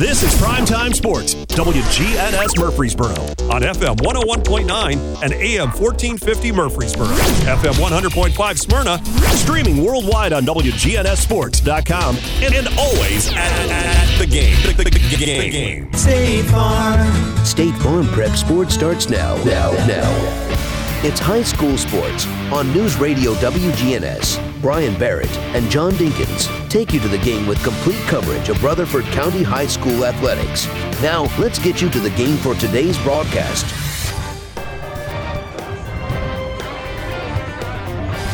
This 0.00 0.22
is 0.22 0.34
Primetime 0.40 0.94
Sports, 0.94 1.34
WGNS 1.34 2.58
Murfreesboro, 2.58 3.10
on 3.52 3.60
FM 3.60 3.96
101.9 3.96 5.22
and 5.22 5.32
AM 5.34 5.68
1450 5.68 6.52
Murfreesboro, 6.52 7.06
FM 7.06 7.74
100.5 7.74 8.58
Smyrna, 8.58 9.04
streaming 9.36 9.84
worldwide 9.84 10.32
on 10.32 10.46
WGNSSports.com, 10.46 12.16
and, 12.42 12.54
and 12.54 12.68
always 12.78 13.28
at, 13.28 13.36
at 13.36 14.18
the 14.18 14.26
game. 14.26 14.56
The, 14.62 14.72
the, 14.72 14.84
the, 14.84 15.16
the 15.18 15.50
game. 15.50 15.92
State 15.92 16.46
Farm. 16.46 17.44
State 17.44 17.74
Farm 17.82 18.06
Prep 18.06 18.34
Sports 18.38 18.72
starts 18.72 19.10
now. 19.10 19.36
Now, 19.44 19.72
now. 19.86 21.00
It's 21.04 21.20
high 21.20 21.42
school 21.42 21.76
sports 21.76 22.26
on 22.50 22.72
News 22.72 22.96
Radio 22.96 23.34
WGNS. 23.34 24.49
Brian 24.60 24.98
Barrett 24.98 25.34
and 25.54 25.70
John 25.70 25.92
Dinkins 25.92 26.68
take 26.68 26.92
you 26.92 27.00
to 27.00 27.08
the 27.08 27.18
game 27.18 27.46
with 27.46 27.62
complete 27.64 28.00
coverage 28.08 28.50
of 28.50 28.62
Rutherford 28.62 29.04
County 29.06 29.42
High 29.42 29.66
School 29.66 30.04
athletics. 30.04 30.66
Now, 31.00 31.34
let's 31.38 31.58
get 31.58 31.80
you 31.80 31.88
to 31.88 31.98
the 31.98 32.10
game 32.10 32.36
for 32.36 32.54
today's 32.54 32.98
broadcast. 32.98 33.64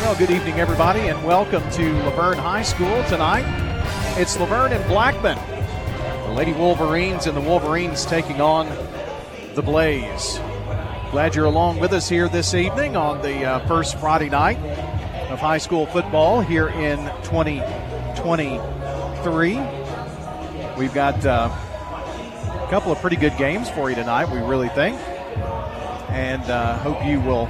Well, 0.01 0.15
good 0.17 0.31
evening, 0.31 0.59
everybody, 0.59 1.07
and 1.07 1.23
welcome 1.23 1.63
to 1.71 1.93
La 2.03 2.09
Vergne 2.11 2.39
High 2.39 2.63
School 2.63 3.03
tonight. 3.05 3.45
It's 4.19 4.37
La 4.37 4.45
Vergne 4.47 4.73
and 4.73 4.85
Blackman. 4.89 5.37
The 6.27 6.33
Lady 6.33 6.51
Wolverines 6.51 7.27
and 7.27 7.37
the 7.37 7.41
Wolverines 7.41 8.05
taking 8.05 8.41
on 8.41 8.67
the 9.55 9.61
Blaze. 9.61 10.41
Glad 11.11 11.35
you're 11.35 11.45
along 11.45 11.79
with 11.79 11.93
us 11.93 12.09
here 12.09 12.27
this 12.27 12.53
evening 12.53 12.97
on 12.97 13.21
the 13.21 13.45
uh, 13.45 13.65
first 13.65 13.97
Friday 13.97 14.29
night 14.29 14.57
of 15.29 15.39
high 15.39 15.57
school 15.57 15.85
football 15.85 16.39
here 16.39 16.69
in 16.69 16.97
2023. 17.23 19.59
We've 20.77 20.93
got 20.93 21.25
uh, 21.25 21.49
a 21.49 22.67
couple 22.69 22.93
of 22.93 22.99
pretty 22.99 23.17
good 23.17 23.35
games 23.37 23.69
for 23.69 23.89
you 23.89 23.95
tonight, 23.95 24.31
we 24.31 24.39
really 24.39 24.69
think. 24.69 24.97
And 26.09 26.43
uh, 26.43 26.77
hope 26.77 27.05
you 27.05 27.19
will 27.19 27.49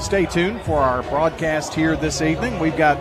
stay 0.00 0.26
tuned 0.26 0.60
for 0.62 0.80
our 0.80 1.02
broadcast 1.04 1.72
here 1.72 1.96
this 1.96 2.20
evening. 2.20 2.58
We've 2.58 2.76
got 2.76 3.00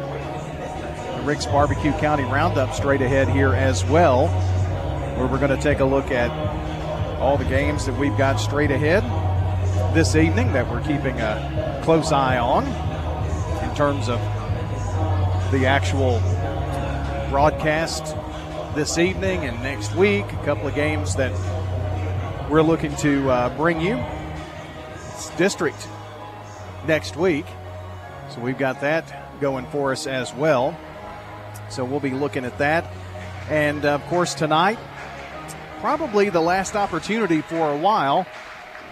the 1.18 1.24
Rick's 1.24 1.46
Barbecue 1.46 1.92
County 1.94 2.24
Roundup 2.24 2.74
straight 2.74 3.02
ahead 3.02 3.28
here 3.28 3.54
as 3.54 3.84
well, 3.84 4.30
where 5.18 5.28
we're 5.28 5.40
going 5.40 5.54
to 5.56 5.62
take 5.62 5.80
a 5.80 5.86
look 5.86 6.12
at 6.12 6.32
all 7.20 7.38
the 7.38 7.46
games 7.46 7.86
that 7.88 8.00
we've 8.00 8.18
got 8.18 8.40
straight 8.40 8.72
ahead 8.72 9.04
this 9.94 10.16
evening 10.16 10.54
that 10.54 10.72
we're 10.72 10.82
keeping 10.82 11.20
a 11.20 11.82
close 11.84 12.14
eye 12.14 12.38
on 12.38 12.66
in 13.72 13.78
terms 13.78 14.10
of 14.10 14.20
the 15.52 15.66
actual 15.66 16.20
broadcast 17.30 18.18
this 18.76 18.98
evening 18.98 19.46
and 19.46 19.64
next 19.64 19.96
week. 19.96 20.26
A 20.26 20.44
couple 20.44 20.68
of 20.68 20.76
games 20.76 21.16
that 21.16 21.32
we're 22.50 22.64
looking 22.64 22.94
to 22.98 23.30
uh, 23.30 23.56
bring 23.56 23.80
you. 23.80 23.96
It's 25.14 25.30
district 25.38 25.88
next 26.86 27.16
week. 27.16 27.46
So 28.32 28.42
we've 28.42 28.58
got 28.58 28.82
that 28.82 29.40
going 29.40 29.66
for 29.68 29.94
us 29.94 30.06
as 30.06 30.34
well. 30.34 30.78
So 31.70 31.86
we'll 31.86 32.02
be 32.02 32.12
looking 32.12 32.44
at 32.44 32.58
that. 32.58 32.92
And 33.50 33.86
of 33.86 34.06
course, 34.08 34.34
tonight, 34.34 34.80
probably 35.80 36.30
the 36.30 36.42
last 36.42 36.76
opportunity 36.76 37.40
for 37.40 37.72
a 37.72 37.78
while 37.78 38.28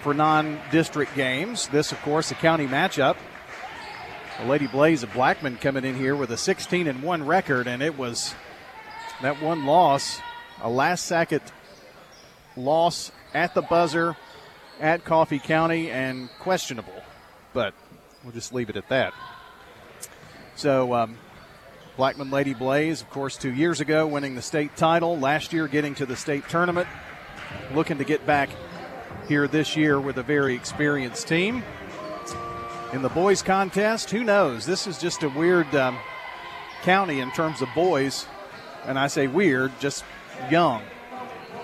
for 0.04 0.14
non 0.14 0.58
district 0.72 1.16
games. 1.16 1.68
This, 1.68 1.92
of 1.92 2.02
course, 2.02 2.32
a 2.32 2.36
county 2.36 2.66
matchup. 2.66 3.18
The 4.40 4.46
Lady 4.46 4.68
Blaze 4.68 5.04
of 5.04 5.12
Blackman 5.12 5.58
coming 5.58 5.84
in 5.84 5.96
here 5.96 6.16
with 6.16 6.32
a 6.32 6.38
16 6.38 6.88
and 6.88 7.04
1 7.04 7.26
record, 7.26 7.68
and 7.68 7.84
it 7.84 7.98
was 7.98 8.34
that 9.22 9.42
one 9.42 9.66
loss, 9.66 10.22
a 10.62 10.70
last 10.70 11.06
second 11.06 11.42
loss 12.56 13.12
at 13.34 13.54
the 13.54 13.62
buzzer 13.62 14.16
at 14.80 15.04
Coffee 15.04 15.40
County 15.40 15.92
and 15.92 16.30
questionable, 16.40 17.04
but 17.52 17.74
we'll 18.24 18.32
just 18.32 18.54
leave 18.54 18.70
it 18.70 18.78
at 18.78 18.88
that. 18.88 19.14
So, 20.56 20.94
um, 20.94 21.18
Blackman 21.98 22.32
Lady 22.32 22.54
Blaze, 22.54 23.02
of 23.02 23.10
course, 23.10 23.36
two 23.36 23.54
years 23.54 23.82
ago 23.82 24.08
winning 24.08 24.36
the 24.36 24.42
state 24.42 24.78
title, 24.78 25.20
last 25.20 25.52
year 25.52 25.68
getting 25.68 25.96
to 25.96 26.06
the 26.06 26.16
state 26.16 26.48
tournament, 26.48 26.88
looking 27.74 27.98
to 27.98 28.06
get 28.06 28.26
back 28.26 28.50
here 29.28 29.50
this 29.50 29.76
year 29.76 30.00
with 30.00 30.18
a 30.18 30.24
very 30.24 30.56
experienced 30.56 31.28
team. 31.28 31.62
In 32.92 33.04
the 33.04 33.10
boys' 33.10 33.44
contest, 33.44 34.10
who 34.10 34.24
knows? 34.24 34.66
This 34.66 34.88
is 34.88 34.98
just 34.98 35.22
a 35.22 35.30
weird 35.30 35.74
um, 35.76 35.96
county 36.82 37.20
in 37.20 37.30
terms 37.32 37.62
of 37.62 37.70
boys, 37.76 38.26
and 38.86 38.98
I 38.98 39.06
say 39.06 39.28
weird, 39.28 39.72
just 39.80 40.04
young. 40.50 40.82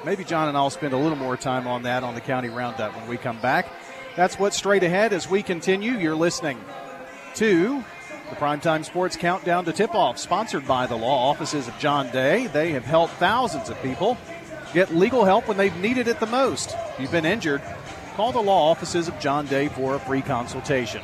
Maybe 0.05 0.23
John 0.23 0.49
and 0.49 0.55
I'll 0.55 0.69
spend 0.69 0.93
a 0.93 0.97
little 0.97 1.17
more 1.17 1.35
time 1.35 1.65
on 1.65 1.81
that 1.83 2.03
on 2.03 2.13
the 2.13 2.21
county 2.21 2.49
roundup 2.49 2.95
when 2.95 3.07
we 3.07 3.17
come 3.17 3.41
back. 3.41 3.65
That's 4.15 4.37
what's 4.37 4.55
straight 4.55 4.83
ahead 4.83 5.13
as 5.13 5.27
we 5.27 5.41
continue. 5.41 5.93
You're 5.93 6.15
listening 6.15 6.63
to 7.35 7.83
the 8.29 8.35
Primetime 8.35 8.85
Sports 8.85 9.17
Countdown 9.17 9.65
to 9.65 9.73
Tip 9.73 9.95
Off, 9.95 10.19
sponsored 10.19 10.67
by 10.67 10.85
the 10.85 10.95
law 10.95 11.31
offices 11.31 11.67
of 11.67 11.75
John 11.79 12.11
Day. 12.11 12.45
They 12.47 12.71
have 12.73 12.85
helped 12.85 13.13
thousands 13.15 13.69
of 13.69 13.81
people 13.81 14.15
get 14.73 14.93
legal 14.93 15.25
help 15.25 15.47
when 15.47 15.57
they've 15.57 15.75
needed 15.77 16.07
it 16.07 16.19
the 16.19 16.27
most. 16.27 16.75
If 16.75 16.99
you've 16.99 17.11
been 17.11 17.25
injured, 17.25 17.63
call 18.15 18.31
the 18.31 18.41
law 18.41 18.71
offices 18.71 19.09
of 19.09 19.19
John 19.19 19.45
Day 19.47 19.67
for 19.67 19.95
a 19.95 19.99
free 19.99 20.21
consultation. 20.21 21.01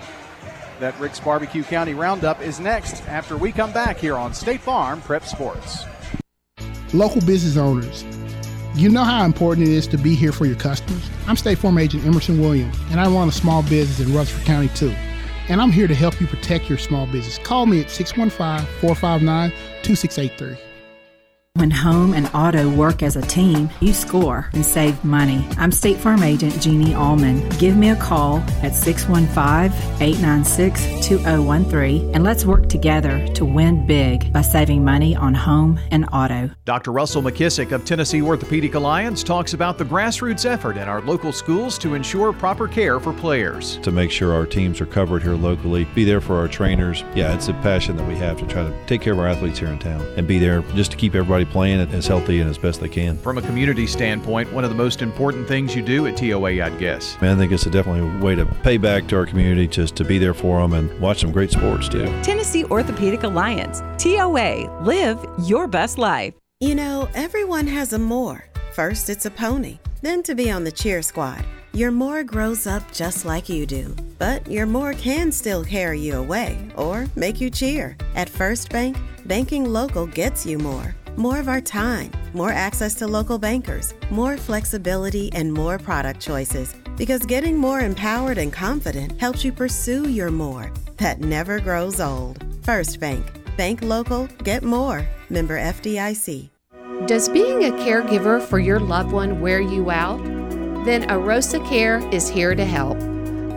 That 0.79 0.97
Rick's 0.97 1.19
Barbecue 1.19 1.63
County 1.63 1.94
Roundup 1.94 2.41
is 2.41 2.59
next 2.59 3.05
after 3.07 3.38
we 3.38 3.51
come 3.51 3.73
back 3.73 3.97
here 3.97 4.16
on 4.16 4.33
State 4.33 4.61
Farm 4.61 5.01
Prep 5.01 5.25
Sports. 5.25 5.83
Local 6.94 7.22
business 7.22 7.57
owners, 7.57 8.05
you 8.75 8.89
know 8.89 9.03
how 9.03 9.25
important 9.25 9.67
it 9.67 9.73
is 9.73 9.88
to 9.88 9.97
be 9.97 10.16
here 10.16 10.31
for 10.31 10.45
your 10.45 10.55
customers. 10.55 11.09
I'm 11.27 11.35
State 11.35 11.57
Farm 11.57 11.77
Agent 11.77 12.05
Emerson 12.05 12.39
Williams, 12.39 12.77
and 12.89 12.99
I 12.99 13.07
run 13.07 13.28
a 13.28 13.33
small 13.33 13.61
business 13.63 13.99
in 13.99 14.16
Rutherford 14.16 14.45
County 14.45 14.69
too. 14.69 14.95
And 15.49 15.61
I'm 15.61 15.72
here 15.72 15.88
to 15.88 15.95
help 15.95 16.22
you 16.22 16.28
protect 16.28 16.69
your 16.69 16.78
small 16.78 17.07
business. 17.07 17.38
Call 17.39 17.66
me 17.66 17.81
at 17.81 17.89
615 17.89 18.66
459 18.79 19.49
2683. 19.83 20.70
When 21.56 21.69
home 21.69 22.13
and 22.13 22.28
auto 22.34 22.69
work 22.69 23.03
as 23.03 23.17
a 23.17 23.22
team, 23.22 23.69
you 23.81 23.94
score 23.94 24.50
and 24.53 24.66
save 24.66 25.03
money. 25.03 25.45
I'm 25.57 25.73
State 25.73 25.97
Farm 25.97 26.23
Agent 26.23 26.62
Jeannie 26.62 26.95
Allman. 26.95 27.47
Give 27.59 27.75
me 27.75 27.89
a 27.89 27.95
call 27.97 28.38
at 28.63 28.73
615 28.73 29.78
896 30.01 31.06
2013 31.06 32.16
and 32.16 32.23
let's 32.23 32.45
work 32.45 32.69
together 32.69 33.28
to 33.34 33.44
win 33.44 33.85
big 33.85 34.31
by 34.31 34.41
saving 34.41 34.85
money 34.85 35.13
on 35.13 35.34
home 35.34 35.78
and 35.91 36.07
auto. 36.13 36.50
Dr. 36.63 36.94
Russell 36.94 37.22
McKissick 37.22 37.73
of 37.73 37.84
Tennessee 37.84 38.22
Orthopedic 38.22 38.75
Alliance 38.75 39.22
talks 39.22 39.53
about 39.53 39.78
the 39.78 39.84
grassroots 39.84 40.45
effort 40.45 40.78
in 40.78 40.88
our 40.88 41.01
local 41.01 41.34
schools 41.34 41.78
to 41.79 41.95
ensure 41.95 42.31
proper 42.31 42.66
care 42.66 42.97
for 42.97 43.11
players. 43.11 43.78
To 43.79 43.91
make 43.91 44.09
sure 44.09 44.34
our 44.34 44.45
teams 44.45 44.79
are 44.79 44.85
covered 44.85 45.22
here 45.22 45.35
locally, 45.35 45.84
be 45.94 46.06
there 46.06 46.22
for 46.22 46.38
our 46.38 46.47
trainers. 46.47 47.03
Yeah, 47.13 47.35
it's 47.35 47.50
a 47.50 47.53
passion 47.56 47.97
that 47.97 48.07
we 48.07 48.16
have 48.16 48.40
to 48.40 48.47
try 48.47 48.63
to 48.63 48.73
take 48.85 49.01
care 49.01 49.11
of 49.11 49.19
our 49.19 49.28
athletes 49.28 49.59
here 49.59 49.67
in 49.67 49.79
town 49.79 50.01
and 50.16 50.25
be 50.25 50.40
there 50.40 50.61
just 50.75 50.91
to 50.91 50.97
keep 50.97 51.13
everybody 51.13 51.41
playing 51.46 51.79
it 51.79 51.94
as 51.94 52.07
healthy 52.07 52.40
and 52.40 52.50
as 52.50 52.57
best 52.57 52.81
they 52.81 52.90
can. 52.90 53.18
From 53.18 53.38
a 53.38 53.41
community 53.41 53.88
standpoint, 53.88 54.52
one 54.53 54.63
of 54.63 54.69
the 54.69 54.75
most 54.75 55.02
important 55.02 55.47
things 55.47 55.75
you 55.75 55.81
do 55.81 56.07
at 56.07 56.18
TOA, 56.18 56.63
I'd 56.63 56.79
guess. 56.79 57.19
Man, 57.22 57.35
I 57.35 57.40
think 57.40 57.52
it's 57.52 57.66
a 57.66 57.69
definitely 57.69 58.19
a 58.19 58.24
way 58.24 58.35
to 58.35 58.46
pay 58.63 58.78
back 58.78 59.07
to 59.07 59.18
our 59.18 59.25
community, 59.25 59.68
just 59.68 59.96
to 59.97 60.03
be 60.03 60.18
there 60.18 60.34
for 60.34 60.62
them 60.62 60.74
and 60.74 61.00
watch 61.00 61.22
some 61.22 61.31
great 61.31 61.52
sports 61.52 61.88
too. 61.90 62.06
Tennessee 62.24 62.66
Orthopedic 62.66 63.24
Alliance, 63.24 63.81
TOA, 63.97 64.69
live 64.81 65.24
your 65.40 65.68
best 65.68 65.97
life. 65.97 66.34
You 66.59 66.75
know, 66.75 67.09
everyone 67.13 67.68
has 67.68 67.94
a 67.94 68.00
more. 68.00 68.46
First, 68.73 69.09
it's 69.09 69.25
a 69.25 69.31
pony, 69.31 69.79
then 70.02 70.23
to 70.23 70.35
be 70.35 70.52
on 70.52 70.63
the 70.63 70.72
cheer 70.72 71.02
squad. 71.02 71.44
Your 71.73 71.91
more 71.91 72.23
grows 72.23 72.68
up 72.68 72.91
just 72.91 73.23
like 73.23 73.47
you 73.47 73.66
do, 73.66 73.96
but 74.19 74.46
your 74.52 74.66
more 74.66 74.94
can 74.94 75.31
still 75.31 75.63
carry 75.63 76.00
you 76.00 76.16
away 76.16 76.69
or 76.75 77.08
make 77.16 77.40
you 77.40 77.50
cheer. 77.50 77.96
At 78.13 78.29
First 78.29 78.69
Bank, 78.69 78.97
banking 79.25 79.63
local 79.63 80.06
gets 80.06 80.46
you 80.46 80.58
more. 80.58 80.96
More 81.17 81.39
of 81.39 81.47
our 81.47 81.61
time, 81.61 82.11
more 82.33 82.51
access 82.51 82.94
to 82.95 83.07
local 83.07 83.38
bankers, 83.38 83.93
more 84.09 84.37
flexibility, 84.37 85.31
and 85.34 85.52
more 85.52 85.78
product 85.78 86.19
choices. 86.19 86.75
Because 86.97 87.25
getting 87.25 87.58
more 87.58 87.79
empowered 87.79 88.37
and 88.37 88.53
confident 88.53 89.19
helps 89.19 89.43
you 89.43 89.52
pursue 89.52 90.09
your 90.09 90.31
more 90.31 90.72
that 91.02 91.19
never 91.19 91.59
grows 91.59 91.99
old. 91.99 92.46
First 92.63 92.99
Bank. 92.99 93.25
Bank 93.58 93.81
local, 93.81 94.28
get 94.43 94.63
more. 94.63 95.05
Member 95.29 95.58
FDIC. 95.59 96.49
Does 97.08 97.28
being 97.28 97.66
a 97.66 97.72
caregiver 97.72 98.40
for 98.41 98.59
your 98.59 98.79
loved 98.79 99.11
one 99.11 99.41
wear 99.41 99.59
you 99.59 99.90
out? 99.90 100.23
Then 100.85 101.09
Arosa 101.09 101.67
Care 101.67 102.08
is 102.13 102.29
here 102.29 102.53
to 102.53 102.66
help. 102.66 103.10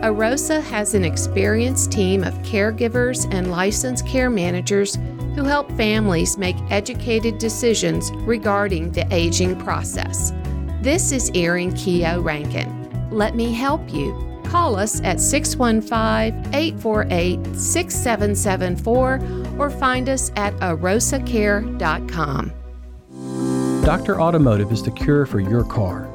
Arosa 0.05 0.61
has 0.61 0.93
an 0.93 1.03
experienced 1.03 1.91
team 1.91 2.23
of 2.23 2.35
caregivers 2.43 3.27
and 3.33 3.49
licensed 3.49 4.05
care 4.05 4.29
managers 4.29 4.99
who 5.33 5.43
help 5.43 5.71
families 5.71 6.37
make 6.37 6.55
educated 6.69 7.39
decisions 7.39 8.11
regarding 8.17 8.91
the 8.91 9.11
aging 9.11 9.57
process. 9.57 10.31
This 10.79 11.11
is 11.11 11.31
Erin 11.33 11.73
Keogh 11.73 12.21
Rankin. 12.21 13.09
Let 13.09 13.35
me 13.35 13.51
help 13.51 13.91
you. 13.91 14.13
Call 14.45 14.75
us 14.75 15.01
at 15.01 15.19
615 15.19 16.53
848 16.53 17.55
6774 17.55 19.57
or 19.57 19.71
find 19.71 20.07
us 20.07 20.31
at 20.35 20.53
arosacare.com. 20.57 22.53
Dr. 23.83 24.21
Automotive 24.21 24.71
is 24.71 24.83
the 24.83 24.91
cure 24.91 25.25
for 25.25 25.39
your 25.39 25.63
car. 25.63 26.14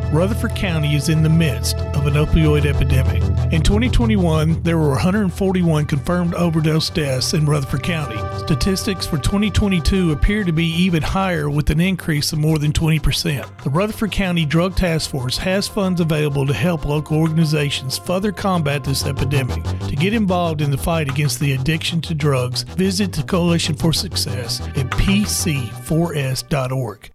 Rutherford 0.11 0.55
County 0.55 0.95
is 0.95 1.07
in 1.07 1.23
the 1.23 1.29
midst 1.29 1.77
of 1.77 2.05
an 2.05 2.15
opioid 2.15 2.65
epidemic. 2.65 3.23
In 3.53 3.61
2021, 3.61 4.61
there 4.61 4.77
were 4.77 4.89
141 4.89 5.85
confirmed 5.85 6.33
overdose 6.33 6.89
deaths 6.89 7.33
in 7.33 7.45
Rutherford 7.45 7.83
County. 7.83 8.17
Statistics 8.39 9.07
for 9.07 9.19
2022 9.19 10.11
appear 10.11 10.43
to 10.43 10.51
be 10.51 10.65
even 10.65 11.01
higher 11.01 11.49
with 11.49 11.69
an 11.69 11.79
increase 11.79 12.33
of 12.33 12.39
more 12.39 12.59
than 12.59 12.73
20%. 12.73 13.63
The 13.63 13.69
Rutherford 13.69 14.11
County 14.11 14.45
Drug 14.45 14.75
Task 14.75 15.09
Force 15.09 15.37
has 15.37 15.69
funds 15.69 16.01
available 16.01 16.45
to 16.45 16.53
help 16.53 16.83
local 16.83 17.17
organizations 17.17 17.97
further 17.97 18.33
combat 18.33 18.83
this 18.83 19.05
epidemic. 19.05 19.63
To 19.87 19.95
get 19.95 20.13
involved 20.13 20.59
in 20.59 20.71
the 20.71 20.77
fight 20.77 21.09
against 21.09 21.39
the 21.39 21.53
addiction 21.53 22.01
to 22.01 22.13
drugs, 22.13 22.63
visit 22.63 23.13
the 23.13 23.23
Coalition 23.23 23.75
for 23.75 23.93
Success 23.93 24.59
at 24.59 24.91
pc4s.org. 24.91 27.11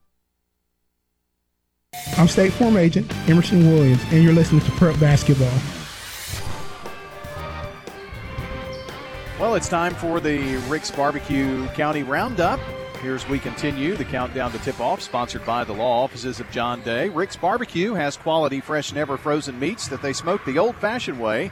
I'm 2.16 2.28
State 2.28 2.52
Farm 2.52 2.76
Agent 2.76 3.12
Emerson 3.28 3.70
Williams, 3.70 4.02
and 4.10 4.22
you're 4.22 4.32
listening 4.32 4.62
to 4.62 4.70
Prep 4.72 4.98
Basketball. 4.98 5.52
Well, 9.38 9.54
it's 9.54 9.68
time 9.68 9.94
for 9.94 10.18
the 10.18 10.56
Rick's 10.68 10.90
Barbecue 10.90 11.66
County 11.68 12.02
Roundup. 12.02 12.58
Here's 13.02 13.28
we 13.28 13.38
continue 13.38 13.94
the 13.94 14.04
countdown 14.04 14.50
to 14.52 14.58
tip 14.60 14.80
off, 14.80 15.02
sponsored 15.02 15.44
by 15.44 15.64
the 15.64 15.74
law 15.74 16.04
offices 16.04 16.40
of 16.40 16.50
John 16.50 16.80
Day. 16.80 17.10
Rick's 17.10 17.36
Barbecue 17.36 17.92
has 17.92 18.16
quality, 18.16 18.60
fresh, 18.60 18.92
never 18.94 19.18
frozen 19.18 19.58
meats 19.58 19.88
that 19.88 20.00
they 20.00 20.14
smoke 20.14 20.44
the 20.46 20.58
old 20.58 20.76
fashioned 20.76 21.20
way 21.20 21.50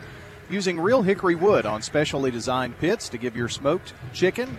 using 0.48 0.80
real 0.80 1.02
hickory 1.02 1.34
wood 1.34 1.66
on 1.66 1.82
specially 1.82 2.30
designed 2.30 2.78
pits 2.78 3.08
to 3.10 3.18
give 3.18 3.36
your 3.36 3.48
smoked 3.48 3.92
chicken, 4.12 4.56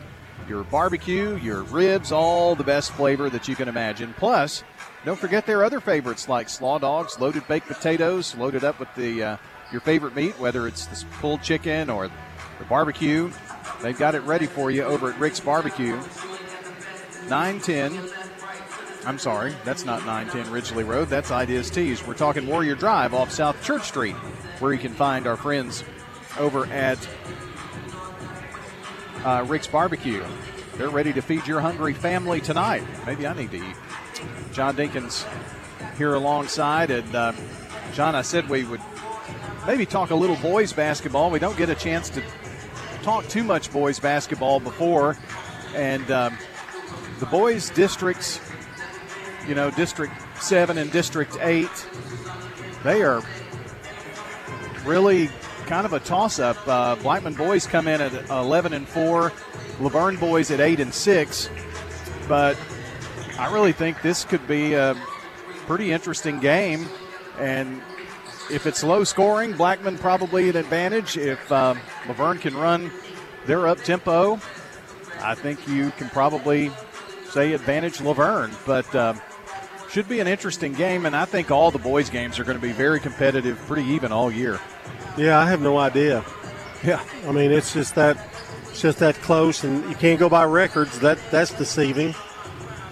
your 0.47 0.63
barbecue, 0.65 1.35
your 1.37 1.63
ribs, 1.63 2.11
all 2.11 2.55
the 2.55 2.63
best 2.63 2.91
flavor 2.91 3.29
that 3.29 3.47
you 3.47 3.55
can 3.55 3.67
imagine. 3.67 4.13
Plus, 4.17 4.63
don't 5.05 5.19
forget 5.19 5.45
their 5.45 5.63
other 5.63 5.79
favorites 5.79 6.27
like 6.27 6.49
slaw 6.49 6.79
dogs, 6.79 7.19
loaded 7.19 7.47
baked 7.47 7.67
potatoes, 7.67 8.35
loaded 8.35 8.63
up 8.63 8.79
with 8.79 8.93
the 8.95 9.23
uh, 9.23 9.37
your 9.71 9.81
favorite 9.81 10.15
meat, 10.15 10.37
whether 10.39 10.67
it's 10.67 10.87
the 10.87 11.05
pulled 11.17 11.43
chicken 11.43 11.89
or 11.89 12.07
the 12.07 12.65
barbecue. 12.65 13.31
They've 13.81 13.97
got 13.97 14.15
it 14.15 14.21
ready 14.21 14.47
for 14.47 14.71
you 14.71 14.83
over 14.83 15.11
at 15.11 15.19
Rick's 15.19 15.39
Barbecue. 15.39 15.95
910. 17.29 17.99
I'm 19.05 19.19
sorry, 19.19 19.53
that's 19.63 19.85
not 19.85 20.05
910 20.05 20.51
Ridgely 20.51 20.83
Road. 20.83 21.09
That's 21.09 21.29
Ideas 21.29 21.69
Tees. 21.69 22.05
We're 22.05 22.15
talking 22.15 22.47
Warrior 22.47 22.75
Drive 22.75 23.13
off 23.13 23.31
South 23.31 23.61
Church 23.63 23.83
Street, 23.83 24.15
where 24.59 24.73
you 24.73 24.79
can 24.79 24.93
find 24.93 25.27
our 25.27 25.37
friends 25.37 25.83
over 26.39 26.65
at 26.67 26.97
uh, 29.23 29.45
Rick's 29.47 29.67
Barbecue. 29.67 30.23
They're 30.77 30.89
ready 30.89 31.13
to 31.13 31.21
feed 31.21 31.45
your 31.47 31.61
hungry 31.61 31.93
family 31.93 32.41
tonight. 32.41 32.83
Maybe 33.05 33.27
I 33.27 33.33
need 33.33 33.51
to 33.51 33.57
eat. 33.57 33.75
John 34.51 34.75
Dinkins 34.75 35.25
here 35.97 36.13
alongside. 36.13 36.91
And 36.91 37.15
uh, 37.15 37.33
John, 37.93 38.15
I 38.15 38.21
said 38.21 38.49
we 38.49 38.63
would 38.63 38.81
maybe 39.65 39.85
talk 39.85 40.11
a 40.11 40.15
little 40.15 40.37
boys 40.37 40.73
basketball. 40.73 41.31
We 41.31 41.39
don't 41.39 41.57
get 41.57 41.69
a 41.69 41.75
chance 41.75 42.09
to 42.11 42.23
talk 43.03 43.27
too 43.27 43.43
much 43.43 43.71
boys 43.71 43.99
basketball 43.99 44.59
before. 44.59 45.17
And 45.75 46.09
um, 46.11 46.37
the 47.19 47.25
boys 47.25 47.69
districts, 47.71 48.39
you 49.47 49.55
know, 49.55 49.71
District 49.71 50.13
7 50.41 50.77
and 50.77 50.91
District 50.91 51.37
8, 51.41 51.69
they 52.83 53.01
are 53.03 53.21
really 54.85 55.29
kind 55.65 55.85
of 55.85 55.93
a 55.93 55.99
toss 55.99 56.39
up. 56.39 56.57
Uh, 56.67 56.95
Blackman 56.95 57.33
boys 57.33 57.65
come 57.65 57.87
in 57.87 58.01
at 58.01 58.29
11 58.29 58.73
and 58.73 58.87
4, 58.87 59.31
La 59.79 59.89
Vergne 59.89 60.19
boys 60.19 60.51
at 60.51 60.59
8 60.59 60.79
and 60.79 60.93
6. 60.93 61.49
But 62.27 62.57
I 63.37 63.51
really 63.51 63.73
think 63.73 64.01
this 64.01 64.23
could 64.23 64.47
be 64.47 64.73
a 64.73 64.95
pretty 65.65 65.91
interesting 65.91 66.39
game. 66.39 66.87
And 67.39 67.81
if 68.49 68.65
it's 68.65 68.83
low 68.83 69.03
scoring, 69.03 69.53
Blackman 69.53 69.97
probably 69.97 70.49
an 70.49 70.55
advantage. 70.55 71.17
If 71.17 71.51
um, 71.51 71.79
La 72.07 72.13
Vergne 72.13 72.39
can 72.39 72.55
run 72.55 72.91
their 73.45 73.67
up 73.67 73.79
tempo, 73.79 74.39
I 75.21 75.35
think 75.35 75.67
you 75.67 75.91
can 75.91 76.09
probably 76.09 76.71
say 77.29 77.53
advantage 77.53 77.99
La 78.01 78.13
Vergne. 78.13 78.55
But 78.65 78.93
um, 78.95 79.19
should 79.89 80.07
be 80.07 80.19
an 80.19 80.27
interesting 80.27 80.73
game, 80.73 81.05
and 81.05 81.15
I 81.15 81.25
think 81.25 81.51
all 81.51 81.71
the 81.71 81.79
boys' 81.79 82.09
games 82.09 82.39
are 82.39 82.43
going 82.43 82.57
to 82.57 82.61
be 82.61 82.71
very 82.73 82.99
competitive, 82.99 83.57
pretty 83.67 83.83
even 83.89 84.11
all 84.11 84.31
year. 84.31 84.59
Yeah, 85.17 85.39
I 85.39 85.49
have 85.49 85.61
no 85.61 85.77
idea. 85.77 86.23
Yeah, 86.83 87.01
I 87.25 87.31
mean 87.31 87.51
it's 87.51 87.73
just 87.73 87.95
that 87.95 88.17
it's 88.69 88.81
just 88.81 88.99
that 88.99 89.15
close, 89.15 89.63
and 89.63 89.89
you 89.89 89.95
can't 89.95 90.19
go 90.19 90.29
by 90.29 90.43
records. 90.43 90.99
That 90.99 91.17
that's 91.31 91.51
deceiving. 91.51 92.13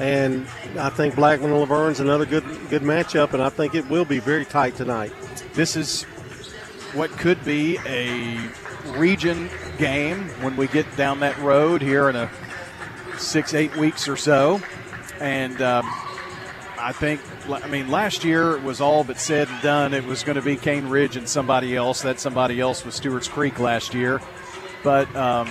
And 0.03 0.45
I 0.77 0.89
think 0.89 1.15
Blackman 1.15 1.51
and 1.51 1.59
La 1.61 1.65
Vergne's 1.65 2.01
another 2.01 2.25
good 2.25 2.43
good 2.69 2.81
matchup, 2.81 3.31
and 3.33 3.41
I 3.41 3.47
think 3.47 3.73
it 3.73 3.89
will 3.89 4.03
be 4.03 4.19
very 4.19 4.43
tight 4.43 4.75
tonight. 4.75 5.13
This 5.53 5.77
is 5.77 6.03
what 6.93 7.09
could 7.11 7.43
be 7.45 7.79
a 7.85 8.37
region 8.97 9.49
game 9.77 10.27
when 10.41 10.57
we 10.57 10.67
get 10.67 10.85
down 10.97 11.21
that 11.21 11.37
road 11.37 11.81
here 11.81 12.09
in 12.09 12.17
a 12.17 12.29
six 13.17 13.53
eight 13.53 13.73
weeks 13.77 14.09
or 14.09 14.17
so, 14.17 14.61
and. 15.21 15.61
Um, 15.61 15.89
I 16.75 16.91
think, 16.91 17.21
I 17.49 17.65
mean, 17.69 17.89
last 17.89 18.25
year 18.25 18.57
it 18.57 18.61
was 18.61 18.81
all 18.81 19.05
but 19.05 19.17
said 19.17 19.47
and 19.47 19.61
done. 19.61 19.93
It 19.93 20.03
was 20.03 20.21
going 20.21 20.35
to 20.35 20.41
be 20.41 20.57
Cane 20.57 20.89
Ridge 20.89 21.15
and 21.15 21.29
somebody 21.29 21.77
else. 21.77 22.01
That 22.01 22.19
somebody 22.19 22.59
else 22.59 22.83
was 22.83 22.93
Stewart's 22.93 23.29
Creek 23.29 23.57
last 23.57 23.93
year. 23.93 24.19
But 24.83 25.07
um, 25.15 25.49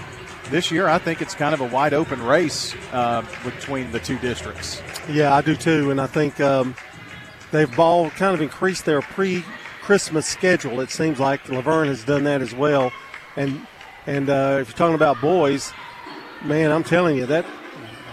this 0.50 0.70
year, 0.70 0.88
I 0.88 0.98
think 0.98 1.22
it's 1.22 1.34
kind 1.34 1.54
of 1.54 1.60
a 1.60 1.66
wide 1.66 1.94
open 1.94 2.22
race 2.22 2.74
uh, 2.92 3.24
between 3.44 3.90
the 3.92 4.00
two 4.00 4.18
districts. 4.18 4.82
Yeah, 5.08 5.34
I 5.34 5.40
do 5.40 5.56
too. 5.56 5.90
And 5.90 6.00
I 6.00 6.06
think 6.06 6.40
um, 6.40 6.74
they've 7.50 7.78
all 7.78 8.10
kind 8.10 8.34
of 8.34 8.40
increased 8.40 8.84
their 8.84 9.00
pre 9.00 9.44
Christmas 9.82 10.26
schedule. 10.26 10.80
It 10.80 10.90
seems 10.90 11.18
like 11.18 11.48
La 11.48 11.60
Vergne 11.60 11.88
has 11.88 12.04
done 12.04 12.24
that 12.24 12.40
as 12.40 12.54
well. 12.54 12.92
And, 13.36 13.66
and 14.06 14.28
uh, 14.28 14.58
if 14.60 14.68
you're 14.68 14.76
talking 14.76 14.94
about 14.94 15.20
boys, 15.20 15.72
man, 16.44 16.70
I'm 16.70 16.84
telling 16.84 17.16
you, 17.16 17.26
that 17.26 17.46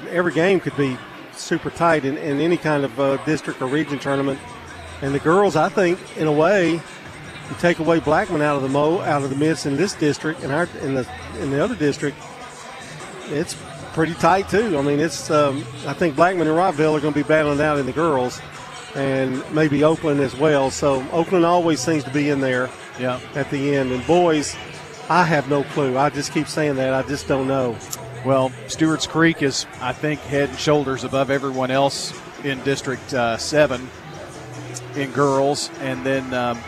every 0.10 0.34
game 0.34 0.60
could 0.60 0.76
be 0.78 0.98
super 1.34 1.70
tight 1.70 2.06
in, 2.06 2.18
in 2.18 2.40
any 2.40 2.58
kind 2.58 2.84
of 2.84 3.00
uh, 3.00 3.18
district 3.26 3.62
or 3.62 3.68
region 3.68 4.00
tournament. 4.00 4.40
And 5.02 5.14
the 5.14 5.20
girls, 5.20 5.56
I 5.56 5.70
think, 5.70 6.00
in 6.18 6.28
a 6.28 6.32
way, 6.32 6.82
you 7.50 7.56
take 7.60 7.80
away 7.80 8.00
Blackman 8.00 8.42
out 8.42 8.56
of 8.56 8.62
the 8.62 8.70
mo 8.70 9.02
out 9.02 9.24
of 9.24 9.30
the 9.30 9.36
midst 9.36 9.66
in 9.66 9.76
this 9.76 9.94
district 9.94 10.44
and 10.44 10.52
our 10.52 10.68
in 10.82 10.94
the 10.94 11.08
in 11.40 11.52
the 11.52 11.64
other 11.64 11.76
district, 11.76 12.18
it's 13.28 13.56
pretty 13.94 14.14
tight 14.16 14.50
too. 14.50 14.78
I 14.78 14.82
mean, 14.82 15.00
it's 15.00 15.30
um, 15.30 15.60
I 15.86 15.94
think 15.94 16.16
Blackman 16.16 16.48
and 16.48 16.56
Rockville 16.56 16.96
are 16.96 17.02
going 17.02 17.14
to 17.14 17.20
be 17.20 17.28
battling 17.28 17.62
out 17.62 17.78
in 17.80 17.86
the 17.86 17.92
girls, 17.92 18.40
and 18.96 19.44
maybe 19.54 19.84
Oakland 19.84 20.20
as 20.20 20.36
well. 20.36 20.72
So 20.72 21.06
Oakland 21.12 21.46
always 21.46 21.80
seems 21.80 22.04
to 22.04 22.12
be 22.12 22.30
in 22.30 22.40
there. 22.40 22.70
Yeah. 23.00 23.20
At 23.34 23.50
the 23.50 23.76
end, 23.76 23.92
and 23.92 24.06
boys, 24.06 24.56
I 25.10 25.24
have 25.24 25.50
no 25.50 25.64
clue. 25.64 25.98
I 25.98 26.10
just 26.10 26.34
keep 26.34 26.48
saying 26.48 26.76
that. 26.76 26.94
I 26.94 27.08
just 27.08 27.28
don't 27.28 27.48
know. 27.48 27.78
Well, 28.26 28.52
Stewart's 28.68 29.08
Creek 29.08 29.42
is, 29.42 29.66
I 29.80 29.94
think, 29.94 30.20
head 30.20 30.50
and 30.50 30.60
shoulders 30.60 31.06
above 31.06 31.32
everyone 31.32 31.72
else 31.72 32.14
in 32.44 32.62
District 32.64 33.14
uh, 33.14 33.38
7 33.38 33.90
in 34.96 35.12
girls. 35.12 35.70
And 35.80 36.06
then 36.06 36.34
um, 36.34 36.60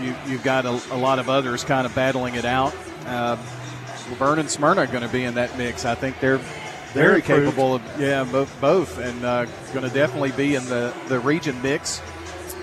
you, 0.00 0.12
have 0.12 0.42
got 0.42 0.66
a, 0.66 0.70
a, 0.94 0.96
lot 0.96 1.18
of 1.18 1.28
others 1.28 1.64
kind 1.64 1.86
of 1.86 1.94
battling 1.94 2.34
it 2.34 2.44
out. 2.44 2.74
Uh, 3.06 3.36
La 4.10 4.16
Vergne 4.16 4.40
and 4.40 4.50
Smyrna 4.50 4.82
are 4.82 4.86
going 4.86 5.02
to 5.02 5.08
be 5.08 5.24
in 5.24 5.34
that 5.34 5.56
mix. 5.56 5.84
I 5.84 5.94
think 5.94 6.18
they're 6.20 6.40
very, 6.92 7.22
capable 7.22 7.74
of, 7.74 7.82
yeah, 8.00 8.24
both, 8.24 8.60
both 8.60 8.98
and 8.98 9.24
uh, 9.24 9.46
going 9.72 9.88
to 9.88 9.94
definitely 9.94 10.32
be 10.32 10.54
in 10.54 10.64
the, 10.66 10.94
the 11.08 11.18
region 11.20 11.60
mix. 11.62 12.02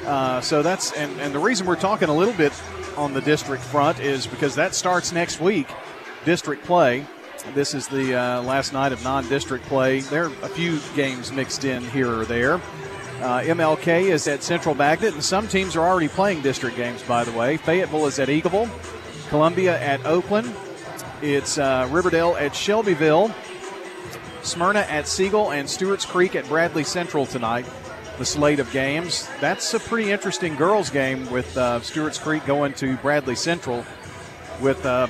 Uh, 0.05 0.39
so 0.41 0.61
that's, 0.61 0.91
and, 0.93 1.19
and 1.19 1.33
the 1.33 1.39
reason 1.39 1.65
we're 1.65 1.75
talking 1.75 2.09
a 2.09 2.13
little 2.13 2.33
bit 2.33 2.53
on 2.95 3.13
the 3.13 3.21
district 3.21 3.63
front 3.63 3.99
is 3.99 4.27
because 4.27 4.55
that 4.55 4.75
starts 4.75 5.11
next 5.11 5.39
week, 5.39 5.67
district 6.25 6.63
play. 6.65 7.05
This 7.53 7.73
is 7.73 7.87
the 7.87 8.15
uh, 8.15 8.41
last 8.43 8.73
night 8.73 8.91
of 8.91 9.03
non 9.03 9.27
district 9.29 9.65
play. 9.65 10.01
There 10.01 10.25
are 10.25 10.33
a 10.43 10.49
few 10.49 10.79
games 10.95 11.31
mixed 11.31 11.63
in 11.63 11.83
here 11.89 12.11
or 12.11 12.25
there. 12.25 12.61
Uh, 13.21 13.41
MLK 13.41 14.03
is 14.03 14.27
at 14.29 14.43
Central 14.43 14.75
Magnet, 14.75 15.13
and 15.13 15.23
some 15.23 15.45
teams 15.47 15.75
are 15.75 15.85
already 15.85 16.07
playing 16.07 16.41
district 16.41 16.77
games, 16.77 17.03
by 17.03 17.25
the 17.25 17.31
way. 17.33 17.57
Fayetteville 17.57 18.05
is 18.07 18.17
at 18.17 18.29
Eagleville, 18.29 18.69
Columbia 19.29 19.77
at 19.81 20.05
Oakland. 20.05 20.53
It's 21.21 21.57
uh, 21.57 21.85
Riverdale 21.91 22.37
at 22.39 22.55
Shelbyville, 22.55 23.33
Smyrna 24.41 24.79
at 24.81 25.05
Siegel, 25.05 25.51
and 25.51 25.69
Stewart's 25.69 26.05
Creek 26.05 26.33
at 26.35 26.47
Bradley 26.47 26.85
Central 26.85 27.25
tonight. 27.25 27.65
the 28.17 28.25
slate 28.25 28.59
of 28.59 28.71
games. 28.71 29.27
That's 29.41 29.73
a 29.73 29.79
pretty 29.79 30.11
interesting 30.11 30.55
girls' 30.55 30.89
game 30.89 31.29
with 31.29 31.57
uh, 31.57 31.81
Stewart's 31.81 32.17
Creek 32.17 32.45
going 32.45 32.73
to 32.75 32.95
Bradley 32.97 33.35
Central. 33.35 33.85
With, 34.61 34.85
uh, 34.85 35.07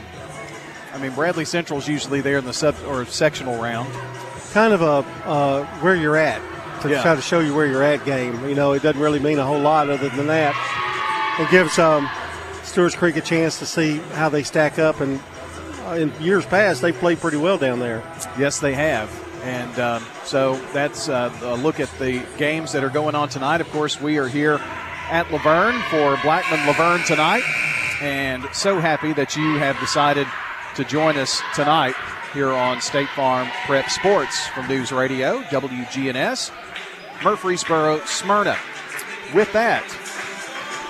I 0.94 0.98
mean, 0.98 1.12
Bradley 1.13 1.46
Central's 1.46 1.88
usually 1.88 2.22
there 2.22 2.39
in 2.39 2.46
the 2.46 2.54
sub 2.54 2.75
or 2.88 3.06
sectional 3.06 3.62
round. 3.62 3.92
Kind 4.54 4.74
of 4.74 4.82
a 4.82 5.06
uh, 5.28 5.66
where 5.82 5.96
you're 5.96 6.18
at 6.18 6.42
to 6.82 6.90
Yeah. 6.90 7.02
try 7.02 7.16
to 7.16 7.22
show 7.22 7.40
you 7.40 7.54
where 7.56 7.66
you're 7.66 7.84
at 7.84 8.06
game. 8.06 8.48
You 8.48 8.56
know, 8.56 8.74
it 8.74 8.82
doesn't 8.84 9.02
really 9.02 9.20
mean 9.20 9.40
a 9.40 9.46
whole 9.46 9.60
lot 9.60 9.90
other 9.90 10.10
than 10.10 10.28
that. 10.28 10.56
It 11.40 11.50
gives 11.52 11.78
um, 11.80 12.10
Stewart's 12.64 12.96
Creek 12.96 13.16
a 13.18 13.22
chance 13.22 13.60
to 13.60 13.66
see 13.66 13.98
how 14.14 14.30
they 14.30 14.44
stack 14.44 14.78
up. 14.80 15.00
And 15.02 15.20
uh, 15.88 15.92
in 15.94 16.14
years 16.22 16.46
past, 16.46 16.82
they 16.82 16.92
played 16.92 17.20
pretty 17.20 17.38
well 17.38 17.58
down 17.58 17.80
there. 17.80 18.04
Yes, 18.38 18.60
they 18.60 18.74
have. 18.74 19.10
And 19.44 19.80
um, 19.80 20.06
so 20.26 20.56
that's 20.74 21.08
uh, 21.08 21.32
a 21.44 21.56
look 21.56 21.80
at 21.80 21.90
the 21.98 22.22
games 22.38 22.74
that 22.74 22.84
are 22.84 22.90
going 22.90 23.16
on 23.16 23.30
tonight. 23.30 23.62
Of 23.62 23.70
course, 23.72 24.00
we 24.02 24.18
are 24.18 24.28
here 24.28 24.60
at 25.10 25.32
La 25.32 25.38
Vergne 25.40 25.80
for 25.90 26.20
Blackman 26.22 26.66
La 26.68 26.74
Vergne 26.74 27.04
tonight. 27.06 27.44
And 28.02 28.46
so 28.54 28.80
happy 28.80 29.14
that 29.14 29.36
you 29.38 29.56
have 29.58 29.80
decided 29.80 30.28
to 30.76 30.84
join 30.84 31.18
us 31.18 31.42
tonight 31.56 31.96
here 32.34 32.50
on 32.50 32.80
State 32.82 33.10
Farm 33.10 33.48
Prep 33.66 33.90
Sports 33.90 34.46
from 34.48 34.68
News 34.68 34.92
Radio, 34.92 35.42
WGNS, 35.44 36.52
Murfreesboro, 37.24 38.00
Smyrna. 38.06 38.58
With 39.34 39.52
that, 39.54 39.84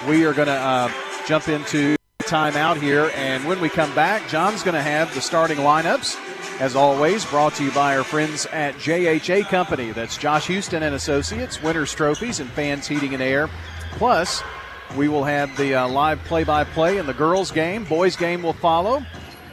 we 0.07 0.25
are 0.25 0.33
going 0.33 0.47
to 0.47 0.53
uh, 0.53 0.91
jump 1.25 1.47
into 1.49 1.95
timeout 2.21 2.79
here. 2.79 3.11
And 3.15 3.45
when 3.45 3.59
we 3.59 3.69
come 3.69 3.93
back, 3.95 4.27
John's 4.29 4.63
going 4.63 4.75
to 4.75 4.81
have 4.81 5.13
the 5.13 5.21
starting 5.21 5.57
lineups. 5.57 6.17
As 6.59 6.75
always, 6.75 7.25
brought 7.25 7.55
to 7.55 7.63
you 7.63 7.71
by 7.71 7.97
our 7.97 8.03
friends 8.03 8.45
at 8.47 8.75
JHA 8.75 9.47
Company. 9.47 9.91
That's 9.91 10.17
Josh 10.17 10.47
Houston 10.47 10.83
and 10.83 10.93
Associates, 10.93 11.63
Winners 11.63 11.93
Trophies, 11.93 12.39
and 12.39 12.49
Fans 12.49 12.87
Heating 12.87 13.13
and 13.13 13.23
Air. 13.23 13.49
Plus, 13.93 14.43
we 14.97 15.07
will 15.07 15.23
have 15.23 15.55
the 15.55 15.75
uh, 15.75 15.87
live 15.87 16.19
play-by-play 16.25 16.97
in 16.97 17.05
the 17.05 17.13
girls' 17.13 17.51
game. 17.51 17.85
Boys' 17.85 18.15
game 18.15 18.43
will 18.43 18.53
follow. 18.53 19.05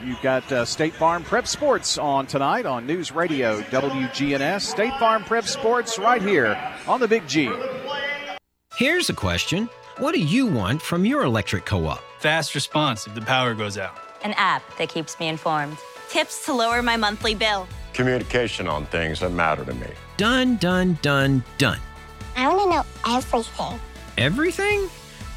You've 0.06 0.22
got 0.22 0.50
uh, 0.52 0.64
State 0.64 0.94
Farm 0.94 1.24
Prep 1.24 1.48
Sports 1.48 1.98
on 1.98 2.28
tonight 2.28 2.64
on 2.64 2.86
News 2.86 3.10
Radio 3.10 3.60
WGNS. 3.62 4.60
State 4.60 4.92
Farm 5.00 5.24
Prep 5.24 5.46
Sports 5.46 5.98
right 5.98 6.22
here 6.22 6.56
on 6.86 7.00
the 7.00 7.08
Big 7.08 7.26
G. 7.26 7.50
Here's 8.76 9.10
a 9.10 9.12
question 9.12 9.68
What 9.98 10.14
do 10.14 10.20
you 10.20 10.46
want 10.46 10.80
from 10.80 11.04
your 11.04 11.24
electric 11.24 11.66
co 11.66 11.88
op? 11.88 12.04
Fast 12.20 12.54
response 12.54 13.08
if 13.08 13.16
the 13.16 13.20
power 13.20 13.52
goes 13.52 13.76
out. 13.76 13.98
An 14.22 14.32
app 14.34 14.62
that 14.78 14.90
keeps 14.90 15.18
me 15.18 15.26
informed. 15.26 15.76
Tips 16.08 16.44
to 16.46 16.52
lower 16.52 16.82
my 16.82 16.96
monthly 16.96 17.34
bill. 17.34 17.66
Communication 17.92 18.68
on 18.68 18.86
things 18.86 19.18
that 19.18 19.30
matter 19.30 19.64
to 19.64 19.74
me. 19.74 19.88
Done, 20.18 20.54
done, 20.58 21.00
done, 21.02 21.42
done. 21.58 21.80
I 22.36 22.46
want 22.54 22.62
to 22.70 22.76
know 22.76 23.16
everything. 23.16 23.80
Everything? 24.18 24.88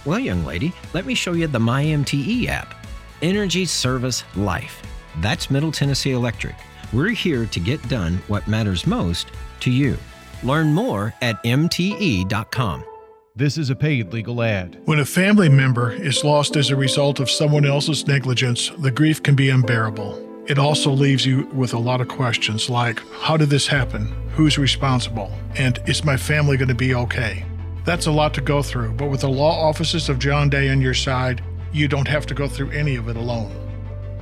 Well, 0.06 0.20
young 0.20 0.46
lady, 0.46 0.74
let 0.94 1.08
me 1.08 1.16
show 1.16 1.34
you 1.34 1.48
the 1.48 1.58
MyMTE 1.58 2.48
app 2.50 2.79
Energy 3.22 3.66
Service 3.66 4.24
Life. 4.36 4.82
That's 5.22 5.52
Middle 5.52 5.72
Tennessee 5.72 6.12
Electric. 6.12 6.56
We're 6.94 7.10
here 7.10 7.46
to 7.46 7.60
get 7.60 7.88
done 7.88 8.22
what 8.28 8.48
matters 8.48 8.88
most 8.88 9.28
to 9.62 9.72
you. 9.72 9.98
Learn 10.44 10.74
more 10.74 11.14
at 11.22 11.44
MTE.com. 11.44 12.84
This 13.36 13.58
is 13.58 13.70
a 13.70 13.76
paid 13.76 14.12
legal 14.12 14.42
ad. 14.42 14.82
When 14.86 15.00
a 15.00 15.06
family 15.06 15.50
member 15.50 15.92
is 15.92 16.24
lost 16.24 16.56
as 16.56 16.72
a 16.72 16.76
result 16.76 17.20
of 17.20 17.30
someone 17.30 17.66
else's 17.66 18.08
negligence, 18.08 18.70
the 18.80 18.92
grief 18.92 19.22
can 19.22 19.36
be 19.36 19.50
unbearable. 19.50 20.26
It 20.48 20.58
also 20.58 20.90
leaves 20.92 21.26
you 21.26 21.46
with 21.54 21.74
a 21.74 21.80
lot 21.80 22.02
of 22.02 22.08
questions 22.08 22.70
like 22.70 23.00
How 23.22 23.38
did 23.38 23.50
this 23.50 23.68
happen? 23.68 24.08
Who's 24.32 24.58
responsible? 24.58 25.32
And 25.56 25.80
is 25.86 26.04
my 26.04 26.18
family 26.18 26.58
going 26.58 26.70
to 26.70 26.76
be 26.76 26.96
okay? 26.96 27.46
That's 27.86 28.08
a 28.08 28.12
lot 28.12 28.34
to 28.34 28.42
go 28.42 28.62
through, 28.62 28.94
but 28.94 29.10
with 29.10 29.22
the 29.22 29.30
law 29.30 29.68
offices 29.68 30.10
of 30.10 30.20
John 30.20 30.50
Day 30.50 30.70
on 30.70 30.82
your 30.82 30.94
side, 30.94 31.44
you 31.72 31.88
don't 31.88 32.08
have 32.08 32.26
to 32.28 32.34
go 32.34 32.48
through 32.48 32.72
any 32.72 32.96
of 32.96 33.08
it 33.08 33.16
alone. 33.16 33.52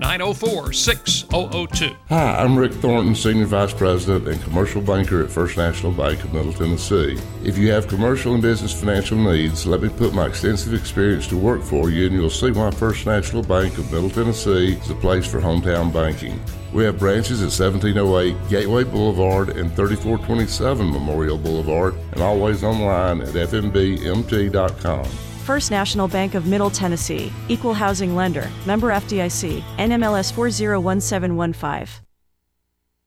904 0.00 0.72
6002. 0.72 1.94
Hi, 2.08 2.36
I'm 2.36 2.56
Rick 2.56 2.72
Thornton, 2.72 3.14
Senior 3.14 3.44
Vice 3.44 3.74
President 3.74 4.26
and 4.28 4.42
Commercial 4.42 4.80
Banker 4.80 5.22
at 5.22 5.30
First 5.30 5.58
National 5.58 5.92
Bank 5.92 6.24
of 6.24 6.32
Middle 6.32 6.54
Tennessee. 6.54 7.18
If 7.44 7.58
you 7.58 7.70
have 7.72 7.86
commercial 7.86 8.32
and 8.32 8.40
business 8.40 8.72
financial 8.72 9.18
needs, 9.18 9.66
let 9.66 9.82
me 9.82 9.90
put 9.90 10.14
my 10.14 10.24
extensive 10.24 10.72
experience 10.72 11.26
to 11.26 11.36
work 11.36 11.62
for 11.62 11.90
you, 11.90 12.06
and 12.06 12.14
you'll 12.14 12.30
see 12.30 12.50
why 12.50 12.70
First 12.70 13.04
National 13.04 13.42
Bank 13.42 13.76
of 13.76 13.92
Middle 13.92 14.08
Tennessee 14.08 14.72
is 14.72 14.88
the 14.88 14.94
place 14.94 15.26
for 15.26 15.38
hometown 15.38 15.92
banking. 15.92 16.40
We 16.72 16.84
have 16.84 16.98
branches 16.98 17.42
at 17.42 17.52
1708 17.52 18.48
Gateway 18.48 18.84
Boulevard 18.84 19.50
and 19.50 19.70
3427 19.76 20.90
Memorial 20.90 21.36
Boulevard, 21.36 21.94
and 22.12 22.22
always 22.22 22.64
online 22.64 23.20
at 23.20 23.34
fnbmt.com. 23.34 25.29
First 25.50 25.72
National 25.72 26.06
Bank 26.06 26.34
of 26.34 26.46
Middle 26.46 26.70
Tennessee, 26.70 27.32
Equal 27.48 27.74
Housing 27.74 28.14
Lender, 28.14 28.48
member 28.66 28.90
FDIC, 28.90 29.60
NMLS 29.78 30.32
401715. 30.32 32.04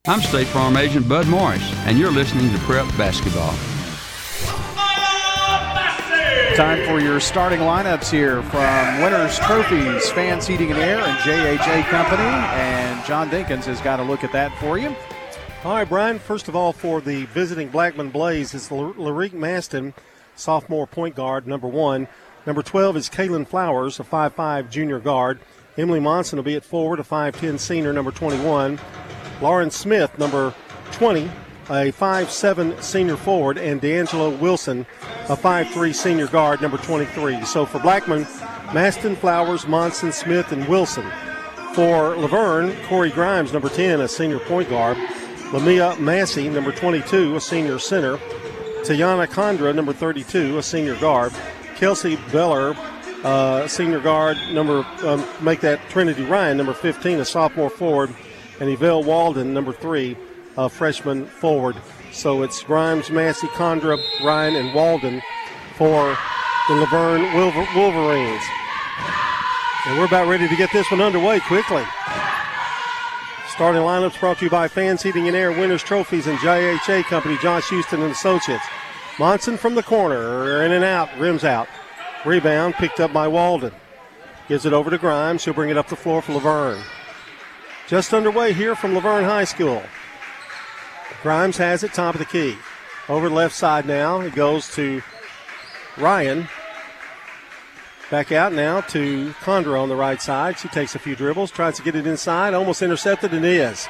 I'm 0.06 0.20
State 0.20 0.48
Farm 0.48 0.76
Agent 0.76 1.08
Bud 1.08 1.26
Morris, 1.28 1.64
and 1.86 1.98
you're 1.98 2.12
listening 2.12 2.52
to 2.52 2.58
Prep 2.66 2.86
Basketball. 2.98 3.54
Time 6.58 6.86
for 6.86 7.00
your 7.00 7.22
starting 7.22 7.60
lineups 7.60 8.12
here 8.12 8.44
from 8.44 9.02
Winners 9.02 9.40
Trophies, 9.40 10.12
Fans 10.12 10.46
Heating 10.46 10.70
and 10.72 10.80
Air, 10.82 11.00
and 11.00 11.18
JHA 11.20 11.86
Company. 11.86 12.24
And 12.24 13.06
John 13.06 13.30
Dinkins 13.30 13.64
has 13.64 13.80
got 13.80 14.02
a 14.02 14.04
look 14.04 14.26
at 14.26 14.34
that 14.34 14.52
for 14.60 14.78
you. 14.78 14.94
All 15.64 15.76
right, 15.76 15.88
Brian. 15.88 16.20
First 16.20 16.50
of 16.50 16.58
all, 16.58 16.74
for 16.74 17.00
the 17.00 17.24
visiting 17.28 17.70
Blackman 17.70 18.10
Blaze, 18.10 18.54
it's 18.54 18.68
Larique 18.68 19.32
Maston, 19.32 19.94
sophomore 20.36 20.88
point 20.88 21.16
guard, 21.16 21.48
number 21.48 21.70
one. 21.70 22.06
Number 22.46 22.62
12 22.62 22.98
is 22.98 23.10
Kaylin 23.10 23.48
Flowers, 23.48 24.00
a 24.00 24.04
5'5 24.04 24.70
junior 24.70 25.00
guard. 25.00 25.40
Emily 25.78 26.00
Monson 26.00 26.38
will 26.38 26.44
be 26.44 26.56
at 26.56 26.66
forward, 26.66 27.00
a 27.00 27.04
5'10 27.04 27.58
senior, 27.58 27.94
number 27.94 28.12
21. 28.12 28.80
Lauren 29.42 29.72
Smith, 29.72 30.18
number 30.20 30.54
20, 30.92 31.32
a 31.70 31.92
5'7 31.92 32.82
senior 32.84 33.16
forward. 33.16 33.58
And 33.58 33.80
D'Angelo 33.80 34.30
Wilson, 34.30 34.86
a 35.30 35.38
5'3 35.38 35.96
senior 35.96 36.28
guard, 36.28 36.62
number 36.62 36.78
23. 36.78 37.46
So 37.46 37.66
for 37.66 37.80
Blackman, 37.80 38.28
Maston, 38.74 39.16
Flowers, 39.16 39.66
Monson, 39.66 40.12
Smith, 40.12 40.52
and 40.52 40.68
Wilson. 40.68 41.10
For 41.74 42.16
La 42.18 42.28
Vergne, 42.28 42.76
Corey 42.88 43.10
Grimes, 43.10 43.54
number 43.54 43.70
10, 43.70 44.02
a 44.02 44.08
senior 44.08 44.40
point 44.40 44.70
guard. 44.70 44.98
Lamia 45.54 45.96
Massey, 45.96 46.50
number 46.50 46.72
22, 46.72 47.36
a 47.36 47.42
senior 47.42 47.80
center. 47.80 48.18
Tayana 48.84 49.28
Condra, 49.28 49.74
number 49.74 49.94
32, 49.94 50.58
a 50.58 50.64
senior 50.64 50.96
guard. 50.98 51.32
Kelsey 51.84 52.16
Beller, 52.32 52.78
uh, 53.26 53.68
senior 53.68 54.00
guard, 54.00 54.38
number 54.54 54.86
um, 55.04 55.22
make 55.42 55.60
that 55.60 55.82
Trinity 55.90 56.24
Ryan, 56.24 56.56
number 56.56 56.74
15, 56.74 57.20
a 57.20 57.26
sophomore 57.26 57.70
forward, 57.70 58.10
and 58.62 58.70
Yvelle 58.70 59.04
Walden, 59.04 59.54
number 59.54 59.74
three, 59.74 60.16
a 60.56 60.70
freshman 60.70 61.26
forward. 61.26 61.76
So 62.14 62.42
it's 62.42 62.64
Grimes, 62.64 63.10
Massey, 63.10 63.48
Condra, 63.48 64.02
Ryan, 64.24 64.56
and 64.56 64.74
Walden 64.74 65.22
for 65.76 66.18
the 66.70 66.76
La 66.76 66.86
Vergne 66.86 67.34
Wolver- 67.34 67.68
Wolverines. 67.76 68.44
And 69.86 70.00
we're 70.00 70.06
about 70.06 70.30
ready 70.30 70.48
to 70.48 70.56
get 70.56 70.72
this 70.72 70.90
one 70.90 71.02
underway 71.02 71.42
quickly. 71.42 71.84
Starting 73.50 73.82
lineups 73.82 74.18
brought 74.22 74.38
to 74.38 74.46
you 74.46 74.50
by 74.50 74.70
Fans 74.70 75.04
Heating 75.04 75.28
and 75.28 75.36
Air, 75.36 75.52
Winners 75.52 75.84
Trophies, 75.84 76.28
and 76.28 76.40
JHA 76.40 77.04
Company, 77.04 77.38
Josh 77.42 77.68
Houston 77.68 78.02
and 78.04 78.14
Associates. 78.14 78.64
Monson 79.20 79.58
from 79.58 79.76
the 79.76 79.84
corner, 79.84 80.64
in 80.64 80.72
and 80.72 80.84
out, 80.84 81.10
rims 81.20 81.44
out. 81.44 81.68
Rebound 82.26 82.74
picked 82.76 83.00
up 83.00 83.14
by 83.14 83.28
Walden. 83.28 83.72
Gives 84.48 84.66
it 84.66 84.74
over 84.74 84.90
to 84.90 84.98
Grimes. 84.98 85.42
She'll 85.42 85.54
bring 85.54 85.70
it 85.70 85.78
up 85.78 85.88
the 85.88 85.96
floor 85.96 86.22
for 86.22 86.34
La 86.34 86.40
Vergne. 86.40 86.84
Just 87.88 88.14
underway 88.14 88.54
here 88.54 88.76
from 88.76 88.94
La 88.94 89.02
Vergne 89.02 89.26
High 89.26 89.44
School. 89.44 89.84
Grimes 91.22 91.58
has 91.58 91.84
it, 91.84 91.94
top 91.94 92.16
of 92.16 92.20
the 92.20 92.26
key. 92.26 92.58
Over 93.08 93.30
the 93.30 93.36
left 93.36 93.56
side 93.56 93.86
now. 93.86 94.22
It 94.22 94.36
goes 94.36 94.74
to 94.76 95.02
Ryan. 95.98 96.48
Back 98.10 98.32
out 98.32 98.54
now 98.54 98.82
to 98.82 99.34
Condra 99.42 99.82
on 99.82 99.90
the 99.90 99.96
right 99.96 100.22
side. 100.22 100.58
She 100.58 100.68
takes 100.70 100.96
a 100.96 101.00
few 101.00 101.16
dribbles, 101.16 101.52
tries 101.52 101.78
to 101.78 101.84
get 101.84 101.96
it 101.96 102.08
inside, 102.08 102.54
almost 102.54 102.82
intercepted, 102.82 103.34
and 103.34 103.46
is. 103.46 103.88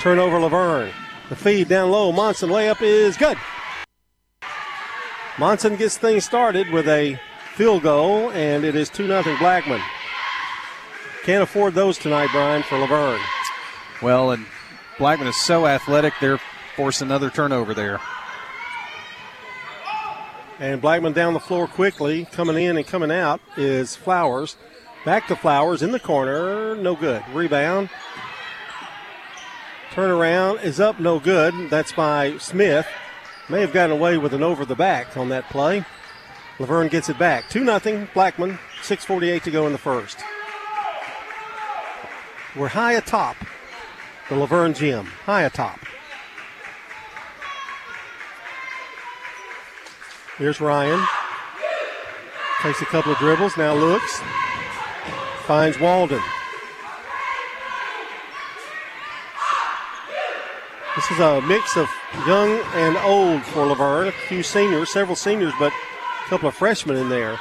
Turnover 0.00 0.38
La 0.38 0.48
Vergne. 0.48 0.92
The 1.28 1.36
feed 1.36 1.68
down 1.68 1.90
low. 1.90 2.12
Monson 2.12 2.50
layup 2.50 2.82
is 2.82 3.16
good. 3.16 3.36
Monson 5.38 5.76
gets 5.76 5.96
things 5.96 6.24
started 6.24 6.68
with 6.70 6.88
a 6.88 7.18
field 7.54 7.84
goal, 7.84 8.30
and 8.32 8.64
it 8.64 8.74
is 8.74 8.90
2 8.90 9.06
0 9.06 9.22
Blackman. 9.38 9.80
Can't 11.22 11.42
afford 11.42 11.74
those 11.74 11.96
tonight, 11.96 12.28
Brian, 12.32 12.64
for 12.64 12.78
La 12.78 12.86
Vergne. 12.86 13.22
Well, 14.02 14.32
and 14.32 14.46
Blackman 14.98 15.28
is 15.28 15.36
so 15.36 15.66
athletic, 15.66 16.12
they're 16.20 16.40
forcing 16.74 17.06
another 17.06 17.30
turnover 17.30 17.72
there. 17.72 18.00
And 20.58 20.80
Blackman 20.80 21.12
down 21.12 21.34
the 21.34 21.40
floor 21.40 21.68
quickly, 21.68 22.24
coming 22.32 22.56
in 22.56 22.76
and 22.76 22.86
coming 22.86 23.12
out 23.12 23.40
is 23.56 23.94
Flowers. 23.94 24.56
Back 25.04 25.28
to 25.28 25.36
Flowers 25.36 25.82
in 25.82 25.92
the 25.92 26.00
corner, 26.00 26.74
no 26.74 26.96
good. 26.96 27.22
Rebound. 27.32 27.90
Turnaround 29.90 30.64
is 30.64 30.80
up, 30.80 30.98
no 30.98 31.20
good. 31.20 31.70
That's 31.70 31.92
by 31.92 32.38
Smith. 32.38 32.86
May 33.50 33.62
have 33.62 33.72
gotten 33.72 33.96
away 33.96 34.18
with 34.18 34.34
an 34.34 34.42
over 34.42 34.64
the 34.64 34.74
back 34.74 35.16
on 35.16 35.30
that 35.30 35.48
play. 35.48 35.84
La 36.58 36.66
Vergne 36.66 36.88
gets 36.88 37.08
it 37.08 37.18
back. 37.18 37.48
2 37.48 37.64
0, 37.64 38.08
Blackman. 38.12 38.58
6.48 38.82 39.42
to 39.42 39.50
go 39.50 39.66
in 39.66 39.72
the 39.72 39.78
first. 39.78 40.18
We're 42.56 42.68
high 42.68 42.94
atop 42.94 43.36
the 44.28 44.36
La 44.36 44.46
Vergne 44.46 44.74
Gym. 44.74 45.06
High 45.24 45.42
atop. 45.42 45.78
Here's 50.36 50.60
Ryan. 50.60 51.04
Takes 52.62 52.82
a 52.82 52.86
couple 52.86 53.12
of 53.12 53.18
dribbles, 53.18 53.56
now 53.56 53.74
looks. 53.74 54.20
Finds 55.46 55.78
Walden. 55.80 56.20
This 60.98 61.12
is 61.12 61.20
a 61.20 61.40
mix 61.42 61.76
of 61.76 61.88
young 62.26 62.58
and 62.74 62.96
old 62.96 63.44
for 63.44 63.64
La 63.64 63.74
Vergne. 63.74 64.08
A 64.08 64.12
few 64.26 64.42
seniors, 64.42 64.90
several 64.90 65.14
seniors, 65.14 65.52
but 65.56 65.72
a 65.72 66.28
couple 66.28 66.48
of 66.48 66.56
freshmen 66.56 66.96
in 66.96 67.08
there. 67.08 67.38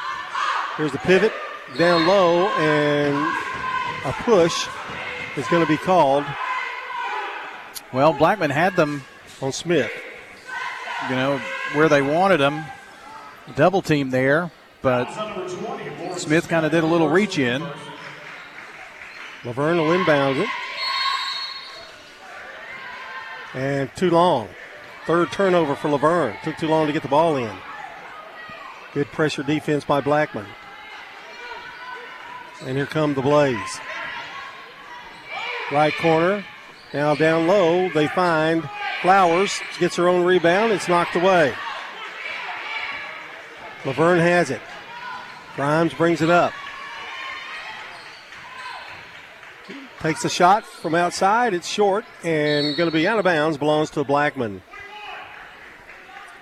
Here's 0.75 0.91
the 0.91 0.99
pivot 0.99 1.33
down 1.75 2.05
low, 2.05 2.49
and 2.49 3.15
a 4.05 4.11
push 4.21 4.67
is 5.37 5.47
going 5.47 5.63
to 5.63 5.67
be 5.67 5.75
called. 5.75 6.23
Well, 7.91 8.13
Blackman 8.13 8.51
had 8.51 8.75
them 8.75 9.03
on 9.41 9.51
Smith. 9.51 9.91
You 11.09 11.15
know, 11.15 11.41
where 11.73 11.89
they 11.89 12.03
wanted 12.03 12.37
them. 12.37 12.63
Double 13.55 13.81
team 13.81 14.11
there, 14.11 14.51
but 14.83 15.07
Smith 16.15 16.47
kind 16.47 16.63
of 16.63 16.71
did 16.71 16.83
a 16.83 16.87
little 16.87 17.09
reach 17.09 17.39
in. 17.39 17.63
La 19.43 19.51
Vergne 19.51 19.79
will 19.79 19.93
inbound 19.93 20.37
it. 20.37 20.49
And 23.57 23.89
too 23.95 24.11
long. 24.11 24.49
Third 25.07 25.31
turnover 25.31 25.73
for 25.73 25.89
La 25.89 25.97
Vergne. 25.97 26.37
Took 26.43 26.57
too 26.57 26.67
long 26.67 26.85
to 26.85 26.93
get 26.93 27.01
the 27.01 27.07
ball 27.07 27.37
in. 27.37 27.51
Good 28.93 29.07
pressure 29.07 29.41
defense 29.41 29.83
by 29.83 29.99
Blackman. 29.99 30.45
And 32.61 32.77
here 32.77 32.85
come 32.85 33.15
the 33.15 33.23
Blaze. 33.23 33.79
Right 35.71 35.91
corner. 35.95 36.45
Now 36.93 37.15
down 37.15 37.47
low, 37.47 37.89
they 37.89 38.07
find 38.07 38.69
Flowers. 39.01 39.59
Gets 39.79 39.95
her 39.95 40.07
own 40.07 40.23
rebound. 40.23 40.71
It's 40.71 40.87
knocked 40.87 41.15
away. 41.15 41.55
La 43.85 43.93
Vergne 43.93 44.21
has 44.21 44.51
it. 44.51 44.61
Grimes 45.55 45.95
brings 45.95 46.21
it 46.21 46.29
up. 46.29 46.53
Takes 49.99 50.23
a 50.25 50.29
shot 50.29 50.63
from 50.63 50.93
outside. 50.93 51.55
It's 51.55 51.67
short 51.67 52.05
and 52.23 52.77
going 52.77 52.89
to 52.89 52.93
be 52.93 53.07
out 53.07 53.17
of 53.17 53.25
bounds. 53.25 53.57
Belongs 53.57 53.89
to 53.91 54.03
Blackman. 54.03 54.61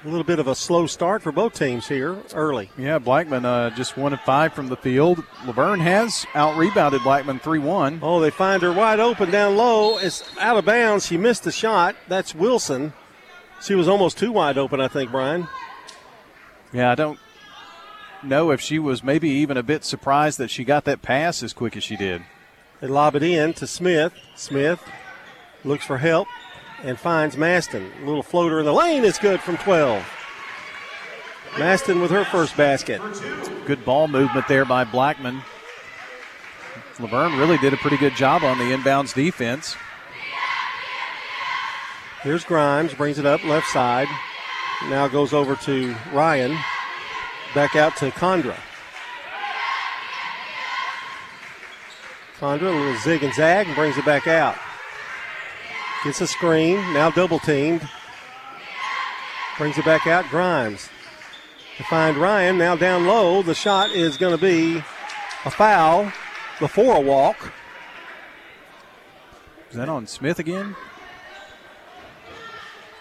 A 0.03 0.07
little 0.07 0.25
bit 0.25 0.39
of 0.39 0.47
a 0.47 0.53
slow 0.53 0.85
start 0.87 1.23
for 1.23 1.31
both 1.31 1.53
teams 1.53 1.87
here 1.87 2.17
early. 2.33 2.69
Yeah, 2.77 2.99
Blackman 2.99 3.45
uh, 3.45 3.69
just 3.71 3.97
one 3.97 4.13
of 4.13 4.19
five 4.21 4.53
from 4.53 4.67
the 4.67 4.75
field. 4.75 5.23
La 5.45 5.53
Vergne 5.53 5.79
has 5.79 6.27
out 6.35 6.57
rebounded 6.57 7.01
Blackman 7.01 7.39
3 7.39 7.59
1. 7.59 7.99
Oh, 8.03 8.19
they 8.19 8.29
find 8.29 8.61
her 8.61 8.73
wide 8.73 8.99
open 8.99 9.31
down 9.31 9.55
low. 9.55 9.97
It's 9.97 10.23
out 10.37 10.57
of 10.57 10.65
bounds. 10.65 11.07
She 11.07 11.17
missed 11.17 11.43
the 11.43 11.51
shot. 11.51 11.95
That's 12.07 12.35
Wilson. 12.35 12.93
She 13.63 13.73
was 13.73 13.87
almost 13.87 14.17
too 14.17 14.33
wide 14.33 14.57
open, 14.57 14.81
I 14.81 14.89
think, 14.89 15.11
Brian. 15.11 15.47
Yeah, 16.71 16.91
I 16.91 16.95
don't 16.95 17.17
know 18.21 18.51
if 18.51 18.59
she 18.59 18.79
was 18.79 19.01
maybe 19.01 19.29
even 19.29 19.55
a 19.55 19.63
bit 19.63 19.85
surprised 19.85 20.37
that 20.39 20.51
she 20.51 20.65
got 20.65 20.83
that 20.85 21.01
pass 21.01 21.41
as 21.41 21.53
quick 21.53 21.77
as 21.77 21.83
she 21.83 21.95
did. 21.95 22.21
They 22.81 22.87
lob 22.87 23.15
it 23.15 23.23
in 23.23 23.53
to 23.53 23.67
Smith. 23.67 24.13
Smith 24.35 24.83
looks 25.63 25.85
for 25.85 25.97
help 25.97 26.27
and 26.83 26.99
finds 26.99 27.37
Maston. 27.37 27.91
A 28.01 28.05
little 28.05 28.23
floater 28.23 28.59
in 28.59 28.65
the 28.65 28.73
lane 28.73 29.03
is 29.03 29.17
good 29.17 29.39
from 29.39 29.57
12. 29.57 30.05
Maston 31.57 32.01
with 32.01 32.11
her 32.11 32.25
first 32.25 32.57
basket. 32.57 33.01
Good 33.65 33.85
ball 33.85 34.07
movement 34.07 34.47
there 34.47 34.65
by 34.65 34.83
Blackman. 34.83 35.41
La 36.99 37.07
Vergne 37.07 37.37
really 37.37 37.57
did 37.57 37.73
a 37.73 37.77
pretty 37.77 37.97
good 37.97 38.15
job 38.15 38.43
on 38.43 38.57
the 38.57 38.65
inbounds 38.65 39.13
defense. 39.13 39.75
Here's 42.23 42.43
Grimes, 42.43 42.93
brings 42.93 43.19
it 43.19 43.25
up 43.25 43.43
left 43.43 43.67
side. 43.67 44.07
Now 44.89 45.07
goes 45.07 45.31
over 45.31 45.55
to 45.55 45.95
Ryan. 46.11 46.57
Back 47.53 47.75
out 47.75 47.95
to 47.97 48.11
Condra. 48.11 48.57
Condra, 52.39 52.63
a 52.63 52.77
little 52.77 52.97
zig 52.97 53.23
and 53.23 53.33
zag, 53.33 53.67
and 53.67 53.75
brings 53.75 53.97
it 53.97 54.05
back 54.05 54.27
out. 54.27 54.55
Gets 56.03 56.21
a 56.21 56.27
screen, 56.27 56.75
now 56.93 57.09
double 57.09 57.39
teamed. 57.39 57.87
Brings 59.57 59.77
it 59.77 59.85
back 59.85 60.05
out, 60.05 60.25
Grimes. 60.29 60.89
To 61.77 61.83
find 61.85 62.17
Ryan, 62.17 62.57
now 62.57 62.75
down 62.75 63.07
low. 63.07 63.41
The 63.41 63.55
shot 63.55 63.91
is 63.91 64.17
going 64.17 64.35
to 64.35 64.41
be 64.41 64.83
a 65.45 65.49
foul 65.49 66.11
before 66.59 66.97
a 66.97 67.01
walk. 67.01 67.53
Is 69.69 69.77
that 69.77 69.89
on 69.89 70.07
Smith 70.07 70.39
again? 70.39 70.75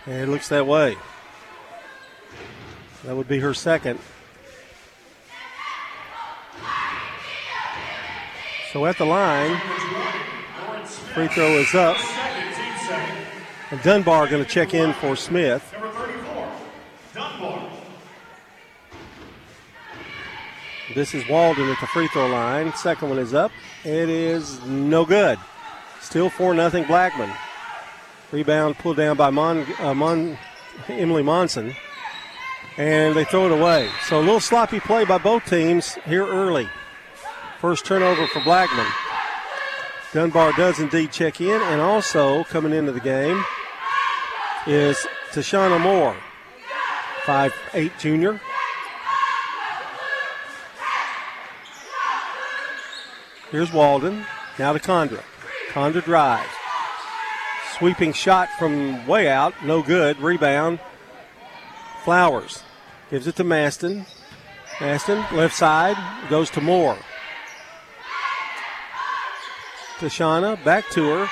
It 0.06 0.28
looks 0.28 0.48
that 0.48 0.66
way. 0.66 0.96
That 3.04 3.16
would 3.16 3.28
be 3.28 3.40
her 3.40 3.54
second. 3.54 3.98
So 8.74 8.86
at 8.86 8.98
the 8.98 9.04
line, 9.04 9.56
free 11.14 11.28
throw 11.28 11.46
is 11.58 11.72
up. 11.76 11.96
And 13.70 13.80
Dunbar 13.84 14.26
going 14.26 14.42
to 14.42 14.50
check 14.50 14.74
in 14.74 14.92
for 14.94 15.14
Smith. 15.14 15.62
This 20.92 21.14
is 21.14 21.28
Walden 21.28 21.70
at 21.70 21.80
the 21.80 21.86
free 21.86 22.08
throw 22.08 22.26
line. 22.26 22.74
Second 22.74 23.10
one 23.10 23.20
is 23.20 23.32
up. 23.32 23.52
It 23.84 24.08
is 24.08 24.60
no 24.64 25.04
good. 25.04 25.38
Still 26.00 26.28
4 26.28 26.56
0 26.56 26.84
Blackman. 26.88 27.32
Rebound 28.32 28.76
pulled 28.78 28.96
down 28.96 29.16
by 29.16 29.30
Mon, 29.30 29.64
uh, 29.78 29.94
Mon, 29.94 30.36
Emily 30.88 31.22
Monson. 31.22 31.76
And 32.76 33.14
they 33.14 33.24
throw 33.24 33.46
it 33.46 33.52
away. 33.52 33.88
So 34.08 34.18
a 34.18 34.20
little 34.20 34.40
sloppy 34.40 34.80
play 34.80 35.04
by 35.04 35.18
both 35.18 35.44
teams 35.46 35.94
here 36.06 36.26
early. 36.26 36.68
First 37.64 37.86
turnover 37.86 38.26
for 38.26 38.40
Blackman. 38.40 38.86
Dunbar 40.12 40.52
does 40.52 40.80
indeed 40.80 41.12
check 41.12 41.40
in, 41.40 41.62
and 41.62 41.80
also 41.80 42.44
coming 42.44 42.74
into 42.74 42.92
the 42.92 43.00
game 43.00 43.42
is 44.66 44.98
Tashana 45.30 45.80
Moore, 45.80 46.14
five-eight 47.24 47.92
junior. 47.98 48.38
Here's 53.50 53.72
Walden. 53.72 54.26
Now 54.58 54.74
to 54.74 54.78
Condra. 54.78 55.22
Condra 55.70 56.04
drives. 56.04 56.52
Sweeping 57.78 58.12
shot 58.12 58.50
from 58.58 59.06
way 59.06 59.26
out. 59.26 59.54
No 59.64 59.82
good. 59.82 60.20
Rebound. 60.20 60.80
Flowers. 62.04 62.62
Gives 63.08 63.26
it 63.26 63.36
to 63.36 63.44
Maston. 63.44 64.04
Maston, 64.82 65.24
left 65.34 65.56
side, 65.56 65.96
goes 66.28 66.50
to 66.50 66.60
Moore. 66.60 66.98
Tashana 70.04 70.62
back 70.64 70.88
to 70.90 71.02
her. 71.08 71.30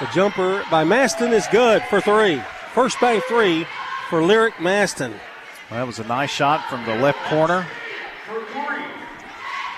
The 0.00 0.06
jumper 0.12 0.62
by 0.70 0.84
Maston 0.84 1.32
is 1.32 1.46
good 1.50 1.82
for 1.84 2.00
three. 2.00 2.42
First 2.74 3.00
bank 3.00 3.24
three 3.24 3.66
for 4.10 4.22
Lyric 4.22 4.60
Maston. 4.60 5.12
Well, 5.70 5.80
that 5.80 5.86
was 5.86 5.98
a 5.98 6.04
nice 6.04 6.30
shot 6.30 6.68
from 6.68 6.84
the 6.84 6.96
left 6.96 7.18
corner. 7.30 7.66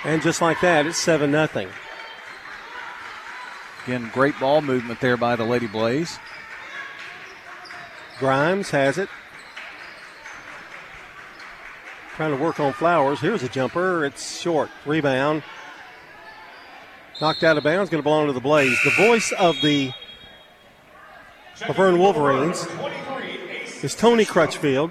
And 0.04 0.20
just 0.20 0.40
like 0.40 0.60
that, 0.60 0.86
it's 0.86 0.98
7 0.98 1.30
0. 1.30 1.70
Again, 3.84 4.10
great 4.12 4.38
ball 4.40 4.60
movement 4.60 5.00
there 5.00 5.16
by 5.16 5.36
the 5.36 5.44
Lady 5.44 5.68
Blaze. 5.68 6.18
Grimes 8.18 8.70
has 8.70 8.98
it. 8.98 9.08
Trying 12.16 12.36
to 12.36 12.42
work 12.42 12.58
on 12.58 12.72
Flowers. 12.72 13.20
Here's 13.20 13.42
a 13.42 13.48
jumper. 13.48 14.04
It's 14.04 14.40
short. 14.40 14.70
Rebound. 14.84 15.42
Knocked 17.22 17.44
out 17.44 17.56
of 17.56 17.62
bounds. 17.62 17.88
Going 17.88 18.00
to 18.00 18.02
belong 18.02 18.26
to 18.26 18.32
the 18.32 18.40
Blaze. 18.40 18.76
The 18.82 18.90
voice 18.90 19.30
of 19.38 19.54
the 19.62 19.92
La 21.68 21.72
Vergne 21.72 22.00
Wolverines 22.00 22.66
is 23.80 23.94
Tony 23.94 24.24
Crutchfield, 24.24 24.90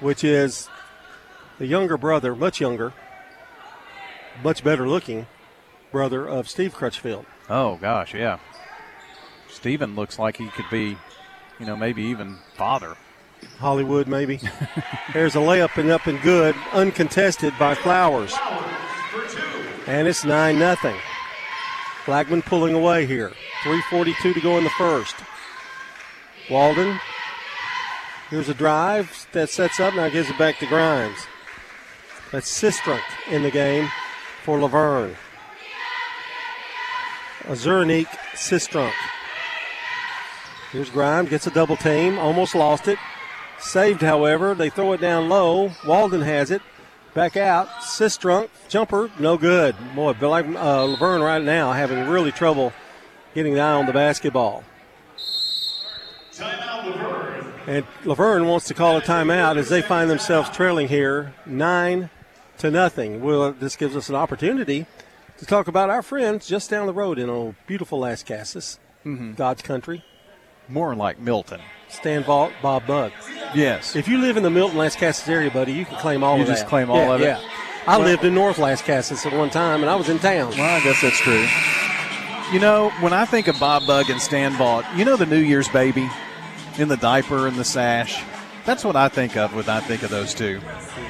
which 0.00 0.22
is 0.22 0.68
the 1.58 1.66
younger 1.66 1.96
brother, 1.96 2.36
much 2.36 2.60
younger, 2.60 2.92
much 4.42 4.62
better 4.62 4.86
looking 4.86 5.26
brother 5.90 6.28
of 6.28 6.46
Steve 6.46 6.74
Crutchfield. 6.74 7.24
Oh, 7.48 7.76
gosh, 7.76 8.12
yeah. 8.12 8.38
Steven 9.48 9.96
looks 9.96 10.18
like 10.18 10.36
he 10.36 10.48
could 10.48 10.68
be, 10.70 10.98
you 11.58 11.64
know, 11.64 11.74
maybe 11.74 12.02
even 12.02 12.36
father. 12.52 12.98
Hollywood, 13.60 14.08
maybe. 14.08 14.40
There's 15.14 15.36
a 15.36 15.38
layup 15.38 15.78
and 15.78 15.90
up 15.90 16.06
and 16.06 16.20
good, 16.20 16.54
uncontested 16.74 17.54
by 17.58 17.74
Flowers. 17.74 18.34
And 19.86 20.06
it's 20.06 20.22
9 20.22 20.58
0. 20.58 20.94
Blackman 22.06 22.42
pulling 22.42 22.74
away 22.74 23.06
here. 23.06 23.32
3.42 23.62 24.34
to 24.34 24.40
go 24.40 24.58
in 24.58 24.64
the 24.64 24.70
first. 24.70 25.16
Walden. 26.50 26.98
Here's 28.30 28.48
a 28.48 28.54
drive 28.54 29.26
that 29.32 29.50
sets 29.50 29.80
up, 29.80 29.94
now 29.94 30.08
gives 30.08 30.28
it 30.28 30.38
back 30.38 30.58
to 30.58 30.66
Grimes. 30.66 31.18
That's 32.32 32.50
Sistrunk 32.50 33.02
in 33.30 33.42
the 33.42 33.50
game 33.50 33.88
for 34.42 34.58
La 34.58 34.68
Vergne. 34.68 35.14
Azurnik 37.42 38.06
Sistrunk. 38.34 38.92
Here's 40.72 40.90
Grimes, 40.90 41.30
gets 41.30 41.46
a 41.46 41.50
double 41.50 41.76
team, 41.76 42.18
almost 42.18 42.54
lost 42.54 42.88
it. 42.88 42.98
Saved, 43.58 44.02
however. 44.02 44.54
They 44.54 44.70
throw 44.70 44.92
it 44.92 45.00
down 45.00 45.28
low. 45.28 45.70
Walden 45.86 46.20
has 46.22 46.50
it. 46.50 46.62
Back 47.14 47.36
out. 47.36 47.68
Sistrunk, 47.80 48.48
jumper, 48.68 49.08
no 49.20 49.36
good. 49.36 49.76
Boy, 49.94 50.14
like 50.20 50.46
uh, 50.46 50.84
La 50.84 50.96
Vergne 50.96 51.22
right 51.22 51.42
now 51.42 51.72
having 51.72 52.08
really 52.08 52.32
trouble 52.32 52.72
getting 53.34 53.54
the 53.54 53.60
eye 53.60 53.72
on 53.72 53.86
the 53.86 53.92
basketball. 53.92 54.64
And 57.66 57.86
La 58.04 58.14
Vergne 58.14 58.46
wants 58.46 58.66
to 58.66 58.74
call 58.74 58.96
a 58.96 59.00
timeout 59.00 59.56
as 59.56 59.68
they 59.68 59.80
find 59.80 60.10
themselves 60.10 60.50
trailing 60.50 60.88
here, 60.88 61.32
nine 61.46 62.10
to 62.58 62.70
nothing. 62.70 63.22
Well, 63.22 63.52
this 63.52 63.76
gives 63.76 63.96
us 63.96 64.08
an 64.08 64.16
opportunity 64.16 64.86
to 65.38 65.46
talk 65.46 65.68
about 65.68 65.90
our 65.90 66.02
friends 66.02 66.46
just 66.46 66.68
down 66.68 66.86
the 66.86 66.92
road 66.92 67.18
in 67.18 67.30
old 67.30 67.54
beautiful 67.66 68.00
Lascassas, 68.00 68.78
mm-hmm. 69.04 69.34
God's 69.34 69.62
country. 69.62 70.04
More 70.68 70.94
like 70.94 71.18
Milton. 71.20 71.60
Stan 71.88 72.24
Vault, 72.24 72.52
Bob 72.62 72.86
Bug. 72.86 73.12
Yes. 73.54 73.94
If 73.94 74.08
you 74.08 74.18
live 74.18 74.36
in 74.36 74.42
the 74.42 74.50
Milton 74.50 74.78
Lascassas 74.78 75.28
area, 75.28 75.50
buddy, 75.50 75.72
you 75.72 75.84
can 75.84 75.96
claim 75.98 76.24
all 76.24 76.36
you 76.36 76.42
of 76.42 76.48
that. 76.48 76.52
You 76.52 76.58
just 76.58 76.68
claim 76.68 76.90
all 76.90 76.96
yeah, 76.96 77.14
of 77.14 77.20
it. 77.20 77.24
Yeah. 77.24 77.40
I 77.86 77.98
well, 77.98 78.06
lived 78.06 78.24
in 78.24 78.34
North 78.34 78.56
Lascassas 78.56 79.26
at 79.26 79.36
one 79.36 79.50
time, 79.50 79.82
and 79.82 79.90
I 79.90 79.94
was 79.94 80.08
in 80.08 80.18
town. 80.18 80.50
Well, 80.50 80.80
I 80.80 80.82
guess 80.82 81.02
that's 81.02 81.18
true. 81.18 81.46
You 82.52 82.60
know, 82.60 82.90
when 83.00 83.12
I 83.12 83.26
think 83.26 83.46
of 83.46 83.58
Bob 83.60 83.86
Bug 83.86 84.08
and 84.08 84.20
Stan 84.20 84.52
Vault, 84.52 84.84
you 84.96 85.04
know 85.04 85.16
the 85.16 85.26
New 85.26 85.38
Year's 85.38 85.68
baby 85.68 86.08
in 86.78 86.88
the 86.88 86.96
diaper 86.96 87.46
and 87.46 87.56
the 87.56 87.64
sash. 87.64 88.22
That's 88.64 88.84
what 88.84 88.96
I 88.96 89.08
think 89.08 89.36
of 89.36 89.54
when 89.54 89.68
I 89.68 89.80
think 89.80 90.02
of 90.02 90.10
those 90.10 90.32
two. 90.32 90.60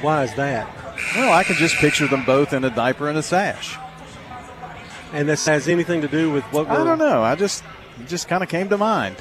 Why 0.01 0.23
is 0.23 0.33
that? 0.35 0.67
Well, 1.15 1.31
I 1.31 1.43
can 1.43 1.55
just 1.55 1.75
picture 1.75 2.07
them 2.07 2.25
both 2.25 2.51
in 2.51 2.63
a 2.63 2.69
diaper 2.69 3.07
and 3.07 3.17
a 3.17 3.23
sash. 3.23 3.77
And 5.13 5.29
this 5.29 5.45
has 5.45 5.67
anything 5.67 6.01
to 6.01 6.07
do 6.07 6.31
with 6.31 6.43
what 6.45 6.67
I 6.67 6.83
don't 6.83 6.99
know. 6.99 7.23
I 7.23 7.35
just 7.35 7.63
just 8.07 8.27
kind 8.27 8.43
of 8.43 8.49
came 8.49 8.67
to 8.69 8.77
mind. 8.77 9.15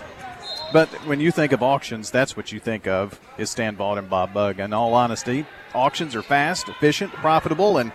But 0.73 0.89
when 1.07 1.21
you 1.21 1.31
think 1.31 1.53
of 1.53 1.63
auctions, 1.63 2.11
that's 2.11 2.37
what 2.37 2.51
you 2.51 2.59
think 2.59 2.87
of 2.87 3.21
is 3.39 3.51
Stan 3.51 3.77
Vault 3.77 3.99
and 3.99 4.11
Bob 4.11 4.35
Bug. 4.35 4.59
In 4.59 4.73
all 4.73 4.95
honesty, 4.95 5.47
auctions 5.75 6.17
are 6.17 6.23
fast, 6.23 6.69
efficient, 6.69 7.13
profitable, 7.13 7.79
and 7.79 7.93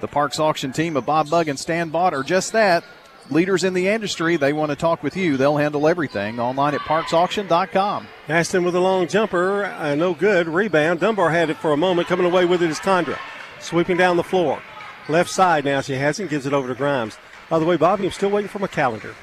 the 0.00 0.08
Parks 0.08 0.38
auction 0.38 0.72
team 0.72 0.96
of 0.96 1.04
Bob 1.06 1.28
Bug 1.30 1.48
and 1.48 1.58
Stan 1.58 1.90
Vault 1.90 2.14
are 2.14 2.22
just 2.22 2.52
that. 2.52 2.84
Leaders 3.28 3.64
in 3.64 3.74
the 3.74 3.88
industry, 3.88 4.36
they 4.36 4.52
want 4.52 4.70
to 4.70 4.76
talk 4.76 5.02
with 5.02 5.16
you. 5.16 5.36
They'll 5.36 5.56
handle 5.56 5.88
everything 5.88 6.38
online 6.38 6.74
at 6.74 6.80
parksauction.com. 6.82 8.06
Aston 8.28 8.62
with 8.64 8.76
a 8.76 8.80
long 8.80 9.08
jumper, 9.08 9.64
uh, 9.64 9.94
no 9.96 10.14
good. 10.14 10.46
Rebound. 10.46 11.00
Dunbar 11.00 11.30
had 11.30 11.50
it 11.50 11.56
for 11.56 11.72
a 11.72 11.76
moment. 11.76 12.06
Coming 12.06 12.26
away 12.26 12.44
with 12.44 12.62
it 12.62 12.70
is 12.70 12.78
Condra. 12.78 13.18
Sweeping 13.58 13.96
down 13.96 14.16
the 14.16 14.22
floor. 14.22 14.62
Left 15.08 15.30
side 15.30 15.64
now 15.64 15.80
she 15.80 15.94
has 15.94 16.20
it, 16.20 16.30
gives 16.30 16.46
it 16.46 16.52
over 16.52 16.68
to 16.68 16.74
Grimes. 16.74 17.18
By 17.48 17.58
the 17.58 17.64
way, 17.64 17.76
Bobby, 17.76 18.04
I'm 18.06 18.12
still 18.12 18.30
waiting 18.30 18.48
for 18.48 18.58
my 18.60 18.66
calendar. 18.68 19.14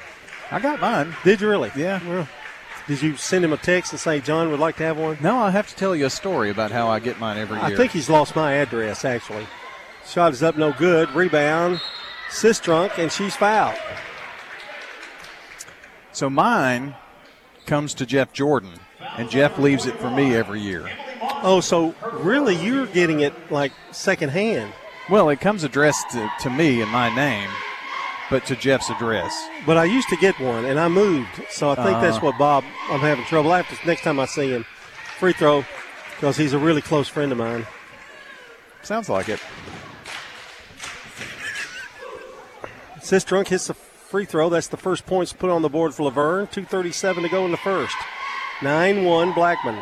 I 0.50 0.60
got 0.60 0.80
mine. 0.80 1.14
Did 1.24 1.40
you 1.40 1.48
really? 1.48 1.70
Yeah. 1.74 2.06
Well, 2.06 2.28
did 2.86 3.02
you 3.02 3.16
send 3.16 3.44
him 3.44 3.52
a 3.52 3.56
text 3.56 3.92
and 3.92 4.00
say 4.00 4.20
John 4.20 4.50
would 4.50 4.60
like 4.60 4.76
to 4.76 4.82
have 4.82 4.98
one? 4.98 5.18
No, 5.20 5.38
I 5.38 5.50
have 5.50 5.68
to 5.68 5.74
tell 5.74 5.96
you 5.96 6.06
a 6.06 6.10
story 6.10 6.50
about 6.50 6.70
how 6.70 6.88
I 6.88 7.00
get 7.00 7.18
mine 7.18 7.38
every 7.38 7.56
year. 7.56 7.66
I 7.66 7.74
think 7.74 7.92
he's 7.92 8.10
lost 8.10 8.36
my 8.36 8.52
address 8.54 9.04
actually. 9.04 9.46
Shot 10.06 10.32
is 10.32 10.42
up, 10.42 10.56
no 10.56 10.72
good. 10.72 11.10
Rebound, 11.12 11.80
Sistrunk, 12.28 12.98
and 12.98 13.10
she's 13.10 13.34
fouled. 13.34 13.78
So 16.12 16.28
mine 16.28 16.94
comes 17.66 17.94
to 17.94 18.06
Jeff 18.06 18.32
Jordan, 18.32 18.78
and 19.16 19.30
Jeff 19.30 19.58
leaves 19.58 19.86
it 19.86 19.98
for 19.98 20.10
me 20.10 20.34
every 20.36 20.60
year. 20.60 20.88
Oh, 21.42 21.60
so 21.60 21.94
really 22.12 22.54
you're 22.54 22.86
getting 22.86 23.20
it 23.20 23.32
like 23.50 23.72
secondhand? 23.92 24.72
Well, 25.10 25.28
it 25.30 25.40
comes 25.40 25.64
addressed 25.64 26.10
to, 26.10 26.30
to 26.40 26.50
me 26.50 26.82
in 26.82 26.88
my 26.88 27.14
name, 27.14 27.50
but 28.30 28.44
to 28.46 28.56
Jeff's 28.56 28.90
address. 28.90 29.34
But 29.66 29.76
I 29.76 29.84
used 29.84 30.08
to 30.08 30.16
get 30.16 30.38
one, 30.40 30.64
and 30.64 30.78
I 30.80 30.88
moved, 30.88 31.28
so 31.50 31.70
I 31.70 31.74
think 31.76 31.96
Uh. 31.96 32.00
that's 32.00 32.20
what 32.22 32.36
Bob. 32.38 32.64
I'm 32.90 33.00
having 33.00 33.24
trouble. 33.26 33.52
I 33.52 33.62
have 33.62 33.80
to 33.80 33.86
next 33.86 34.02
time 34.02 34.18
I 34.20 34.26
see 34.26 34.50
him, 34.50 34.64
free 35.18 35.32
throw, 35.32 35.64
because 36.16 36.36
he's 36.36 36.52
a 36.52 36.58
really 36.58 36.80
close 36.82 37.08
friend 37.08 37.32
of 37.32 37.38
mine. 37.38 37.66
Sounds 38.82 39.08
like 39.08 39.28
it. 39.28 39.40
Sistrunk 43.00 43.48
hits 43.48 43.66
the 43.66 43.74
free 43.74 44.24
throw. 44.24 44.48
That's 44.48 44.68
the 44.68 44.76
first 44.76 45.06
points 45.06 45.32
put 45.32 45.50
on 45.50 45.62
the 45.62 45.68
board 45.68 45.94
for 45.94 46.04
La 46.04 46.10
Vergne. 46.10 46.46
2.37 46.46 47.22
to 47.22 47.28
go 47.28 47.44
in 47.44 47.50
the 47.50 47.56
first. 47.58 47.94
9 48.62 49.04
1 49.04 49.32
Blackman. 49.32 49.78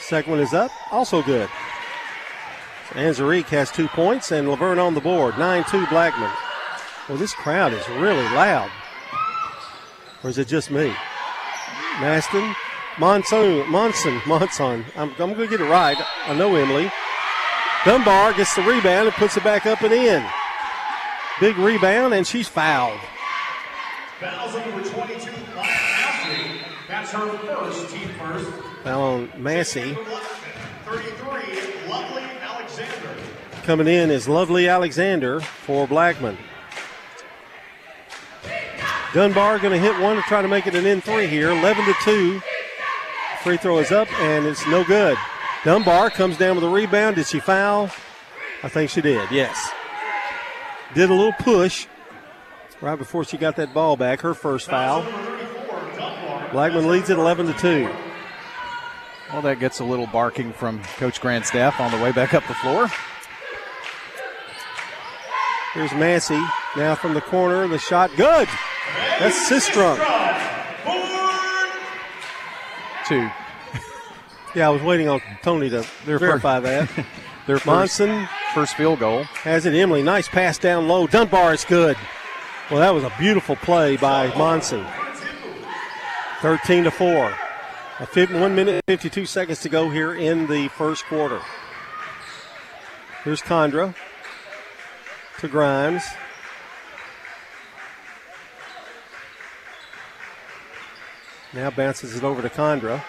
Second 0.00 0.30
one 0.32 0.40
is 0.40 0.52
up. 0.52 0.70
Also 0.90 1.22
good. 1.22 1.48
Anzarique 2.92 3.46
has 3.46 3.70
two 3.70 3.88
points 3.88 4.32
and 4.32 4.48
La 4.48 4.56
Vergne 4.56 4.78
on 4.78 4.94
the 4.94 5.00
board. 5.00 5.38
9 5.38 5.64
2 5.70 5.86
Blackman. 5.86 6.30
Well, 7.08 7.18
this 7.18 7.32
crowd 7.32 7.72
is 7.72 7.88
really 7.88 8.24
loud. 8.34 8.70
Or 10.22 10.30
is 10.30 10.38
it 10.38 10.46
just 10.48 10.70
me? 10.70 10.94
Maston. 12.00 12.54
Monsoon. 12.98 13.68
Monson. 13.70 14.20
Monson. 14.26 14.84
I'm, 14.96 15.10
I'm 15.18 15.34
going 15.34 15.36
to 15.36 15.46
get 15.48 15.60
it 15.60 15.70
right. 15.70 15.96
I 16.26 16.34
know 16.34 16.54
Emily. 16.54 16.90
Dunbar 17.84 18.34
gets 18.34 18.54
the 18.54 18.62
rebound 18.62 19.08
and 19.08 19.16
puts 19.16 19.36
it 19.36 19.42
back 19.42 19.66
up 19.66 19.80
and 19.82 19.92
in. 19.92 20.24
Big 21.40 21.56
rebound, 21.56 22.14
and 22.14 22.26
she's 22.26 22.46
fouled. 22.46 23.00
Fouls 24.20 24.54
on 24.54 24.70
number 24.70 24.88
22, 24.88 25.30
Massey. 25.56 26.60
That's 26.86 27.10
her 27.10 27.38
first, 27.38 27.92
team 27.92 28.08
first. 28.10 28.50
Foul 28.84 29.02
on 29.02 29.32
Massey. 29.36 29.94
33, 29.94 30.02
Lovely 30.84 31.40
Alexander. 31.40 31.71
Coming 33.64 33.86
in 33.86 34.10
is 34.10 34.28
Lovely 34.28 34.66
Alexander 34.68 35.40
for 35.40 35.86
Blackman. 35.86 36.36
Dunbar 39.14 39.60
going 39.60 39.72
to 39.72 39.78
hit 39.78 40.00
one 40.02 40.16
to 40.16 40.22
try 40.22 40.42
to 40.42 40.48
make 40.48 40.66
it 40.66 40.74
an 40.74 40.84
N3 40.84 41.28
here. 41.28 41.50
11 41.50 41.84
to 41.84 41.94
2. 42.02 42.42
Free 43.44 43.56
throw 43.56 43.78
is 43.78 43.92
up, 43.92 44.12
and 44.20 44.46
it's 44.46 44.66
no 44.66 44.82
good. 44.82 45.16
Dunbar 45.64 46.10
comes 46.10 46.36
down 46.36 46.56
with 46.56 46.64
a 46.64 46.68
rebound. 46.68 47.16
Did 47.16 47.26
she 47.26 47.38
foul? 47.38 47.88
I 48.64 48.68
think 48.68 48.90
she 48.90 49.00
did, 49.00 49.30
yes. 49.30 49.70
Did 50.94 51.10
a 51.10 51.14
little 51.14 51.32
push 51.32 51.86
right 52.80 52.98
before 52.98 53.24
she 53.24 53.36
got 53.36 53.54
that 53.56 53.72
ball 53.72 53.96
back. 53.96 54.22
Her 54.22 54.34
first 54.34 54.68
foul. 54.68 55.02
Blackman 56.50 56.88
leads 56.88 57.10
it 57.10 57.18
11 57.18 57.46
to 57.46 57.52
2. 57.52 57.90
Well, 59.32 59.42
that 59.42 59.60
gets 59.60 59.78
a 59.78 59.84
little 59.84 60.08
barking 60.08 60.52
from 60.52 60.82
Coach 60.96 61.20
Grandstaff 61.20 61.78
on 61.78 61.92
the 61.92 62.02
way 62.02 62.10
back 62.10 62.34
up 62.34 62.44
the 62.48 62.54
floor. 62.54 62.88
Here's 65.74 65.92
Massey 65.92 66.38
now 66.76 66.94
from 66.94 67.14
the 67.14 67.22
corner. 67.22 67.66
The 67.66 67.78
shot 67.78 68.10
good. 68.16 68.46
That's 69.18 69.48
Sistrunk. 69.48 69.98
Two. 73.08 73.28
Yeah, 74.54 74.66
I 74.66 74.70
was 74.70 74.82
waiting 74.82 75.08
on 75.08 75.22
Tony 75.42 75.70
to 75.70 75.82
Their 76.04 76.18
verify 76.18 76.60
that. 76.60 76.90
Their 77.46 77.58
Monson 77.64 78.28
first 78.52 78.74
field 78.74 79.00
goal. 79.00 79.24
has 79.44 79.64
it. 79.64 79.72
Emily, 79.72 80.02
nice 80.02 80.28
pass 80.28 80.58
down 80.58 80.88
low. 80.88 81.06
Dunbar 81.06 81.54
is 81.54 81.64
good. 81.64 81.96
Well, 82.70 82.80
that 82.80 82.90
was 82.90 83.02
a 83.02 83.10
beautiful 83.18 83.56
play 83.56 83.96
by 83.96 84.26
Monson. 84.36 84.84
13 86.42 86.84
to 86.84 86.90
4. 86.90 87.34
A 88.00 88.26
1 88.26 88.54
minute 88.54 88.84
52 88.86 89.24
seconds 89.24 89.60
to 89.62 89.70
go 89.70 89.88
here 89.88 90.12
in 90.14 90.46
the 90.48 90.68
first 90.68 91.06
quarter. 91.06 91.40
Here's 93.24 93.40
Condra 93.40 93.94
to 95.42 95.48
Grimes. 95.48 96.04
Now 101.52 101.68
bounces 101.70 102.16
it 102.16 102.22
over 102.22 102.42
to 102.42 102.48
Condra. 102.48 103.02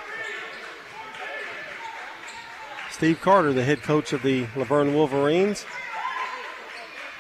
Steve 2.90 3.22
Carter, 3.22 3.54
the 3.54 3.64
head 3.64 3.84
coach 3.84 4.14
of 4.14 4.24
the 4.24 4.48
La 4.56 4.64
Vergne 4.64 4.96
Wolverines. 4.96 5.64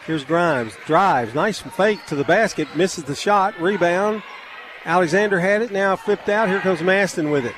Here's 0.08 0.26
Grimes. 0.26 0.74
Drives. 0.88 1.36
Nice 1.36 1.62
fake 1.62 2.04
to 2.08 2.16
the 2.16 2.24
basket. 2.24 2.76
Misses 2.76 3.04
the 3.04 3.16
shot. 3.16 3.60
Rebound. 3.62 4.24
Alexander 4.84 5.40
had 5.40 5.62
it. 5.62 5.72
Now 5.72 5.96
flipped 5.96 6.28
out. 6.28 6.50
Here 6.50 6.60
comes 6.60 6.82
Maston 6.82 7.30
with 7.30 7.46
it. 7.46 7.56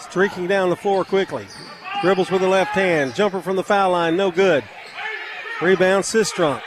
Streaking 0.00 0.46
down 0.46 0.70
the 0.70 0.76
floor 0.76 1.04
quickly. 1.04 1.46
Dribbles 2.00 2.30
with 2.30 2.40
the 2.40 2.48
left 2.48 2.70
hand. 2.70 3.14
Jumper 3.14 3.42
from 3.42 3.56
the 3.56 3.62
foul 3.62 3.90
line. 3.92 4.16
No 4.16 4.30
good. 4.30 4.64
Rebound 5.60 6.04
Sistrunk. 6.04 6.62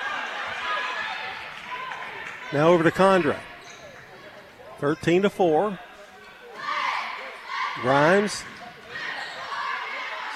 Now 2.54 2.70
over 2.70 2.84
to 2.84 2.92
Condra. 2.92 3.38
13 4.80 5.24
to 5.24 5.30
4. 5.30 5.80
Grimes 7.82 8.44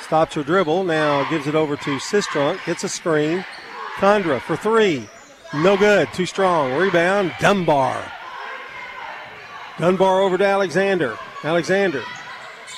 stops 0.01 0.35
her 0.35 0.43
dribble. 0.43 0.83
Now 0.83 1.29
gives 1.29 1.47
it 1.47 1.55
over 1.55 1.75
to 1.75 1.97
Sistrunk. 1.97 2.63
Gets 2.65 2.83
a 2.83 2.89
screen. 2.89 3.45
Condra 3.95 4.39
for 4.39 4.55
three. 4.55 5.07
No 5.53 5.77
good. 5.77 6.11
Too 6.13 6.25
strong. 6.25 6.73
Rebound. 6.73 7.33
Dunbar. 7.39 8.11
Dunbar 9.77 10.21
over 10.21 10.37
to 10.37 10.45
Alexander. 10.45 11.17
Alexander 11.43 12.03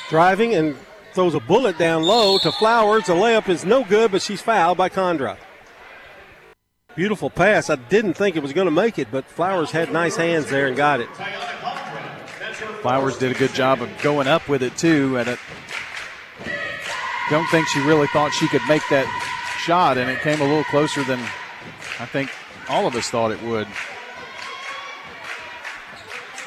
driving 0.09 0.55
and 0.55 0.75
throws 1.13 1.33
a 1.33 1.39
bullet 1.39 1.77
down 1.77 2.03
low 2.03 2.37
to 2.39 2.51
Flowers. 2.51 3.05
The 3.05 3.13
layup 3.13 3.49
is 3.49 3.65
no 3.65 3.83
good, 3.83 4.11
but 4.11 4.21
she's 4.21 4.41
fouled 4.41 4.77
by 4.77 4.89
Condra. 4.89 5.37
Beautiful 6.97 7.29
pass. 7.29 7.69
I 7.69 7.75
didn't 7.75 8.15
think 8.15 8.35
it 8.35 8.41
was 8.41 8.53
going 8.53 8.65
to 8.65 8.71
make 8.71 8.97
it, 8.97 9.09
but 9.11 9.23
Flowers 9.25 9.69
had 9.69 9.93
nice 9.93 10.15
hands 10.15 10.47
there 10.47 10.65
and 10.65 10.75
got 10.75 10.99
it. 10.99 11.07
Flowers 12.81 13.19
did 13.19 13.31
a 13.31 13.35
good 13.37 13.53
job 13.53 13.83
of 13.83 14.01
going 14.01 14.27
up 14.27 14.49
with 14.49 14.63
it 14.63 14.75
too, 14.75 15.15
and 15.15 15.29
it 15.29 15.37
don't 17.29 17.45
think 17.51 17.67
she 17.67 17.81
really 17.81 18.07
thought 18.07 18.33
she 18.33 18.47
could 18.47 18.63
make 18.67 18.81
that 18.89 19.05
shot, 19.59 19.99
and 19.99 20.09
it 20.09 20.21
came 20.21 20.41
a 20.41 20.43
little 20.43 20.63
closer 20.63 21.03
than 21.03 21.19
I 21.99 22.07
think 22.07 22.31
all 22.67 22.87
of 22.87 22.95
us 22.95 23.11
thought 23.11 23.29
it 23.29 23.43
would. 23.43 23.67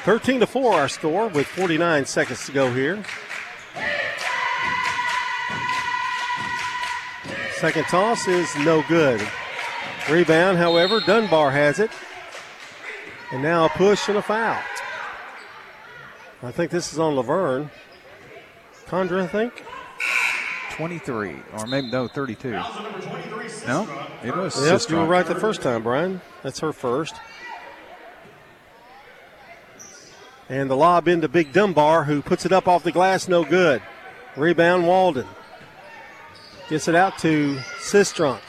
13 0.03 0.41
to 0.41 0.47
4 0.47 0.73
our 0.73 0.89
score 0.89 1.29
with 1.29 1.47
49 1.47 2.05
seconds 2.05 2.45
to 2.47 2.51
go 2.51 2.73
here. 2.73 3.01
Second 7.53 7.85
toss 7.85 8.27
is 8.27 8.53
no 8.57 8.83
good. 8.89 9.25
Rebound, 10.09 10.57
however, 10.57 10.99
Dunbar 10.99 11.51
has 11.51 11.79
it. 11.79 11.91
And 13.31 13.41
now 13.41 13.65
a 13.65 13.69
push 13.69 14.09
and 14.09 14.17
a 14.17 14.21
foul. 14.21 14.61
I 16.43 16.51
think 16.51 16.71
this 16.71 16.91
is 16.91 16.99
on 16.99 17.15
La 17.15 17.21
Vergne. 17.21 17.69
Condra, 18.87 19.23
I 19.23 19.27
think. 19.27 19.63
23, 20.71 21.35
or 21.57 21.67
maybe, 21.67 21.91
no, 21.91 22.07
32. 22.07 22.51
No, 22.51 24.07
it 24.23 24.35
was 24.35 24.65
Yep, 24.65 24.89
you 24.89 24.95
were 24.95 25.05
right 25.05 25.25
the 25.25 25.35
first 25.35 25.61
time, 25.61 25.83
Brian. 25.83 26.19
That's 26.41 26.59
her 26.59 26.73
first. 26.73 27.15
And 30.49 30.69
the 30.69 30.75
lob 30.75 31.07
into 31.07 31.29
Big 31.29 31.53
Dunbar, 31.53 32.03
who 32.03 32.21
puts 32.21 32.45
it 32.45 32.51
up 32.51 32.67
off 32.67 32.83
the 32.83 32.91
glass, 32.91 33.27
no 33.27 33.45
good. 33.45 33.81
Rebound, 34.35 34.87
Walden. 34.87 35.27
Gets 36.69 36.87
it 36.87 36.95
out 36.95 37.17
to 37.19 37.55
Sistrunk. 37.79 38.39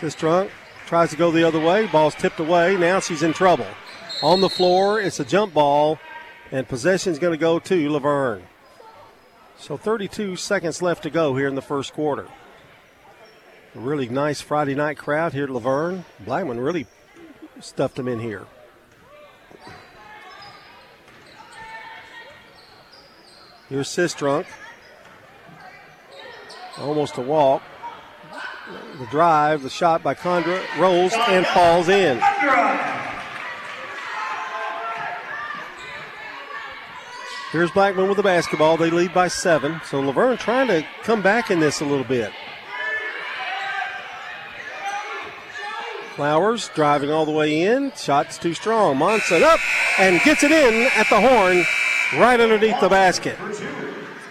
Sistrunk 0.00 0.50
tries 0.86 1.10
to 1.10 1.16
go 1.16 1.30
the 1.30 1.44
other 1.44 1.60
way. 1.60 1.86
Ball's 1.86 2.14
tipped 2.14 2.40
away. 2.40 2.76
Now 2.76 3.00
she's 3.00 3.22
in 3.22 3.32
trouble. 3.32 3.66
On 4.22 4.40
the 4.40 4.48
floor, 4.48 5.00
it's 5.00 5.20
a 5.20 5.24
jump 5.24 5.54
ball, 5.54 5.98
and 6.50 6.68
possession's 6.68 7.18
going 7.18 7.32
to 7.32 7.38
go 7.38 7.58
to 7.58 7.88
La 7.88 7.98
Vergne. 7.98 8.44
So 9.58 9.76
32 9.76 10.36
seconds 10.36 10.82
left 10.82 11.02
to 11.04 11.10
go 11.10 11.36
here 11.36 11.48
in 11.48 11.54
the 11.54 11.62
first 11.62 11.92
quarter. 11.92 12.28
A 13.74 13.78
really 13.78 14.08
nice 14.08 14.40
Friday 14.40 14.74
night 14.74 14.98
crowd 14.98 15.32
here 15.32 15.44
at 15.44 15.50
La 15.50 15.60
Vergne. 15.60 16.04
Blackman 16.20 16.60
really 16.60 16.86
stuffed 17.60 17.96
them 17.96 18.08
in 18.08 18.20
here. 18.20 18.46
Here's 23.68 23.88
Sistrunk. 23.88 24.46
Almost 26.78 27.16
a 27.16 27.22
walk. 27.22 27.62
The 28.98 29.06
drive, 29.06 29.62
the 29.62 29.70
shot 29.70 30.02
by 30.02 30.14
Condra 30.14 30.62
rolls 30.78 31.12
and 31.14 31.46
falls 31.46 31.88
in. 31.88 32.20
Here's 37.52 37.70
Blackman 37.70 38.08
with 38.08 38.16
the 38.16 38.22
basketball. 38.22 38.76
They 38.76 38.90
lead 38.90 39.14
by 39.14 39.28
seven. 39.28 39.80
So 39.84 40.00
La 40.00 40.12
Vergne 40.12 40.36
trying 40.38 40.68
to 40.68 40.84
come 41.02 41.22
back 41.22 41.50
in 41.50 41.60
this 41.60 41.80
a 41.80 41.84
little 41.84 42.04
bit. 42.04 42.32
Flowers 46.16 46.70
driving 46.74 47.10
all 47.10 47.24
the 47.24 47.32
way 47.32 47.62
in. 47.62 47.92
Shot's 47.96 48.38
too 48.38 48.54
strong. 48.54 48.96
Monson 48.96 49.42
up 49.42 49.60
and 49.98 50.20
gets 50.22 50.42
it 50.42 50.50
in 50.50 50.90
at 50.96 51.08
the 51.08 51.20
horn 51.20 51.64
right 52.20 52.40
underneath 52.40 52.80
the 52.80 52.88
basket. 52.88 53.36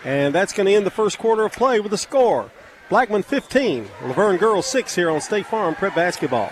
And 0.03 0.33
that's 0.33 0.51
going 0.51 0.65
to 0.67 0.73
end 0.73 0.85
the 0.85 0.91
first 0.91 1.17
quarter 1.17 1.45
of 1.45 1.53
play 1.53 1.79
with 1.79 1.93
a 1.93 1.97
score. 1.97 2.51
Blackman 2.93 3.23
15, 3.23 3.89
La 4.03 4.13
Vergne 4.13 4.37
Girls 4.37 4.67
6 4.67 4.93
here 4.93 5.09
on 5.09 5.19
State 5.19 5.47
Farm 5.47 5.73
Prep 5.73 5.95
Basketball. 5.95 6.51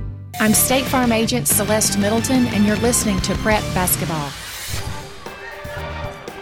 I'm 0.39 0.53
State 0.53 0.85
Farm 0.85 1.11
Agent 1.11 1.47
Celeste 1.47 1.99
Middleton, 1.99 2.47
and 2.47 2.65
you're 2.65 2.77
listening 2.77 3.19
to 3.21 3.35
Prep 3.35 3.61
Basketball. 3.73 4.31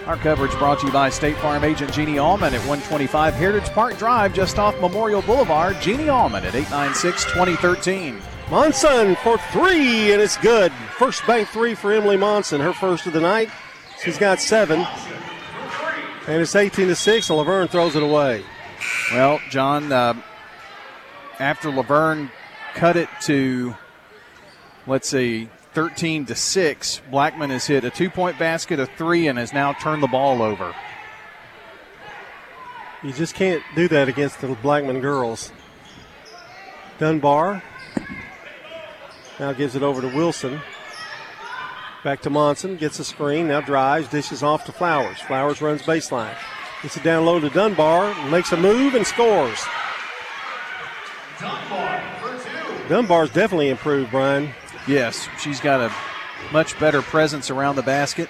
Our 0.06 0.18
coverage 0.18 0.52
brought 0.54 0.80
to 0.80 0.88
you 0.88 0.94
by 0.94 1.10
State 1.10 1.38
Farm 1.38 1.64
agent 1.64 1.92
Jeannie 1.94 2.18
Allman 2.18 2.54
at 2.54 2.60
125 2.62 3.34
Heritage 3.34 3.70
Park 3.72 3.98
Drive, 3.98 4.34
just 4.34 4.58
off 4.58 4.80
Memorial 4.80 5.22
Boulevard. 5.22 5.82
Jeannie 5.82 6.10
Allman 6.10 6.46
at 6.46 6.56
896 6.56 7.26
2013. 7.26 8.22
Monson 8.50 9.16
for 9.18 9.38
three, 9.52 10.12
and 10.14 10.22
it's 10.22 10.38
good. 10.38 10.72
First 10.98 11.26
bank 11.28 11.50
three 11.50 11.76
for 11.76 11.92
Emily 11.92 12.18
Monson, 12.18 12.62
her 12.62 12.74
first 12.74 13.06
of 13.06 13.14
the 13.14 13.22
night. 13.22 13.50
She's 14.04 14.18
got 14.18 14.40
seven. 14.40 14.88
And 16.28 16.42
it's 16.42 16.56
18 16.56 16.88
to 16.88 16.96
6, 16.96 17.30
and 17.30 17.38
La 17.38 17.44
Vergne 17.44 17.68
throws 17.68 17.96
it 17.96 18.04
away. 18.04 18.44
Well, 19.12 19.40
John, 19.50 19.92
uh, 19.92 20.14
after 21.40 21.72
La 21.72 21.82
Vergne 21.82 22.30
cut 22.80 22.96
it 22.96 23.10
to, 23.20 23.76
let's 24.88 25.10
see, 25.10 25.50
13 25.74 26.26
to 26.28 26.34
6. 26.34 27.02
Blackman 27.12 27.50
has 27.50 27.68
hit 27.68 27.84
a 27.84 27.90
two 27.90 28.10
point 28.10 28.40
basket, 28.40 28.80
a 28.80 28.86
three, 28.86 29.28
and 29.28 29.38
has 29.38 29.52
now 29.52 29.74
turned 29.74 30.02
the 30.02 30.08
ball 30.08 30.42
over. 30.42 30.74
You 33.04 33.12
just 33.12 33.36
can't 33.36 33.62
do 33.76 33.90
that 33.90 34.08
against 34.08 34.40
the 34.40 34.48
Blackman 34.62 35.02
girls. 35.02 35.52
Dunbar 37.00 37.62
now 39.42 39.52
gives 39.52 39.76
it 39.76 39.84
over 39.84 40.00
to 40.00 40.08
Wilson. 40.16 40.62
Back 42.02 42.22
to 42.22 42.30
Monson, 42.30 42.78
gets 42.78 42.98
a 43.00 43.04
screen, 43.04 43.50
now 43.50 43.60
drives, 43.60 44.08
dishes 44.08 44.42
off 44.42 44.64
to 44.66 44.72
Flowers. 44.72 45.20
Flowers 45.20 45.62
runs 45.62 45.82
baseline. 45.82 46.36
Gets 46.82 46.96
it 46.96 47.04
down 47.04 47.26
low 47.26 47.42
to 47.42 47.50
Dunbar, 47.50 48.30
makes 48.30 48.54
a 48.54 48.58
move 48.58 48.96
and 48.96 49.06
scores. 49.06 49.60
Dunbar's 52.90 53.30
definitely 53.30 53.70
improved, 53.70 54.10
Brian. 54.10 54.50
Yes, 54.88 55.30
she's 55.40 55.60
got 55.60 55.80
a 55.80 55.94
much 56.52 56.78
better 56.80 57.04
presence 57.04 57.52
around 57.52 57.76
the 57.76 57.84
basket. 57.84 58.28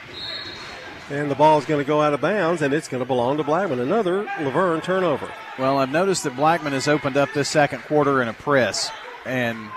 And 1.09 1.31
the 1.31 1.35
ball 1.35 1.57
is 1.59 1.65
going 1.65 1.79
to 1.79 1.87
go 1.87 2.01
out 2.01 2.13
of 2.13 2.19
bounds, 2.19 2.61
and 2.61 2.73
it's 2.73 2.89
going 2.89 3.01
to 3.01 3.07
belong 3.07 3.37
to 3.37 3.43
Blackman. 3.43 3.79
Another 3.79 4.25
La 4.41 4.49
Vergne 4.49 4.81
turnover. 4.81 5.31
Well, 5.57 5.77
I've 5.77 5.91
noticed 5.91 6.25
that 6.25 6.35
Blackman 6.35 6.73
has 6.73 6.89
opened 6.89 7.15
up 7.15 7.29
this 7.33 7.47
second 7.47 7.83
quarter 7.83 8.21
in 8.21 8.27
a 8.27 8.33
press, 8.33 8.91
and 9.25 9.69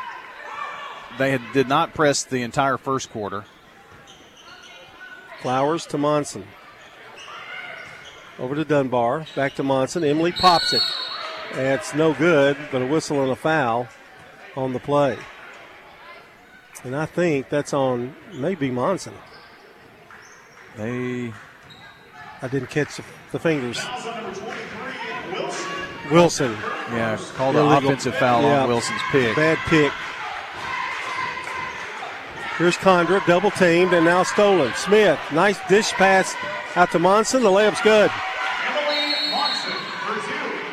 they 1.17 1.31
had, 1.31 1.43
did 1.53 1.69
not 1.69 1.95
press 1.95 2.25
the 2.25 2.43
entire 2.43 2.77
first 2.77 3.11
quarter. 3.11 3.45
Flowers 5.43 5.87
to 5.87 5.97
Monson. 5.99 6.45
Over 8.37 8.57
to 8.57 8.65
Dunbar. 8.65 9.27
Back 9.37 9.55
to 9.55 9.63
Monson. 9.63 10.03
Emily 10.03 10.33
pops 10.33 10.73
it. 10.73 10.83
It's 11.53 11.95
no 11.95 12.15
good, 12.15 12.57
but 12.73 12.83
a 12.83 12.87
whistle 12.87 13.23
and 13.23 13.31
a 13.31 13.37
foul 13.37 13.87
on 14.57 14.73
the 14.73 14.81
play. 14.81 15.19
And 16.85 16.97
I 16.97 17.07
think 17.07 17.49
that's 17.49 17.73
on 17.73 18.15
maybe 18.33 18.71
Monson. 18.71 19.15
They. 20.77 21.33
I 22.41 22.49
didn't 22.49 22.71
catch 22.71 23.01
the 23.31 23.39
fingers. 23.39 23.81
Wilson. 26.11 26.53
Yeah, 26.91 27.19
called 27.35 27.57
an 27.57 27.67
offensive 27.67 28.15
foul 28.17 28.43
yeah. 28.43 28.63
on 28.63 28.69
Wilson's 28.69 29.01
pick. 29.11 29.37
Bad 29.37 29.59
pick. 29.69 29.93
Here's 32.59 32.77
Condra, 32.77 33.25
double 33.27 33.51
teamed 33.51 33.95
and 33.95 34.05
now 34.05 34.25
stolen. 34.25 34.73
Smith, 34.75 35.19
nice 35.33 35.59
dish 35.69 35.93
pass 35.93 36.35
out 36.77 36.91
to 36.93 36.99
Monson. 36.99 37.43
The 37.43 37.49
layup's 37.49 37.81
good. 37.81 38.11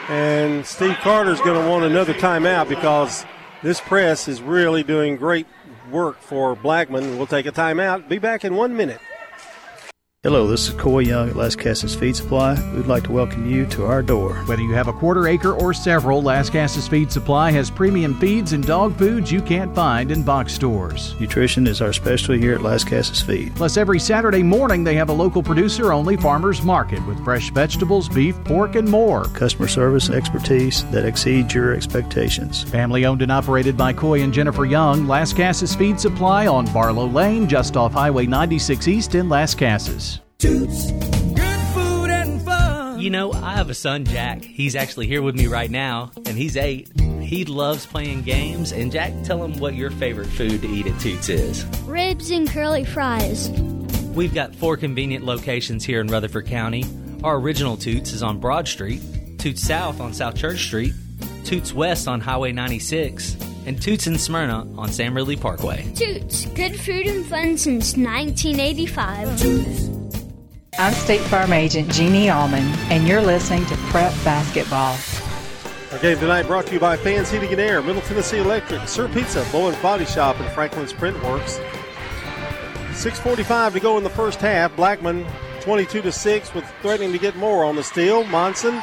And 0.10 0.66
Steve 0.66 0.98
Carter's 1.02 1.40
going 1.42 1.62
to 1.62 1.70
want 1.70 1.86
another 1.86 2.14
timeout 2.14 2.68
because 2.68 3.26
this 3.62 3.82
press 3.82 4.28
is 4.28 4.42
really 4.42 4.84
doing 4.84 5.16
great 5.16 5.48
work 5.92 6.20
for 6.22 6.56
Blackman. 6.56 7.18
We'll 7.18 7.28
take 7.28 7.46
a 7.46 7.52
timeout. 7.52 8.08
Be 8.08 8.20
back 8.20 8.46
in 8.46 8.56
one 8.56 8.76
minute. 8.76 9.02
Hello, 10.24 10.46
this 10.48 10.68
is 10.68 10.74
Coy 10.74 11.00
Young 11.00 11.30
at 11.30 11.36
Lascassas 11.36 11.96
Feed 11.98 12.14
Supply. 12.14 12.54
We'd 12.76 12.88
like 12.88 13.04
to 13.06 13.12
welcome 13.14 13.50
you 13.50 13.66
to 13.68 13.86
our 13.86 14.04
door. 14.04 14.34
Whether 14.48 14.64
you 14.64 14.74
have 14.74 14.90
a 14.90 14.94
quarter 14.94 15.30
acre 15.30 15.54
or 15.54 15.74
several, 15.74 16.22
Lascassas 16.22 16.90
Feed 16.90 17.10
Supply 17.10 17.52
has 17.52 17.72
premium 17.72 18.20
feeds 18.20 18.52
and 18.52 18.68
dog 18.68 18.98
foods 18.98 19.32
you 19.32 19.42
can't 19.42 19.74
find 19.74 20.12
in 20.12 20.24
box 20.24 20.52
stores. 20.52 21.18
Nutrition 21.22 21.66
is 21.68 21.82
our 21.82 21.94
specialty 21.94 22.38
here 22.38 22.54
at 22.54 22.60
Lascassas 22.60 23.24
Feed. 23.24 23.56
Plus, 23.56 23.78
every 23.78 23.98
Saturday 23.98 24.44
morning 24.44 24.84
they 24.84 24.94
have 24.94 25.08
a 25.08 25.14
local 25.14 25.42
producer 25.42 25.94
only 25.94 26.18
farmers 26.18 26.64
market 26.64 27.00
with 27.08 27.24
fresh 27.24 27.50
vegetables, 27.52 28.10
beef, 28.10 28.36
pork, 28.44 28.76
and 28.76 28.90
more. 28.90 29.24
Customer 29.24 29.70
service 29.70 30.08
and 30.08 30.18
expertise 30.18 30.84
that 30.92 31.06
exceeds 31.06 31.54
your 31.54 31.74
expectations. 31.74 32.64
Family 32.64 33.06
owned 33.06 33.22
and 33.22 33.32
operated 33.32 33.78
by 33.78 33.94
Coy 33.94 34.22
and 34.22 34.34
Jennifer 34.34 34.66
Young, 34.66 35.06
Lascassas 35.06 35.78
Feed 35.78 35.98
Supply 35.98 36.46
on 36.46 36.66
Barlow 36.74 37.08
Lane, 37.08 37.48
just 37.48 37.78
off 37.78 37.94
Highway 37.94 38.26
96 38.26 38.86
East 38.90 39.16
in 39.16 39.30
Lascassas. 39.30 40.19
Toots. 40.40 40.92
Good 40.92 41.60
food 41.74 42.10
and 42.10 42.42
fun. 42.42 43.02
You 43.02 43.10
know, 43.10 43.34
I 43.34 43.52
have 43.56 43.70
a 43.70 43.74
son, 43.74 44.06
Jack. 44.06 44.42
He's 44.42 44.74
actually 44.74 45.06
here 45.08 45.22
with 45.22 45.36
me 45.36 45.48
right 45.48 45.70
now, 45.70 46.12
and 46.16 46.30
he's 46.30 46.56
eight. 46.56 46.90
He 47.20 47.44
loves 47.44 47.86
playing 47.86 48.22
games. 48.22 48.72
And 48.72 48.90
Jack, 48.90 49.12
tell 49.26 49.44
him 49.44 49.60
what 49.60 49.76
your 49.76 49.92
favorite 49.92 50.28
food 50.28 50.62
to 50.62 50.68
eat 50.68 50.88
at 50.88 50.98
Toots 51.02 51.28
is. 51.28 51.66
Ribs 51.86 52.32
and 52.32 52.50
curly 52.50 52.86
fries. 52.86 53.50
We've 54.16 54.34
got 54.34 54.56
four 54.56 54.78
convenient 54.78 55.26
locations 55.26 55.84
here 55.84 56.00
in 56.00 56.08
Rutherford 56.08 56.48
County. 56.48 56.86
Our 57.22 57.36
original 57.38 57.76
Toots 57.76 58.14
is 58.14 58.24
on 58.24 58.40
Broad 58.40 58.66
Street, 58.66 59.02
Toots 59.40 59.62
South 59.62 60.00
on 60.00 60.14
South 60.14 60.36
Church 60.38 60.64
Street, 60.64 60.94
Toots 61.44 61.74
West 61.74 62.08
on 62.08 62.22
Highway 62.22 62.54
96, 62.54 63.36
and 63.66 63.82
Toots 63.82 64.08
in 64.08 64.18
Smyrna 64.18 64.66
on 64.78 64.90
Sam 64.90 65.14
Ridley 65.14 65.36
Parkway. 65.36 65.92
Toots, 65.96 66.46
good 66.46 66.80
food 66.80 67.08
and 67.08 67.26
fun 67.26 67.58
since 67.58 67.98
1985. 67.98 69.38
Toots. 69.38 69.99
I'm 70.78 70.94
State 70.94 71.22
Farm 71.22 71.52
Agent 71.52 71.92
Jeannie 71.92 72.30
Allman, 72.30 72.64
and 72.92 73.08
you're 73.08 73.22
listening 73.22 73.66
to 73.66 73.76
Prep 73.88 74.14
Basketball. 74.24 74.96
Our 75.92 76.00
game 76.00 76.20
tonight 76.20 76.44
brought 76.44 76.68
to 76.68 76.74
you 76.74 76.80
by 76.80 76.96
Fans 76.96 77.32
Heating 77.32 77.52
and 77.52 77.60
Air, 77.60 77.82
Middle 77.82 78.02
Tennessee 78.04 78.38
Electric, 78.38 78.88
Sir 78.88 79.08
Pizza, 79.08 79.46
Bowen's 79.52 79.78
Body 79.78 80.06
Shop, 80.06 80.40
and 80.40 80.50
Franklin's 80.52 80.94
Print 80.94 81.22
Works. 81.24 81.58
6.45 82.92 83.74
to 83.74 83.80
go 83.80 83.98
in 83.98 84.04
the 84.04 84.10
first 84.10 84.40
half. 84.40 84.76
Blackman 84.76 85.26
22 85.62 86.02
to 86.04 86.12
6 86.12 86.54
with 86.54 86.66
threatening 86.82 87.12
to 87.12 87.18
get 87.18 87.36
more 87.36 87.66
on 87.66 87.76
the 87.76 87.84
steal. 87.84 88.24
Monson 88.26 88.82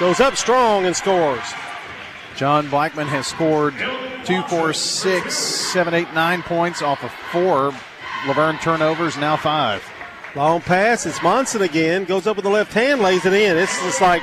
goes 0.00 0.20
up 0.20 0.36
strong 0.36 0.86
and 0.86 0.96
scores. 0.96 1.44
John 2.36 2.70
Blackman 2.70 3.08
has 3.08 3.26
scored 3.26 3.74
two, 4.24 4.42
four, 4.44 4.72
six, 4.72 5.36
seven, 5.36 5.92
eight, 5.92 6.12
nine 6.14 6.42
points 6.42 6.82
off 6.82 7.02
of 7.02 7.10
four 7.32 7.72
La 8.26 8.32
Vergne 8.32 8.58
turnovers, 8.58 9.16
now 9.16 9.36
five. 9.36 9.82
Long 10.34 10.60
pass. 10.60 11.06
It's 11.06 11.22
Monson 11.22 11.62
again. 11.62 12.04
Goes 12.04 12.26
up 12.26 12.36
with 12.36 12.44
the 12.44 12.50
left 12.50 12.72
hand, 12.72 13.00
lays 13.00 13.24
it 13.24 13.32
in. 13.32 13.56
It's 13.56 13.80
just 13.82 14.00
like 14.00 14.22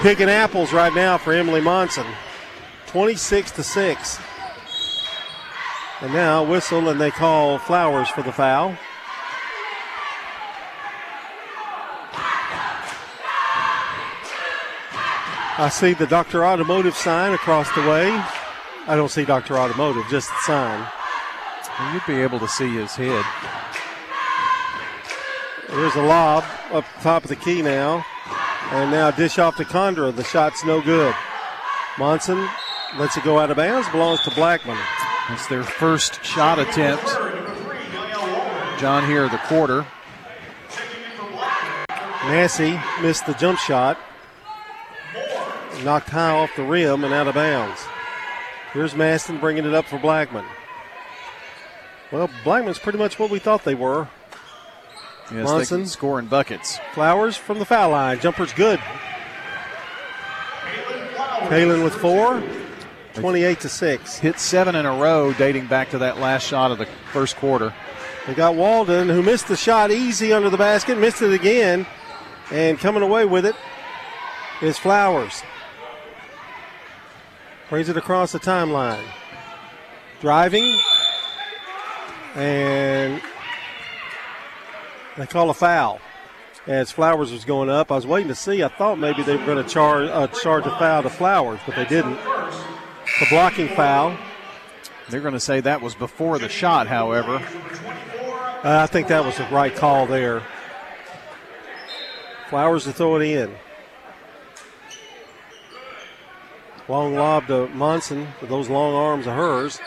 picking 0.00 0.28
apples 0.28 0.72
right 0.72 0.94
now 0.94 1.18
for 1.18 1.32
Emily 1.32 1.60
Monson. 1.60 2.06
26 2.86 3.50
to 3.52 3.62
6. 3.62 4.18
And 6.02 6.12
now 6.12 6.44
whistle, 6.44 6.88
and 6.88 7.00
they 7.00 7.10
call 7.10 7.58
Flowers 7.58 8.08
for 8.08 8.22
the 8.22 8.32
foul. 8.32 8.76
I 15.58 15.68
see 15.68 15.92
the 15.92 16.06
Dr. 16.06 16.44
Automotive 16.44 16.96
sign 16.96 17.34
across 17.34 17.70
the 17.74 17.82
way. 17.82 18.08
I 18.86 18.96
don't 18.96 19.10
see 19.10 19.24
Dr. 19.24 19.58
Automotive, 19.58 20.04
just 20.10 20.28
the 20.28 20.38
sign. 20.44 20.88
You'd 21.92 22.06
be 22.06 22.20
able 22.20 22.38
to 22.40 22.48
see 22.48 22.70
his 22.70 22.94
head. 22.94 23.24
There's 25.72 25.94
a 25.94 26.02
lob 26.02 26.44
up 26.70 26.84
top 27.00 27.24
of 27.24 27.30
the 27.30 27.36
key 27.36 27.62
now. 27.62 28.04
And 28.72 28.90
now 28.90 29.10
dish 29.10 29.38
off 29.38 29.56
to 29.56 29.64
Condra. 29.64 30.14
The 30.14 30.22
shot's 30.22 30.62
no 30.64 30.82
good. 30.82 31.14
Monson 31.98 32.46
lets 32.98 33.16
it 33.16 33.24
go 33.24 33.38
out 33.38 33.50
of 33.50 33.56
bounds. 33.56 33.88
Belongs 33.88 34.20
to 34.24 34.30
Blackman. 34.34 34.76
It's 35.30 35.46
their 35.46 35.62
first 35.62 36.22
shot 36.22 36.58
attempt. 36.58 37.06
John 38.78 39.06
here, 39.06 39.28
the 39.30 39.40
quarter. 39.46 39.86
Massey 41.88 42.78
missed 43.00 43.24
the 43.24 43.34
jump 43.34 43.58
shot. 43.58 43.98
Knocked 45.84 46.10
high 46.10 46.30
off 46.30 46.50
the 46.54 46.64
rim 46.64 47.02
and 47.04 47.14
out 47.14 47.28
of 47.28 47.34
bounds. 47.34 47.80
Here's 48.74 48.94
Maston 48.94 49.38
bringing 49.38 49.64
it 49.64 49.72
up 49.72 49.86
for 49.86 49.98
Blackman. 49.98 50.44
Well, 52.10 52.28
Blackman's 52.44 52.78
pretty 52.78 52.98
much 52.98 53.18
what 53.18 53.30
we 53.30 53.38
thought 53.38 53.64
they 53.64 53.74
were. 53.74 54.08
Yes, 55.30 55.44
Monson 55.44 55.86
scoring 55.86 56.26
buckets. 56.26 56.78
Flowers 56.94 57.36
from 57.36 57.58
the 57.58 57.64
foul 57.64 57.90
line. 57.90 58.18
Jumper's 58.20 58.52
good. 58.52 58.80
Kaylin 61.48 61.84
with 61.84 61.94
four. 61.94 62.42
28 63.14 63.60
to 63.60 63.68
6. 63.68 64.18
Hit 64.18 64.38
seven 64.38 64.74
in 64.74 64.86
a 64.86 64.96
row 64.96 65.32
dating 65.34 65.66
back 65.66 65.90
to 65.90 65.98
that 65.98 66.18
last 66.18 66.46
shot 66.46 66.70
of 66.70 66.78
the 66.78 66.86
first 67.12 67.36
quarter. 67.36 67.74
They 68.26 68.34
got 68.34 68.54
Walden, 68.54 69.08
who 69.08 69.22
missed 69.22 69.48
the 69.48 69.56
shot 69.56 69.90
easy 69.90 70.32
under 70.32 70.48
the 70.48 70.56
basket, 70.56 70.96
missed 70.96 71.22
it 71.22 71.32
again, 71.32 71.86
and 72.50 72.78
coming 72.78 73.02
away 73.02 73.24
with 73.24 73.44
it 73.44 73.56
is 74.62 74.78
Flowers. 74.78 75.42
Brings 77.68 77.88
it 77.88 77.96
across 77.96 78.32
the 78.32 78.38
timeline. 78.38 79.04
Driving. 80.20 80.78
And 82.34 83.20
they 85.16 85.26
call 85.26 85.50
a 85.50 85.54
foul 85.54 86.00
as 86.66 86.90
Flowers 86.90 87.32
was 87.32 87.44
going 87.44 87.68
up. 87.68 87.90
I 87.90 87.96
was 87.96 88.06
waiting 88.06 88.28
to 88.28 88.34
see. 88.34 88.62
I 88.62 88.68
thought 88.68 88.98
maybe 88.98 89.22
they 89.22 89.36
were 89.36 89.46
going 89.46 89.62
to 89.62 89.68
charge 89.68 90.08
uh, 90.08 90.26
charge 90.28 90.66
a 90.66 90.70
foul 90.70 91.02
to 91.02 91.10
Flowers, 91.10 91.60
but 91.66 91.76
they 91.76 91.84
didn't. 91.84 92.18
The 93.20 93.26
blocking 93.28 93.68
foul. 93.68 94.16
They're 95.08 95.20
going 95.20 95.34
to 95.34 95.40
say 95.40 95.60
that 95.60 95.82
was 95.82 95.94
before 95.94 96.38
the 96.38 96.48
shot, 96.48 96.86
however. 96.86 97.36
Uh, 98.64 98.78
I 98.82 98.86
think 98.86 99.08
that 99.08 99.24
was 99.24 99.36
the 99.36 99.46
right 99.50 99.74
call 99.74 100.06
there. 100.06 100.42
Flowers 102.48 102.84
to 102.84 102.92
throw 102.92 103.16
it 103.16 103.22
in. 103.22 103.54
Long 106.88 107.14
lob 107.14 107.46
to 107.48 107.68
Monson 107.68 108.28
with 108.40 108.50
those 108.50 108.68
long 108.68 108.94
arms 108.94 109.26
of 109.26 109.34
hers. 109.34 109.80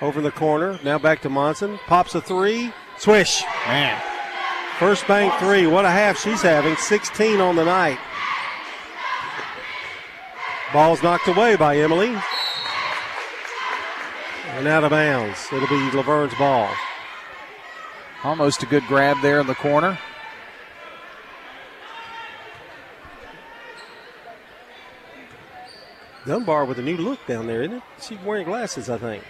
Over 0.00 0.20
in 0.20 0.24
the 0.24 0.30
corner. 0.30 0.78
Now 0.84 0.98
back 0.98 1.22
to 1.22 1.28
Monson. 1.28 1.78
Pops 1.86 2.14
a 2.14 2.20
three. 2.20 2.72
Swish. 2.98 3.42
Man. 3.66 4.00
First 4.78 5.08
bank 5.08 5.34
three. 5.40 5.66
What 5.66 5.84
a 5.84 5.90
half 5.90 6.20
she's 6.20 6.40
having. 6.40 6.76
16 6.76 7.40
on 7.40 7.56
the 7.56 7.64
night. 7.64 7.98
Ball's 10.72 11.02
knocked 11.02 11.26
away 11.26 11.56
by 11.56 11.76
Emily. 11.78 12.16
And 14.50 14.68
out 14.68 14.84
of 14.84 14.90
bounds. 14.90 15.46
It'll 15.52 15.66
be 15.66 15.90
La 15.90 16.02
Vergne's 16.02 16.38
ball. 16.38 16.70
Almost 18.22 18.62
a 18.62 18.66
good 18.66 18.84
grab 18.86 19.16
there 19.20 19.40
in 19.40 19.48
the 19.48 19.54
corner. 19.56 19.98
Dunbar 26.24 26.66
with 26.66 26.78
a 26.78 26.82
new 26.82 26.96
look 26.96 27.24
down 27.26 27.48
there, 27.48 27.62
isn't 27.62 27.78
it? 27.78 27.82
She's 28.00 28.18
wearing 28.20 28.46
glasses, 28.46 28.88
I 28.88 28.98
think. 28.98 29.24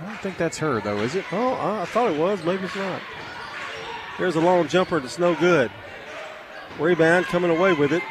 I 0.00 0.06
don't 0.06 0.18
think 0.20 0.36
that's 0.36 0.58
her, 0.58 0.80
though, 0.80 0.98
is 0.98 1.14
it? 1.14 1.24
Oh, 1.32 1.54
I 1.54 1.84
thought 1.84 2.10
it 2.10 2.18
was. 2.18 2.42
Maybe 2.42 2.64
it's 2.64 2.74
not. 2.74 3.00
There's 4.18 4.36
a 4.36 4.40
long 4.40 4.68
jumper 4.68 5.00
that's 5.00 5.18
no 5.18 5.34
good. 5.34 5.70
Rebound 6.78 7.26
coming 7.26 7.50
away 7.50 7.72
with 7.72 7.92
it. 7.92 8.02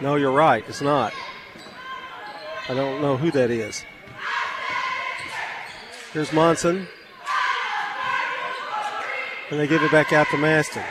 No, 0.00 0.16
you're 0.16 0.32
right. 0.32 0.64
It's 0.68 0.80
not. 0.80 1.12
I 2.68 2.74
don't 2.74 3.00
know 3.00 3.16
who 3.16 3.30
that 3.32 3.50
is. 3.50 3.84
Here's 6.12 6.32
Monson. 6.32 6.86
And 9.50 9.60
they 9.60 9.66
give 9.66 9.82
it 9.82 9.90
back 9.90 10.12
out 10.12 10.26
to 10.30 10.38
Maston. 10.38 10.82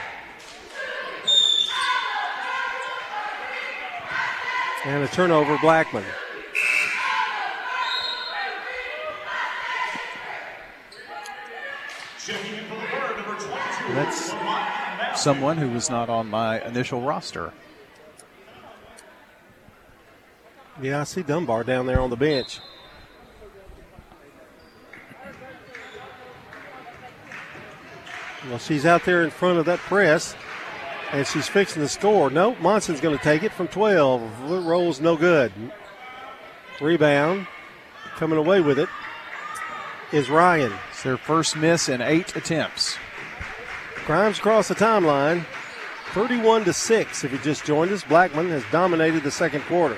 And 4.85 5.03
a 5.03 5.07
turnover, 5.07 5.57
Blackman. 5.59 6.03
That's 13.93 14.40
someone 15.21 15.57
who 15.57 15.69
was 15.69 15.87
not 15.87 16.09
on 16.09 16.27
my 16.27 16.59
initial 16.65 16.99
roster. 17.01 17.53
Yeah, 20.81 21.01
I 21.01 21.03
see 21.03 21.21
Dunbar 21.21 21.63
down 21.63 21.85
there 21.85 22.01
on 22.01 22.09
the 22.09 22.15
bench. 22.15 22.59
Well, 28.49 28.57
she's 28.57 28.87
out 28.87 29.05
there 29.05 29.21
in 29.23 29.29
front 29.29 29.59
of 29.59 29.65
that 29.65 29.77
press, 29.79 30.35
and 31.11 31.27
she's 31.27 31.47
fixing 31.47 31.83
to 31.83 31.87
score. 31.87 32.31
Nope, 32.31 32.59
Monson's 32.59 32.99
going 32.99 33.15
to 33.15 33.23
take 33.23 33.43
it 33.43 33.51
from 33.51 33.67
12. 33.67 34.51
It 34.51 34.59
rolls 34.61 34.99
no 34.99 35.15
good. 35.15 35.51
Rebound. 36.81 37.45
Coming 38.15 38.39
away 38.39 38.61
with 38.61 38.79
it 38.79 38.89
is 40.11 40.31
Ryan. 40.31 40.73
It's 40.89 41.03
their 41.03 41.17
first 41.17 41.55
miss 41.55 41.89
in 41.89 42.01
eight 42.01 42.35
attempts. 42.35 42.97
Grimes 44.05 44.39
across 44.39 44.67
the 44.67 44.75
timeline. 44.75 45.45
31 46.13 46.65
to 46.65 46.73
6. 46.73 47.23
If 47.23 47.31
you 47.31 47.37
just 47.39 47.63
joined 47.63 47.91
us, 47.91 48.03
Blackman 48.03 48.49
has 48.49 48.63
dominated 48.71 49.23
the 49.23 49.31
second 49.31 49.61
quarter. 49.61 49.97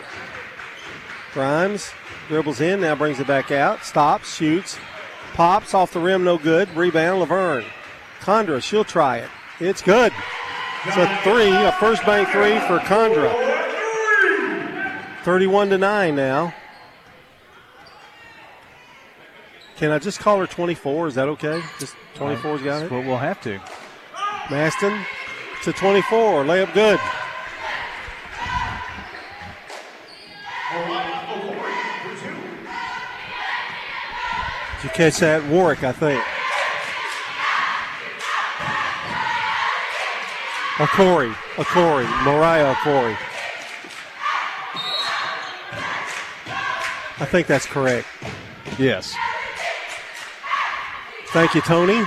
Grimes 1.34 1.92
dribbles 2.28 2.62
in, 2.62 2.82
now 2.82 2.96
brings 2.96 3.20
it 3.20 3.26
back 3.28 3.52
out, 3.52 3.84
stops, 3.84 4.36
shoots, 4.36 4.78
pops 5.34 5.74
off 5.74 5.92
the 5.92 6.00
rim, 6.00 6.24
no 6.24 6.38
good. 6.38 6.70
Rebound, 6.76 7.20
La 7.20 7.26
Vergne. 7.26 7.66
Condra, 8.20 8.62
she'll 8.62 8.84
try 8.84 9.18
it. 9.18 9.30
It's 9.60 9.82
good. 9.82 10.14
It's 10.86 10.98
a 10.98 11.08
three, 11.24 11.52
a 11.52 11.72
first 11.74 12.06
bank 12.06 12.30
three 12.30 12.60
for 12.68 12.78
Condra. 12.86 13.32
31 15.24 15.70
to 15.70 15.78
9 15.78 16.16
now. 16.16 16.54
Can 19.78 19.92
I 19.92 20.00
just 20.00 20.20
call 20.20 20.40
her 20.40 20.48
24? 20.48 21.08
Is 21.08 21.16
that 21.16 21.28
okay? 21.30 21.62
Just 21.80 21.96
24's 22.16 22.62
uh, 22.62 22.64
got 22.64 22.84
it? 22.84 22.92
Well, 22.92 23.02
we'll 23.02 23.18
have 23.18 23.42
to. 23.42 23.60
Maston 24.50 25.06
to 25.64 25.74
24. 25.74 26.44
Layup 26.44 26.74
good. 26.74 27.00
Did 34.82 34.84
you 34.84 34.90
catch 34.90 35.18
that? 35.20 35.44
Warwick, 35.48 35.84
I 35.84 35.94
think. 35.94 36.22
Okori. 40.78 41.32
Okori. 41.56 42.26
Mariah 42.26 42.74
Okori. 42.74 43.16
I 47.20 47.26
think 47.26 47.48
that's 47.48 47.66
correct. 47.66 48.08
Yes. 48.78 49.16
Thank 51.28 51.56
you, 51.56 51.62
Tony. 51.62 51.94
To- 51.94 52.06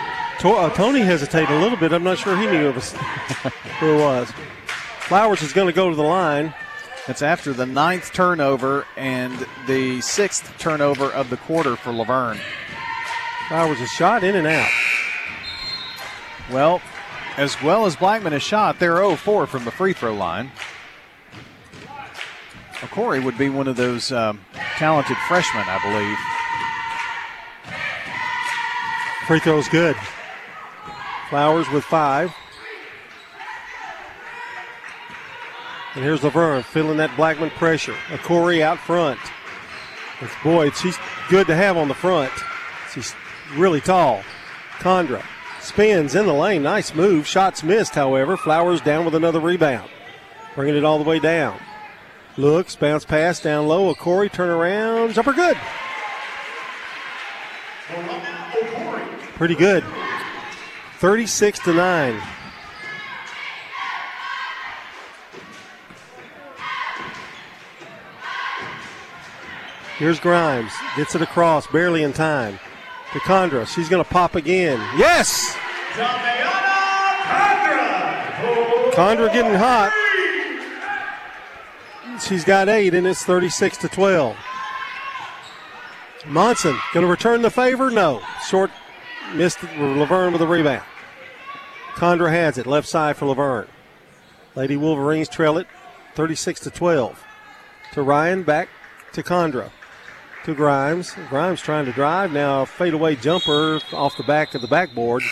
uh, 0.00 0.33
Tony 0.44 1.00
hesitated 1.00 1.48
a 1.48 1.58
little 1.58 1.78
bit. 1.78 1.90
I'm 1.92 2.04
not 2.04 2.18
sure 2.18 2.36
he 2.36 2.46
knew 2.46 2.68
it 2.68 2.74
was 2.74 2.92
who 3.80 3.94
it 3.94 3.98
was. 3.98 4.30
Flowers 5.00 5.40
is 5.40 5.54
going 5.54 5.68
to 5.68 5.72
go 5.72 5.88
to 5.88 5.96
the 5.96 6.02
line. 6.02 6.52
It's 7.08 7.22
after 7.22 7.54
the 7.54 7.64
ninth 7.64 8.12
turnover 8.12 8.86
and 8.98 9.46
the 9.66 10.02
sixth 10.02 10.52
turnover 10.58 11.06
of 11.06 11.30
the 11.30 11.38
quarter 11.38 11.76
for 11.76 11.92
La 11.92 12.04
Vergne. 12.04 12.40
Flowers 13.48 13.80
is 13.80 13.88
shot 13.88 14.22
in 14.22 14.36
and 14.36 14.46
out. 14.46 14.70
Well, 16.50 16.82
as 17.38 17.60
well 17.62 17.86
as 17.86 17.96
Blackman 17.96 18.34
has 18.34 18.42
shot, 18.42 18.78
they're 18.78 18.96
0 18.96 19.16
4 19.16 19.46
from 19.46 19.64
the 19.64 19.70
free 19.70 19.94
throw 19.94 20.14
line. 20.14 20.50
Corey 22.90 23.18
would 23.18 23.38
be 23.38 23.48
one 23.48 23.66
of 23.66 23.76
those 23.76 24.12
um, 24.12 24.40
talented 24.76 25.16
freshmen, 25.26 25.64
I 25.66 25.78
believe. 25.82 26.18
Free 29.26 29.40
throw's 29.40 29.68
good. 29.68 29.96
Flowers 31.30 31.68
with 31.70 31.84
five. 31.84 32.32
And 35.94 36.02
here's 36.02 36.22
La 36.24 36.30
Vergne 36.30 36.62
feeling 36.64 36.96
that 36.96 37.16
Blackman 37.16 37.50
pressure. 37.50 37.94
Okori 38.08 38.60
out 38.62 38.78
front. 38.78 39.20
It's 40.20 40.34
Boyd. 40.42 40.74
She's 40.76 40.98
good 41.28 41.46
to 41.46 41.54
have 41.54 41.76
on 41.76 41.88
the 41.88 41.94
front. 41.94 42.32
She's 42.92 43.14
really 43.56 43.80
tall. 43.80 44.22
Condra 44.78 45.22
spins 45.60 46.14
in 46.14 46.26
the 46.26 46.34
lane. 46.34 46.62
Nice 46.62 46.94
move. 46.94 47.26
Shots 47.26 47.62
missed, 47.62 47.94
however. 47.94 48.36
Flowers 48.36 48.80
down 48.80 49.04
with 49.04 49.14
another 49.14 49.40
rebound. 49.40 49.88
Bringing 50.54 50.76
it 50.76 50.84
all 50.84 50.98
the 50.98 51.08
way 51.08 51.18
down. 51.18 51.58
Looks, 52.36 52.74
bounce 52.74 53.04
pass 53.04 53.40
down 53.40 53.68
low. 53.68 53.92
Okori 53.94 54.30
turn 54.30 54.50
around. 54.50 55.14
Jumper 55.14 55.32
good. 55.32 55.56
Pretty 59.36 59.54
good. 59.54 59.84
36 61.04 61.58
to 61.58 61.74
9. 61.74 62.22
Here's 69.98 70.18
Grimes. 70.18 70.72
Gets 70.96 71.14
it 71.14 71.20
across, 71.20 71.66
barely 71.66 72.04
in 72.04 72.14
time. 72.14 72.58
To 73.12 73.18
Condra. 73.18 73.66
She's 73.66 73.90
going 73.90 74.02
to 74.02 74.08
pop 74.08 74.34
again. 74.34 74.78
Yes! 74.96 75.54
Condra 78.94 79.30
getting 79.30 79.56
hot. 79.56 79.92
She's 82.18 82.44
got 82.44 82.70
eight, 82.70 82.94
and 82.94 83.06
it's 83.06 83.24
36 83.24 83.76
to 83.76 83.88
12. 83.90 84.34
Monson 86.28 86.74
going 86.94 87.04
to 87.04 87.10
return 87.10 87.42
the 87.42 87.50
favor? 87.50 87.90
No. 87.90 88.22
Short 88.48 88.70
missed 89.34 89.62
La 89.76 90.06
Vergne 90.06 90.32
with 90.32 90.40
a 90.40 90.46
rebound. 90.46 90.82
Condra 91.94 92.30
has 92.30 92.58
it, 92.58 92.66
left 92.66 92.88
side 92.88 93.16
for 93.16 93.26
La 93.26 93.34
Vergne. 93.34 93.68
Lady 94.54 94.76
Wolverines 94.76 95.28
trail 95.28 95.58
it 95.58 95.66
36 96.14 96.60
to 96.60 96.70
12. 96.70 97.24
To 97.92 98.02
Ryan, 98.02 98.42
back 98.42 98.68
to 99.12 99.22
Condra. 99.22 99.70
To 100.44 100.54
Grimes. 100.54 101.14
Grimes 101.30 101.60
trying 101.60 101.86
to 101.86 101.92
drive. 101.92 102.32
Now 102.32 102.64
fadeaway 102.64 103.16
jumper 103.16 103.80
off 103.92 104.16
the 104.16 104.24
back 104.24 104.54
of 104.54 104.60
the 104.60 104.68
backboard. 104.68 105.22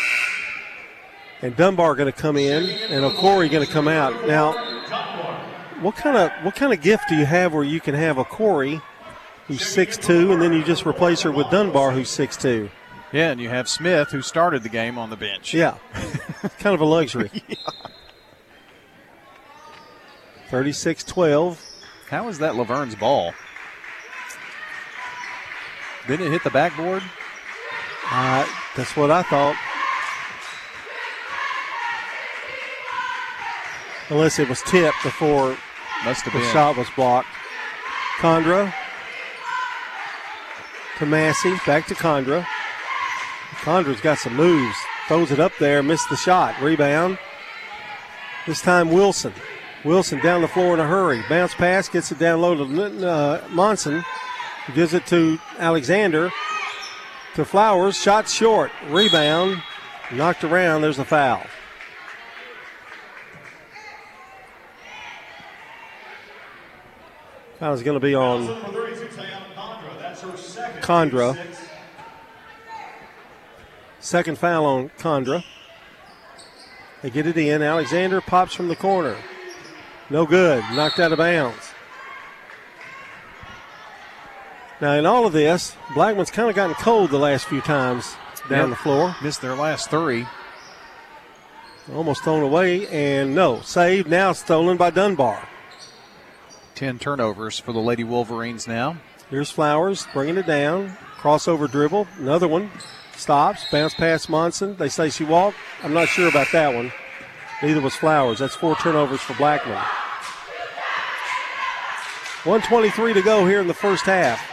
And 1.42 1.56
Dunbar 1.56 1.96
going 1.96 2.10
to 2.10 2.16
come 2.16 2.36
in, 2.36 2.70
and 2.88 3.04
Okori 3.04 3.50
going 3.50 3.66
to 3.66 3.72
come 3.72 3.88
out. 3.88 4.28
Now, 4.28 4.52
what 5.80 5.96
kind 5.96 6.16
of 6.16 6.30
what 6.44 6.54
kind 6.54 6.72
of 6.72 6.80
gift 6.80 7.08
do 7.08 7.16
you 7.16 7.26
have 7.26 7.52
where 7.52 7.64
you 7.64 7.80
can 7.80 7.94
have 7.94 8.18
a 8.18 8.24
Corey 8.24 8.80
who's 9.48 9.60
6'2", 9.60 10.32
and 10.32 10.40
then 10.40 10.52
you 10.52 10.62
just 10.62 10.86
replace 10.86 11.22
her 11.22 11.32
with 11.32 11.50
Dunbar 11.50 11.90
who's 11.90 12.08
6'2"? 12.08 12.70
Yeah, 13.12 13.30
and 13.30 13.40
you 13.40 13.48
have 13.50 13.68
Smith 13.68 14.10
who 14.10 14.22
started 14.22 14.62
the 14.62 14.68
game 14.70 14.96
on 14.98 15.10
the 15.10 15.16
bench. 15.16 15.52
Yeah, 15.52 15.76
kind 16.58 16.74
of 16.74 16.80
a 16.80 16.84
luxury. 16.84 17.30
36-12. 20.50 21.58
How 22.08 22.28
is 22.28 22.38
that 22.38 22.56
La 22.56 22.64
Vergne's 22.64 22.94
ball? 22.94 23.32
Didn't 26.06 26.26
it 26.26 26.30
hit 26.30 26.44
the 26.44 26.50
backboard? 26.50 27.02
Uh, 28.10 28.46
that's 28.76 28.94
what 28.96 29.10
I 29.10 29.22
thought. 29.22 29.56
Unless 34.10 34.38
it 34.38 34.48
was 34.48 34.60
tipped 34.62 35.02
before 35.02 35.56
Must 36.04 36.22
have 36.22 36.32
the 36.34 36.40
been. 36.40 36.52
shot 36.52 36.76
was 36.76 36.88
blocked. 36.96 37.28
Condra 38.18 38.72
to 40.98 41.06
Massey, 41.06 41.54
back 41.66 41.86
to 41.86 41.94
Condra. 41.94 42.46
Condra's 43.62 44.00
got 44.00 44.18
some 44.18 44.34
moves. 44.34 44.76
Throws 45.06 45.30
it 45.30 45.38
up 45.38 45.52
there, 45.58 45.82
missed 45.82 46.10
the 46.10 46.16
shot. 46.16 46.60
Rebound. 46.60 47.18
This 48.46 48.60
time 48.60 48.90
Wilson. 48.90 49.32
Wilson 49.84 50.20
down 50.20 50.42
the 50.42 50.48
floor 50.48 50.74
in 50.74 50.80
a 50.80 50.86
hurry. 50.86 51.22
Bounce 51.28 51.54
pass, 51.54 51.88
gets 51.88 52.10
it 52.10 52.18
down 52.18 52.40
low 52.40 52.56
to 52.56 53.08
uh, 53.08 53.44
Monson. 53.50 54.04
Gives 54.74 54.94
it 54.94 55.06
to 55.06 55.38
Alexander. 55.58 56.30
To 57.34 57.44
Flowers. 57.44 57.96
Shot 57.96 58.28
short. 58.28 58.70
Rebound. 58.88 59.62
Knocked 60.12 60.44
around. 60.44 60.82
There's 60.82 60.98
a 60.98 61.04
foul. 61.04 61.42
Foul's 67.58 67.82
going 67.82 67.94
to 67.94 68.04
be 68.04 68.14
on 68.14 68.46
Condra. 70.80 71.61
Second 74.02 74.36
foul 74.36 74.66
on 74.66 74.88
Condra. 74.98 75.42
They 77.02 77.08
get 77.10 77.26
it 77.26 77.36
in. 77.36 77.62
Alexander 77.62 78.20
pops 78.20 78.52
from 78.54 78.68
the 78.68 78.76
corner. 78.76 79.16
No 80.10 80.26
good. 80.26 80.62
Knocked 80.74 80.98
out 81.00 81.12
of 81.12 81.18
bounds. 81.18 81.72
Now, 84.80 84.94
in 84.94 85.06
all 85.06 85.24
of 85.26 85.32
this, 85.32 85.76
Blackman's 85.94 86.30
kind 86.32 86.50
of 86.50 86.56
gotten 86.56 86.74
cold 86.74 87.10
the 87.10 87.18
last 87.18 87.46
few 87.46 87.60
times 87.60 88.16
down 88.50 88.68
Yep. 88.68 88.70
the 88.70 88.82
floor. 88.82 89.16
Missed 89.22 89.40
their 89.40 89.54
last 89.54 89.88
three. 89.90 90.26
Almost 91.94 92.24
thrown 92.24 92.42
away, 92.42 92.86
and 92.88 93.34
no. 93.34 93.60
Saved, 93.60 94.08
now 94.08 94.32
stolen 94.32 94.76
by 94.76 94.90
Dunbar. 94.90 95.48
10 96.74 96.98
turnovers 96.98 97.58
for 97.60 97.72
the 97.72 97.78
Lady 97.80 98.02
Wolverines 98.04 98.66
now. 98.66 98.96
Here's 99.30 99.50
Flowers 99.50 100.06
bringing 100.12 100.36
it 100.36 100.46
down. 100.46 100.96
Crossover 101.20 101.70
dribble. 101.70 102.08
Another 102.18 102.48
one. 102.48 102.70
Stops. 103.22 103.70
Bounce 103.70 103.94
past 103.94 104.28
Monson. 104.28 104.74
They 104.76 104.88
say 104.88 105.08
she 105.08 105.22
walked. 105.22 105.56
I'm 105.84 105.94
not 105.94 106.08
sure 106.08 106.28
about 106.28 106.48
that 106.50 106.74
one. 106.74 106.92
Neither 107.62 107.80
was 107.80 107.94
Flowers. 107.94 108.40
That's 108.40 108.56
four 108.56 108.74
turnovers 108.74 109.20
for 109.20 109.34
Blackman. 109.34 109.78
123 112.44 113.14
to 113.14 113.22
go 113.22 113.46
here 113.46 113.60
in 113.60 113.68
the 113.68 113.74
first 113.74 114.04
half. 114.06 114.44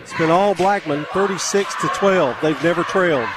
It's 0.00 0.16
been 0.16 0.30
all 0.30 0.54
Blackman, 0.54 1.06
36 1.12 1.74
to 1.80 1.88
12. 1.88 2.36
They've 2.40 2.62
never 2.62 2.84
trailed. 2.84 3.28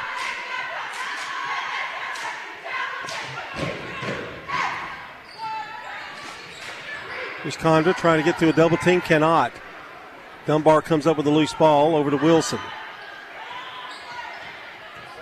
Here's 7.42 7.58
Condra 7.58 7.98
trying 7.98 8.20
to 8.20 8.24
get 8.24 8.38
to 8.38 8.50
a 8.50 8.54
double 8.54 8.78
team, 8.78 9.02
cannot. 9.02 9.52
Dunbar 10.46 10.84
comes 10.84 11.08
up 11.08 11.18
with 11.18 11.26
a 11.26 11.32
loose 11.32 11.56
ball 11.56 11.96
over 11.96 12.12
to 12.12 12.18
Wilson. 12.18 12.60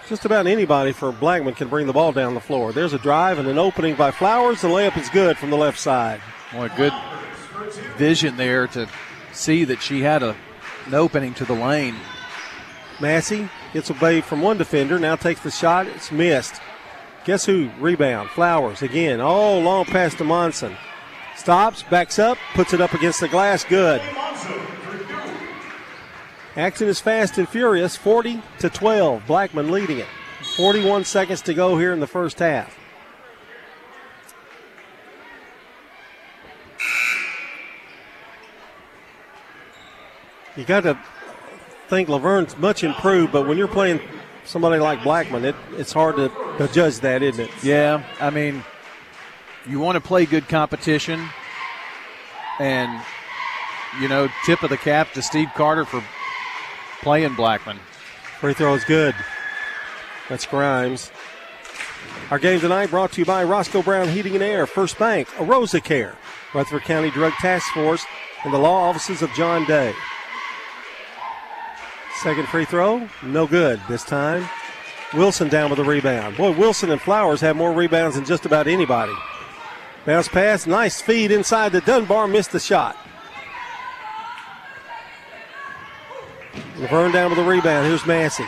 Just 0.09 0.23
about 0.23 0.47
anybody 0.47 0.93
for 0.93 1.11
Blackman 1.11 1.53
can 1.53 1.67
bring 1.67 1.85
the 1.85 1.91
ball 1.91 2.13
down 2.13 2.33
the 2.33 2.39
floor. 2.39 2.71
There's 2.71 2.93
a 2.93 2.99
drive 2.99 3.39
and 3.39 3.47
an 3.47 3.57
opening 3.57 3.95
by 3.95 4.11
Flowers. 4.11 4.61
The 4.61 4.69
layup 4.69 4.97
is 4.97 5.09
good 5.09 5.37
from 5.37 5.49
the 5.49 5.57
left 5.57 5.77
side. 5.77 6.21
Boy, 6.53 6.69
good 6.77 6.93
vision 7.97 8.37
there 8.37 8.67
to 8.67 8.87
see 9.33 9.65
that 9.65 9.81
she 9.81 10.01
had 10.01 10.23
a, 10.23 10.33
an 10.85 10.93
opening 10.93 11.33
to 11.33 11.45
the 11.45 11.53
lane. 11.53 11.95
Massey 13.01 13.49
gets 13.73 13.89
away 13.89 14.21
from 14.21 14.41
one 14.41 14.57
defender, 14.57 14.97
now 14.97 15.17
takes 15.17 15.41
the 15.41 15.51
shot. 15.51 15.87
It's 15.87 16.09
missed. 16.09 16.61
Guess 17.25 17.45
who? 17.45 17.69
Rebound. 17.77 18.29
Flowers 18.29 18.81
again. 18.81 19.19
Oh, 19.19 19.59
long 19.59 19.83
pass 19.83 20.15
to 20.15 20.23
Monson. 20.23 20.77
Stops, 21.35 21.83
backs 21.83 22.17
up, 22.17 22.37
puts 22.53 22.73
it 22.73 22.79
up 22.79 22.93
against 22.93 23.19
the 23.19 23.27
glass. 23.27 23.65
Good. 23.65 24.01
Action 26.57 26.87
is 26.87 26.99
fast 26.99 27.37
and 27.37 27.47
furious. 27.47 27.95
40 27.95 28.41
to 28.59 28.69
12. 28.69 29.27
Blackman 29.27 29.71
leading 29.71 29.99
it. 29.99 30.07
41 30.55 31.05
seconds 31.05 31.43
to 31.43 31.53
go 31.53 31.77
here 31.77 31.93
in 31.93 31.99
the 31.99 32.07
first 32.07 32.39
half. 32.39 32.75
You 40.55 40.65
got 40.65 40.81
to 40.81 40.97
think 41.89 42.09
La 42.09 42.17
Vergne's 42.17 42.57
much 42.57 42.83
improved, 42.83 43.31
but 43.31 43.47
when 43.47 43.59
you're 43.59 43.67
playing 43.67 44.01
somebody 44.43 44.79
like 44.79 45.03
Blackman, 45.03 45.45
it, 45.45 45.55
it's 45.73 45.93
hard 45.93 46.15
to, 46.15 46.29
to 46.57 46.67
judge 46.73 46.99
that, 47.01 47.21
isn't 47.21 47.45
it? 47.45 47.51
Yeah, 47.63 48.03
I 48.19 48.31
mean, 48.31 48.63
you 49.67 49.79
want 49.79 49.97
to 49.97 50.01
play 50.01 50.25
good 50.25 50.49
competition, 50.49 51.29
and 52.57 52.99
you 54.01 54.07
know, 54.07 54.27
tip 54.45 54.63
of 54.63 54.71
the 54.71 54.77
cap 54.77 55.13
to 55.13 55.21
Steve 55.21 55.49
Carter 55.53 55.85
for 55.85 56.03
playing 57.01 57.35
Blackman. 57.35 57.79
Free 58.39 58.53
throw 58.53 58.73
is 58.75 58.83
good. 58.83 59.15
That's 60.29 60.45
Grimes. 60.45 61.11
Our 62.29 62.39
game 62.39 62.59
tonight 62.59 62.89
brought 62.89 63.13
to 63.13 63.21
you 63.21 63.25
by 63.25 63.43
Roscoe 63.43 63.81
Brown 63.81 64.09
Heating 64.09 64.35
and 64.35 64.43
Air, 64.43 64.67
First 64.67 64.99
Bank, 64.99 65.27
Arosa 65.37 65.81
Care, 65.83 66.15
Rutherford 66.53 66.83
County 66.83 67.09
Drug 67.09 67.33
Task 67.33 67.73
Force, 67.73 68.05
and 68.43 68.53
the 68.53 68.57
law 68.57 68.89
offices 68.89 69.21
of 69.21 69.31
John 69.33 69.65
Day. 69.65 69.93
Second 72.21 72.47
free 72.49 72.65
throw, 72.65 73.07
no 73.23 73.47
good 73.47 73.79
this 73.87 74.03
time. 74.03 74.47
Wilson 75.13 75.47
down 75.47 75.69
with 75.69 75.79
a 75.79 75.83
rebound. 75.83 76.35
Boy, 76.35 76.51
Wilson 76.51 76.91
and 76.91 76.99
Flowers 76.99 77.39
have 77.41 77.55
more 77.55 77.71
rebounds 77.71 78.15
than 78.17 78.25
just 78.25 78.45
about 78.45 78.67
anybody. 78.67 79.13
Bounce 80.05 80.27
pass, 80.27 80.67
nice 80.67 81.01
feed 81.01 81.31
inside 81.31 81.71
the 81.71 81.81
Dunbar, 81.81 82.27
missed 82.27 82.51
the 82.51 82.59
shot. 82.59 82.97
La 86.79 86.87
Vergne 86.87 87.11
down 87.11 87.29
with 87.31 87.39
a 87.39 87.43
rebound. 87.43 87.87
Here's 87.87 88.05
Massey. 88.05 88.45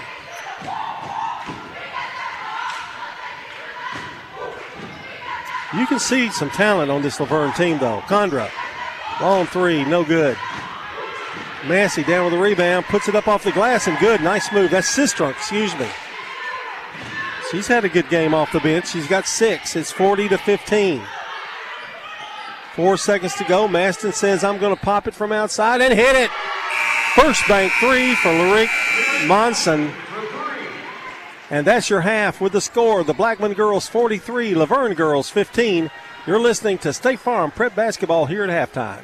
You 5.76 5.88
can 5.88 6.00
see 6.00 6.30
some 6.30 6.50
talent 6.50 6.92
on 6.92 7.02
this 7.02 7.20
La 7.20 7.26
Vergne 7.26 7.54
team, 7.54 7.78
though. 7.80 8.02
Condra, 8.02 8.50
long 9.22 9.46
three, 9.48 9.84
no 9.86 10.04
good. 10.04 10.38
Massey 11.68 12.04
down 12.04 12.26
with 12.26 12.34
a 12.34 12.38
rebound, 12.40 12.86
puts 12.86 13.08
it 13.08 13.16
up 13.16 13.28
off 13.28 13.44
the 13.44 13.52
glass 13.52 13.88
and 13.88 13.98
good. 14.00 14.22
Nice 14.22 14.52
move. 14.52 14.72
That's 14.72 14.96
Sistrunk, 14.96 15.32
excuse 15.32 15.76
me. 15.78 15.88
She's 17.52 17.68
had 17.68 17.84
a 17.84 17.90
good 17.90 18.10
game 18.10 18.34
off 18.36 18.52
the 18.52 18.60
bench. 18.60 18.90
She's 18.90 19.08
got 19.08 19.26
six. 19.26 19.76
It's 19.76 19.92
40 19.92 20.30
to 20.30 20.38
15. 20.38 21.02
Four 22.76 22.96
seconds 22.98 23.34
to 23.36 23.44
go. 23.44 23.68
Maston 23.68 24.14
says, 24.14 24.44
I'm 24.44 24.60
going 24.60 24.76
to 24.76 24.82
pop 24.82 25.08
it 25.08 25.16
from 25.16 25.32
outside 25.32 25.82
and 25.82 25.94
hit 25.94 26.16
it. 26.16 26.30
First 27.20 27.46
bank 27.50 27.74
three 27.82 28.16
for 28.16 28.32
Lyric 28.32 28.70
Monson. 29.28 29.92
And 31.50 31.68
that's 31.68 31.90
your 31.90 32.00
half 32.00 32.40
with 32.40 32.54
the 32.54 32.62
score. 32.62 33.04
The 33.04 33.14
Blackman 33.14 33.54
girls 33.54 33.90
43, 33.90 34.56
La 34.56 34.66
Vergne 34.66 34.96
girls 34.96 35.30
15. 35.30 35.92
You're 36.26 36.40
listening 36.40 36.78
to 36.78 36.94
State 36.94 37.20
Farm 37.20 37.52
Prep 37.52 37.76
Basketball 37.76 38.26
here 38.26 38.46
at 38.46 38.50
halftime. 38.50 39.04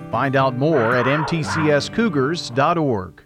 Find 0.11 0.35
out 0.35 0.57
more 0.57 0.95
at 0.95 1.05
mtcscougars.org. 1.05 3.23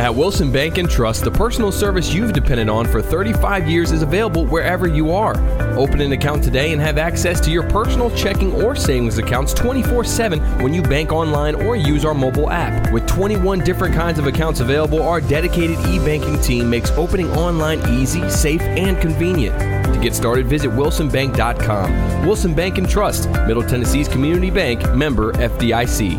At 0.00 0.12
Wilson 0.12 0.50
Bank 0.50 0.78
and 0.78 0.90
Trust, 0.90 1.22
the 1.22 1.30
personal 1.30 1.70
service 1.70 2.12
you've 2.12 2.32
depended 2.32 2.68
on 2.68 2.84
for 2.84 3.00
35 3.00 3.68
years 3.68 3.92
is 3.92 4.02
available 4.02 4.44
wherever 4.44 4.88
you 4.88 5.12
are. 5.12 5.36
Open 5.78 6.00
an 6.00 6.10
account 6.10 6.42
today 6.42 6.72
and 6.72 6.82
have 6.82 6.98
access 6.98 7.40
to 7.42 7.52
your 7.52 7.62
personal 7.70 8.10
checking 8.16 8.52
or 8.60 8.74
savings 8.74 9.18
accounts 9.18 9.54
24 9.54 10.02
7 10.02 10.40
when 10.60 10.74
you 10.74 10.82
bank 10.82 11.12
online 11.12 11.54
or 11.54 11.76
use 11.76 12.04
our 12.04 12.12
mobile 12.12 12.50
app. 12.50 12.92
With 12.92 13.06
21 13.06 13.60
different 13.60 13.94
kinds 13.94 14.18
of 14.18 14.26
accounts 14.26 14.58
available, 14.58 15.00
our 15.00 15.20
dedicated 15.20 15.78
e 15.86 16.00
banking 16.00 16.40
team 16.40 16.68
makes 16.68 16.90
opening 16.92 17.30
online 17.30 17.78
easy, 17.88 18.28
safe, 18.28 18.62
and 18.62 19.00
convenient. 19.00 19.73
To 19.94 20.00
get 20.00 20.14
started, 20.14 20.46
visit 20.46 20.72
wilsonbank.com. 20.72 22.26
Wilson 22.26 22.52
Bank 22.52 22.78
and 22.78 22.88
Trust, 22.88 23.30
Middle 23.46 23.62
Tennessee's 23.62 24.08
community 24.08 24.50
bank, 24.50 24.92
member 24.92 25.32
FDIC. 25.34 26.18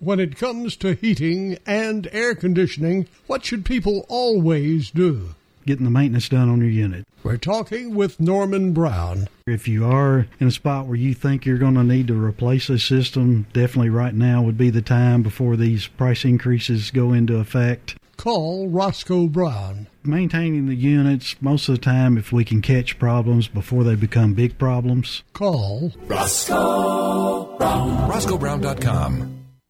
When 0.00 0.18
it 0.18 0.36
comes 0.36 0.74
to 0.78 0.94
heating 0.94 1.58
and 1.64 2.08
air 2.10 2.34
conditioning, 2.34 3.06
what 3.28 3.44
should 3.44 3.64
people 3.64 4.04
always 4.08 4.90
do? 4.90 5.36
Getting 5.64 5.84
the 5.84 5.92
maintenance 5.92 6.28
done 6.28 6.48
on 6.48 6.58
your 6.58 6.68
unit. 6.68 7.06
We're 7.22 7.36
talking 7.36 7.94
with 7.94 8.18
Norman 8.18 8.72
Brown. 8.72 9.28
If 9.46 9.68
you 9.68 9.86
are 9.86 10.26
in 10.40 10.48
a 10.48 10.50
spot 10.50 10.86
where 10.86 10.96
you 10.96 11.14
think 11.14 11.46
you're 11.46 11.58
going 11.58 11.76
to 11.76 11.84
need 11.84 12.08
to 12.08 12.20
replace 12.20 12.68
a 12.68 12.80
system, 12.80 13.46
definitely 13.52 13.90
right 13.90 14.14
now 14.14 14.42
would 14.42 14.58
be 14.58 14.70
the 14.70 14.82
time 14.82 15.22
before 15.22 15.56
these 15.56 15.86
price 15.86 16.24
increases 16.24 16.90
go 16.90 17.12
into 17.12 17.36
effect. 17.36 17.94
Call 18.22 18.68
Roscoe 18.68 19.26
Brown. 19.26 19.88
Maintaining 20.04 20.66
the 20.66 20.76
units, 20.76 21.34
most 21.42 21.68
of 21.68 21.74
the 21.74 21.80
time, 21.80 22.16
if 22.16 22.30
we 22.30 22.44
can 22.44 22.62
catch 22.62 22.96
problems 22.96 23.48
before 23.48 23.82
they 23.82 23.96
become 23.96 24.32
big 24.32 24.58
problems. 24.58 25.24
Call 25.32 25.92
Roscoe 26.06 27.56
Brown. 27.58 28.08
RoscoeBrown.com. 28.08 29.41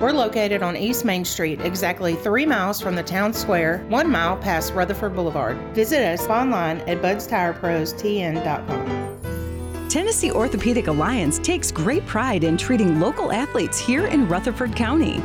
We're 0.00 0.12
located 0.12 0.62
on 0.62 0.76
East 0.78 1.04
Main 1.04 1.26
Street, 1.26 1.60
exactly 1.60 2.14
three 2.14 2.46
miles 2.46 2.80
from 2.80 2.96
the 2.96 3.02
town 3.02 3.34
square, 3.34 3.84
one 3.90 4.10
mile 4.10 4.34
past 4.34 4.72
Rutherford 4.72 5.14
Boulevard. 5.14 5.58
Visit 5.74 6.02
us 6.02 6.26
online 6.26 6.78
at 6.88 7.02
budstireprostn.com. 7.02 9.88
Tennessee 9.90 10.32
Orthopedic 10.32 10.86
Alliance 10.86 11.38
takes 11.38 11.70
great 11.70 12.06
pride 12.06 12.44
in 12.44 12.56
treating 12.56 12.98
local 12.98 13.30
athletes 13.30 13.78
here 13.78 14.06
in 14.06 14.26
Rutherford 14.26 14.74
County. 14.74 15.20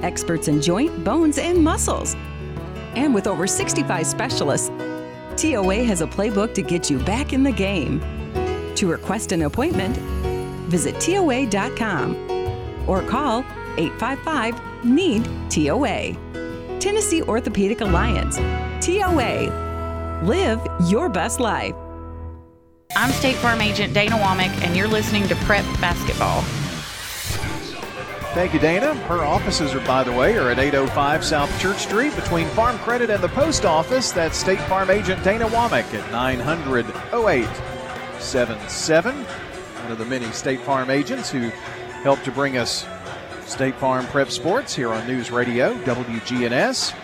Experts 0.00 0.48
in 0.48 0.62
joint, 0.62 1.04
bones, 1.04 1.36
and 1.36 1.62
muscles. 1.62 2.16
And 2.94 3.14
with 3.14 3.26
over 3.26 3.46
65 3.46 4.06
specialists, 4.06 4.70
TOA 5.36 5.84
has 5.84 6.00
a 6.00 6.06
playbook 6.06 6.54
to 6.54 6.62
get 6.62 6.88
you 6.88 6.98
back 7.00 7.34
in 7.34 7.42
the 7.42 7.52
game. 7.52 8.00
To 8.76 8.90
request 8.90 9.32
an 9.32 9.42
appointment, 9.42 9.94
visit 10.70 10.98
TOA.com 11.00 12.16
or 12.86 13.02
call 13.02 13.44
855 13.78 14.84
NEED 14.84 15.24
TOA. 15.50 16.16
Tennessee 16.80 17.22
Orthopedic 17.22 17.80
Alliance. 17.80 18.36
TOA. 18.84 20.20
Live 20.24 20.60
your 20.88 21.08
best 21.08 21.40
life. 21.40 21.74
I'm 22.96 23.10
State 23.10 23.36
Farm 23.36 23.60
Agent 23.60 23.92
Dana 23.92 24.16
Womack, 24.16 24.50
and 24.62 24.76
you're 24.76 24.88
listening 24.88 25.28
to 25.28 25.36
Prep 25.36 25.64
Basketball. 25.80 26.42
Thank 28.32 28.52
you, 28.52 28.60
Dana. 28.60 28.94
Her 29.06 29.24
offices 29.24 29.74
are, 29.74 29.84
by 29.86 30.04
the 30.04 30.12
way, 30.12 30.36
are 30.36 30.50
at 30.50 30.58
805 30.58 31.24
South 31.24 31.60
Church 31.60 31.78
Street 31.78 32.14
between 32.14 32.46
Farm 32.48 32.76
Credit 32.78 33.08
and 33.08 33.22
the 33.22 33.28
Post 33.28 33.64
Office. 33.64 34.12
That's 34.12 34.36
State 34.36 34.60
Farm 34.60 34.90
Agent 34.90 35.24
Dana 35.24 35.46
Womack 35.46 35.94
at 35.94 36.12
900 36.12 36.84
0877. 37.14 39.14
One 39.14 39.92
of 39.92 39.96
the 39.96 40.04
many 40.04 40.30
State 40.32 40.60
Farm 40.60 40.90
agents 40.90 41.30
who 41.30 41.48
helped 42.02 42.26
to 42.26 42.30
bring 42.30 42.58
us 42.58 42.84
State 43.46 43.76
Farm 43.76 44.06
Prep 44.06 44.30
Sports 44.30 44.74
here 44.74 44.92
on 44.92 45.06
News 45.06 45.30
Radio, 45.30 45.74
WGNS. 45.84 46.94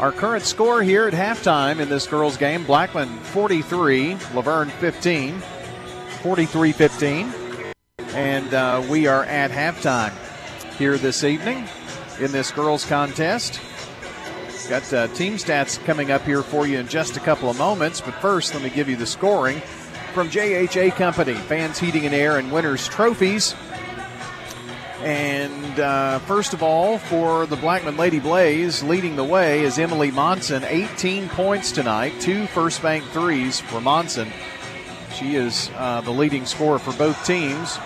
Our 0.00 0.10
current 0.10 0.44
score 0.44 0.82
here 0.82 1.06
at 1.06 1.14
halftime 1.14 1.78
in 1.78 1.88
this 1.88 2.06
girls' 2.06 2.36
game 2.36 2.64
Blackman 2.64 3.08
43, 3.08 4.16
La 4.34 4.42
Vergne 4.42 4.70
15, 4.70 5.38
43 6.22 6.72
15. 6.72 7.32
And 7.98 8.52
uh, 8.52 8.84
we 8.90 9.06
are 9.06 9.24
at 9.24 9.50
halftime 9.50 10.12
here 10.76 10.98
this 10.98 11.22
evening 11.22 11.68
in 12.20 12.32
this 12.32 12.50
girls' 12.50 12.84
contest. 12.84 13.60
Got 14.68 14.92
uh, 14.92 15.06
team 15.08 15.34
stats 15.34 15.82
coming 15.84 16.10
up 16.10 16.22
here 16.22 16.42
for 16.42 16.66
you 16.66 16.78
in 16.78 16.88
just 16.88 17.16
a 17.16 17.20
couple 17.20 17.50
of 17.50 17.58
moments, 17.58 18.00
but 18.00 18.14
first, 18.14 18.54
let 18.54 18.62
me 18.62 18.70
give 18.70 18.88
you 18.88 18.96
the 18.96 19.06
scoring 19.06 19.60
from 20.12 20.28
JHA 20.28 20.92
Company, 20.96 21.34
Fans 21.34 21.78
Heating 21.78 22.06
and 22.06 22.14
Air, 22.14 22.38
and 22.38 22.50
Winners 22.50 22.88
Trophies. 22.88 23.54
And 25.04 25.78
uh, 25.78 26.18
first 26.20 26.54
of 26.54 26.62
all, 26.62 26.96
for 26.96 27.44
the 27.44 27.56
Blackman 27.56 27.98
Lady 27.98 28.20
Blaze, 28.20 28.82
leading 28.82 29.16
the 29.16 29.24
way 29.24 29.60
is 29.60 29.78
Emily 29.78 30.10
Monson, 30.10 30.64
18 30.64 31.28
points 31.28 31.72
tonight, 31.72 32.14
two 32.22 32.46
first 32.46 32.80
bank 32.80 33.04
threes 33.12 33.60
for 33.60 33.82
Monson. 33.82 34.32
She 35.14 35.34
is 35.34 35.70
uh, 35.76 36.00
the 36.00 36.10
leading 36.10 36.46
scorer 36.46 36.78
for 36.78 36.94
both 36.94 37.22
teams. 37.26 37.78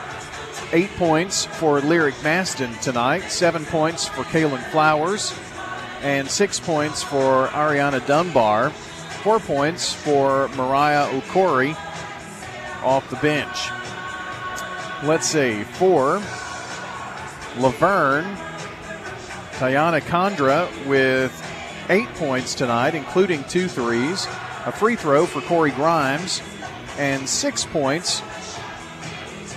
Eight 0.72 0.90
points 0.90 1.44
for 1.44 1.80
Lyric 1.80 2.14
Maston 2.22 2.72
tonight, 2.74 3.32
seven 3.32 3.64
points 3.64 4.06
for 4.06 4.22
Kaylin 4.22 4.62
Flowers, 4.70 5.36
and 6.02 6.30
six 6.30 6.60
points 6.60 7.02
for 7.02 7.48
Ariana 7.48 8.06
Dunbar, 8.06 8.70
four 8.70 9.40
points 9.40 9.92
for 9.92 10.46
Mariah 10.50 11.10
Okori 11.20 11.74
off 12.84 13.10
the 13.10 13.16
bench. 13.16 13.70
Let's 15.02 15.26
see, 15.26 15.64
for 15.64 16.22
La 17.58 17.70
Vergne, 17.70 18.36
Tayana 19.58 20.00
Condra 20.00 20.68
with 20.86 21.32
eight 21.88 22.08
points 22.14 22.54
tonight, 22.54 22.94
including 22.94 23.42
two 23.44 23.66
threes, 23.66 24.28
a 24.64 24.70
free 24.70 24.94
throw 24.94 25.26
for 25.26 25.40
Corey 25.40 25.72
Grimes, 25.72 26.40
and 26.98 27.28
six 27.28 27.64
points 27.64 28.20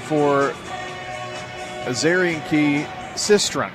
for 0.07 0.51
Azarian 1.85 2.41
Key 2.49 2.85
Sistrunk. 3.13 3.71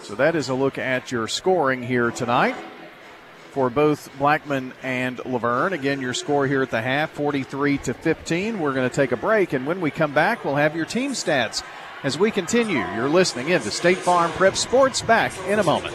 So 0.00 0.14
that 0.14 0.34
is 0.34 0.48
a 0.48 0.54
look 0.54 0.78
at 0.78 1.12
your 1.12 1.28
scoring 1.28 1.82
here 1.82 2.10
tonight 2.10 2.56
for 3.50 3.68
both 3.68 4.10
Blackman 4.18 4.72
and 4.82 5.20
La 5.26 5.38
Vergne. 5.38 5.74
Again, 5.74 6.00
your 6.00 6.14
score 6.14 6.46
here 6.46 6.62
at 6.62 6.70
the 6.70 6.80
half 6.80 7.10
43 7.10 7.78
to 7.78 7.94
15. 7.94 8.58
We're 8.58 8.72
going 8.72 8.88
to 8.88 8.94
take 8.94 9.12
a 9.12 9.16
break, 9.16 9.52
and 9.52 9.66
when 9.66 9.80
we 9.80 9.90
come 9.90 10.14
back, 10.14 10.44
we'll 10.44 10.56
have 10.56 10.74
your 10.74 10.86
team 10.86 11.12
stats 11.12 11.62
as 12.02 12.18
we 12.18 12.30
continue. 12.30 12.84
You're 12.94 13.08
listening 13.08 13.48
in 13.50 13.60
to 13.62 13.70
State 13.70 13.98
Farm 13.98 14.30
Prep 14.32 14.56
Sports 14.56 15.02
back 15.02 15.32
in 15.48 15.58
a 15.58 15.64
moment. 15.64 15.94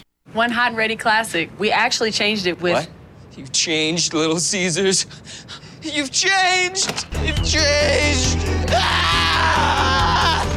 One 0.33 0.51
hot 0.51 0.69
and 0.69 0.77
ready 0.77 0.95
classic. 0.95 1.49
We 1.59 1.71
actually 1.71 2.11
changed 2.11 2.47
it 2.47 2.61
with. 2.61 2.73
What? 2.73 2.89
You've 3.37 3.51
changed, 3.51 4.13
Little 4.13 4.39
Caesars. 4.39 5.05
You've 5.81 6.11
changed. 6.11 7.05
You've 7.23 7.43
changed. 7.43 8.37
Ah! 8.69 10.47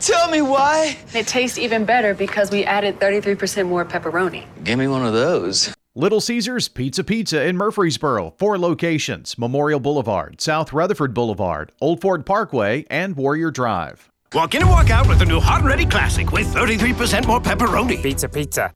Tell 0.00 0.30
me 0.30 0.42
why. 0.42 0.96
It 1.14 1.26
tastes 1.26 1.58
even 1.58 1.84
better 1.84 2.14
because 2.14 2.50
we 2.50 2.64
added 2.64 2.98
33% 3.00 3.68
more 3.68 3.84
pepperoni. 3.84 4.44
Give 4.62 4.78
me 4.78 4.86
one 4.86 5.04
of 5.04 5.12
those. 5.12 5.74
Little 5.94 6.20
Caesars 6.20 6.68
Pizza 6.68 7.04
Pizza 7.04 7.44
in 7.44 7.56
Murfreesboro. 7.56 8.34
Four 8.38 8.58
locations 8.58 9.38
Memorial 9.38 9.80
Boulevard, 9.80 10.40
South 10.40 10.72
Rutherford 10.72 11.14
Boulevard, 11.14 11.72
Old 11.80 12.00
Fort 12.00 12.24
Parkway, 12.26 12.84
and 12.90 13.16
Warrior 13.16 13.50
Drive. 13.50 14.10
Walk 14.34 14.54
in 14.56 14.62
and 14.62 14.70
walk 14.70 14.90
out 14.90 15.06
with 15.08 15.20
the 15.20 15.24
new 15.24 15.38
Hot 15.38 15.60
and 15.60 15.68
Ready 15.68 15.86
Classic 15.86 16.32
with 16.32 16.52
33% 16.52 17.26
more 17.26 17.40
pepperoni. 17.40 18.02
Pizza, 18.02 18.28
pizza. 18.28 18.72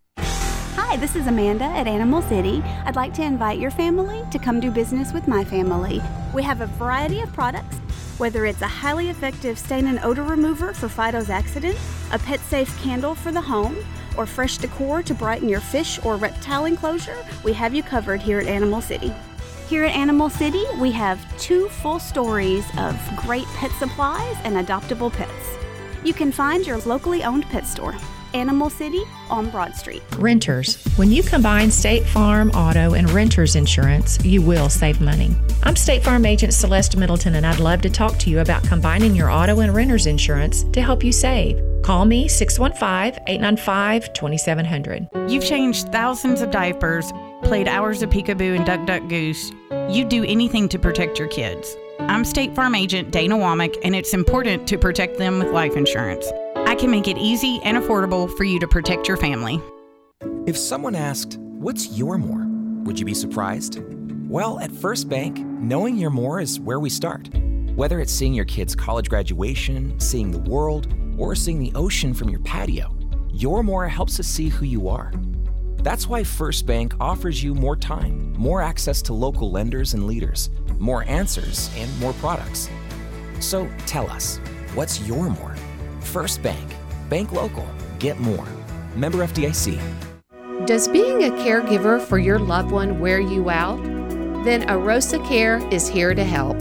Hi, 0.80 0.96
this 0.96 1.16
is 1.16 1.26
Amanda 1.26 1.64
at 1.64 1.88
Animal 1.88 2.22
City. 2.22 2.62
I'd 2.84 2.94
like 2.94 3.12
to 3.14 3.22
invite 3.24 3.58
your 3.58 3.72
family 3.72 4.22
to 4.30 4.38
come 4.38 4.60
do 4.60 4.70
business 4.70 5.12
with 5.12 5.26
my 5.26 5.42
family. 5.42 6.00
We 6.32 6.44
have 6.44 6.60
a 6.60 6.66
variety 6.66 7.20
of 7.20 7.32
products, 7.32 7.78
whether 8.16 8.46
it's 8.46 8.62
a 8.62 8.68
highly 8.68 9.08
effective 9.08 9.58
stain 9.58 9.88
and 9.88 9.98
odor 10.04 10.22
remover 10.22 10.72
for 10.72 10.88
Fido's 10.88 11.30
accident, 11.30 11.76
a 12.12 12.18
pet 12.20 12.38
safe 12.38 12.80
candle 12.80 13.16
for 13.16 13.32
the 13.32 13.40
home, 13.40 13.76
or 14.16 14.24
fresh 14.24 14.56
decor 14.58 15.02
to 15.02 15.14
brighten 15.14 15.48
your 15.48 15.60
fish 15.60 15.98
or 16.04 16.14
reptile 16.14 16.64
enclosure, 16.64 17.26
we 17.42 17.52
have 17.54 17.74
you 17.74 17.82
covered 17.82 18.22
here 18.22 18.38
at 18.38 18.46
Animal 18.46 18.80
City. 18.80 19.12
Here 19.68 19.82
at 19.84 19.96
Animal 19.96 20.30
City, 20.30 20.62
we 20.78 20.92
have 20.92 21.18
two 21.38 21.68
full 21.68 21.98
stories 21.98 22.64
of 22.78 22.96
great 23.16 23.46
pet 23.56 23.72
supplies 23.72 24.36
and 24.44 24.54
adoptable 24.54 25.12
pets. 25.12 25.58
You 26.04 26.14
can 26.14 26.30
find 26.30 26.64
your 26.64 26.78
locally 26.78 27.24
owned 27.24 27.46
pet 27.46 27.66
store, 27.66 27.96
Animal 28.34 28.70
City 28.70 29.02
on 29.30 29.50
Broad 29.50 29.74
Street. 29.74 30.02
Renters. 30.16 30.82
When 30.96 31.10
you 31.10 31.22
combine 31.22 31.70
State 31.70 32.04
Farm 32.04 32.50
auto 32.50 32.94
and 32.94 33.10
renters 33.10 33.56
insurance, 33.56 34.22
you 34.24 34.42
will 34.42 34.68
save 34.68 35.00
money. 35.00 35.34
I'm 35.62 35.76
State 35.76 36.02
Farm 36.02 36.24
agent 36.26 36.54
Celeste 36.54 36.96
Middleton, 36.96 37.34
and 37.34 37.46
I'd 37.46 37.60
love 37.60 37.80
to 37.82 37.90
talk 37.90 38.18
to 38.18 38.30
you 38.30 38.40
about 38.40 38.62
combining 38.64 39.14
your 39.14 39.30
auto 39.30 39.60
and 39.60 39.74
renters 39.74 40.06
insurance 40.06 40.64
to 40.72 40.80
help 40.80 41.02
you 41.02 41.12
save. 41.12 41.60
Call 41.82 42.04
me 42.04 42.28
615 42.28 43.22
895 43.26 44.12
2700. 44.12 45.08
You've 45.28 45.44
changed 45.44 45.90
thousands 45.92 46.40
of 46.40 46.50
diapers, 46.50 47.12
played 47.42 47.68
hours 47.68 48.02
of 48.02 48.10
peekaboo 48.10 48.56
and 48.56 48.66
duck 48.66 48.86
duck 48.86 49.08
goose. 49.08 49.52
You'd 49.88 50.08
do 50.08 50.24
anything 50.24 50.68
to 50.70 50.78
protect 50.78 51.18
your 51.18 51.28
kids. 51.28 51.76
I'm 52.00 52.24
State 52.24 52.54
Farm 52.54 52.74
agent 52.74 53.10
Dana 53.10 53.36
Womack, 53.36 53.76
and 53.82 53.94
it's 53.94 54.14
important 54.14 54.66
to 54.68 54.78
protect 54.78 55.18
them 55.18 55.38
with 55.38 55.50
life 55.50 55.76
insurance. 55.76 56.30
Can 56.78 56.92
make 56.92 57.08
it 57.08 57.18
easy 57.18 57.60
and 57.64 57.76
affordable 57.76 58.34
for 58.36 58.44
you 58.44 58.60
to 58.60 58.68
protect 58.68 59.08
your 59.08 59.16
family. 59.16 59.60
If 60.46 60.56
someone 60.56 60.94
asked, 60.94 61.36
What's 61.38 61.98
your 61.98 62.18
more? 62.18 62.46
Would 62.84 63.00
you 63.00 63.04
be 63.04 63.14
surprised? 63.14 63.82
Well, 64.28 64.60
at 64.60 64.70
First 64.70 65.08
Bank, 65.08 65.38
knowing 65.38 65.96
your 65.96 66.10
more 66.10 66.40
is 66.40 66.60
where 66.60 66.78
we 66.78 66.88
start. 66.88 67.30
Whether 67.74 67.98
it's 67.98 68.12
seeing 68.12 68.32
your 68.32 68.44
kid's 68.44 68.76
college 68.76 69.08
graduation, 69.08 69.98
seeing 69.98 70.30
the 70.30 70.38
world, 70.38 70.94
or 71.18 71.34
seeing 71.34 71.58
the 71.58 71.72
ocean 71.74 72.14
from 72.14 72.28
your 72.28 72.38
patio, 72.40 72.96
your 73.32 73.64
more 73.64 73.88
helps 73.88 74.20
us 74.20 74.28
see 74.28 74.48
who 74.48 74.64
you 74.64 74.88
are. 74.88 75.12
That's 75.78 76.06
why 76.06 76.22
First 76.22 76.64
Bank 76.64 76.94
offers 77.00 77.42
you 77.42 77.56
more 77.56 77.74
time, 77.74 78.32
more 78.34 78.62
access 78.62 79.02
to 79.02 79.12
local 79.12 79.50
lenders 79.50 79.94
and 79.94 80.06
leaders, 80.06 80.48
more 80.78 81.02
answers, 81.08 81.70
and 81.74 81.98
more 81.98 82.12
products. 82.14 82.70
So 83.40 83.68
tell 83.86 84.08
us, 84.08 84.38
what's 84.74 85.00
your 85.00 85.28
more? 85.28 85.56
First 86.00 86.42
Bank. 86.42 86.74
Bank 87.08 87.32
local. 87.32 87.66
Get 87.98 88.18
more. 88.18 88.46
Member 88.94 89.18
FDIC. 89.18 89.80
Does 90.66 90.88
being 90.88 91.24
a 91.24 91.30
caregiver 91.30 92.00
for 92.00 92.18
your 92.18 92.38
loved 92.38 92.70
one 92.70 93.00
wear 93.00 93.20
you 93.20 93.48
out? 93.48 93.82
Then 94.44 94.66
Arosa 94.68 95.24
Care 95.26 95.58
is 95.72 95.88
here 95.88 96.14
to 96.14 96.24
help. 96.24 96.56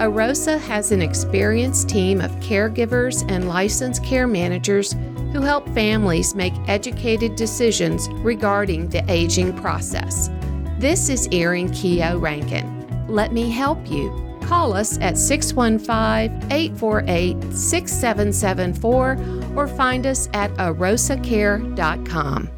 Arosa 0.00 0.58
has 0.60 0.92
an 0.92 1.02
experienced 1.02 1.88
team 1.88 2.20
of 2.20 2.30
caregivers 2.36 3.28
and 3.30 3.48
licensed 3.48 4.04
care 4.04 4.26
managers 4.26 4.94
who 5.32 5.40
help 5.40 5.68
families 5.70 6.34
make 6.34 6.54
educated 6.68 7.36
decisions 7.36 8.08
regarding 8.14 8.88
the 8.88 9.04
aging 9.10 9.56
process. 9.56 10.30
This 10.78 11.08
is 11.08 11.28
Erin 11.32 11.70
Keogh 11.72 12.18
Rankin. 12.18 13.06
Let 13.08 13.32
me 13.32 13.50
help 13.50 13.90
you. 13.90 14.29
Call 14.50 14.72
us 14.72 14.98
at 14.98 15.16
615 15.16 16.50
848 16.50 17.54
6774 17.54 19.16
or 19.54 19.68
find 19.68 20.04
us 20.06 20.28
at 20.34 20.50
arosacare.com. 20.54 22.50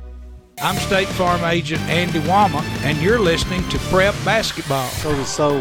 I'm 0.63 0.77
State 0.77 1.09
Farm 1.09 1.45
Agent 1.45 1.83
Dana 1.83 2.13
Womack, 2.21 2.65
and 2.83 2.97
you're 3.03 3.19
listening 3.19 3.69
to 3.69 3.79
Prep 3.91 4.15
Basketball. 4.25 4.89
So 4.89 5.15
to 5.15 5.23
so. 5.27 5.57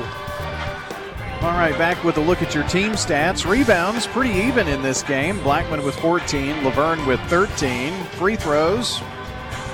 All 1.42 1.52
right, 1.52 1.78
back 1.78 2.02
with 2.06 2.16
a 2.16 2.22
look 2.22 2.42
at 2.42 2.56
your 2.56 2.66
team 2.70 2.94
stats. 2.94 3.46
Rebounds 3.46 4.08
pretty 4.08 4.34
even 4.34 4.70
in 4.70 4.82
this 4.82 5.04
game. 5.04 5.38
Blackman 5.44 5.84
with 5.84 5.96
14, 5.96 6.64
La 6.64 6.72
Vergne 6.72 7.06
with 7.06 7.20
13. 7.24 7.92
Free 8.12 8.38
throws, 8.38 9.02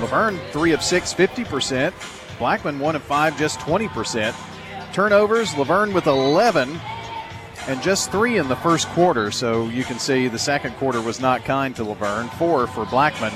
La 0.01 0.07
Vergne 0.07 0.39
3 0.53 0.71
of 0.71 0.81
6, 0.81 1.13
50%. 1.13 1.93
Blackman 2.39 2.79
1 2.79 2.95
of 2.95 3.03
5, 3.03 3.37
just 3.37 3.59
20%. 3.59 4.35
Turnovers, 4.97 5.55
La 5.55 5.63
Vergne 5.63 5.93
with 5.93 6.07
11 6.07 6.75
and 7.67 7.81
just 7.83 8.11
three 8.11 8.39
in 8.39 8.47
the 8.47 8.55
first 8.55 8.87
quarter. 8.87 9.29
So 9.29 9.67
you 9.67 9.83
can 9.83 9.99
see 9.99 10.27
the 10.27 10.39
second 10.39 10.73
quarter 10.77 10.99
was 11.03 11.19
not 11.19 11.45
kind 11.45 11.75
to 11.75 11.83
La 11.83 11.93
Vergne. 11.93 12.27
Four 12.29 12.65
for 12.65 12.83
Blackman. 12.87 13.31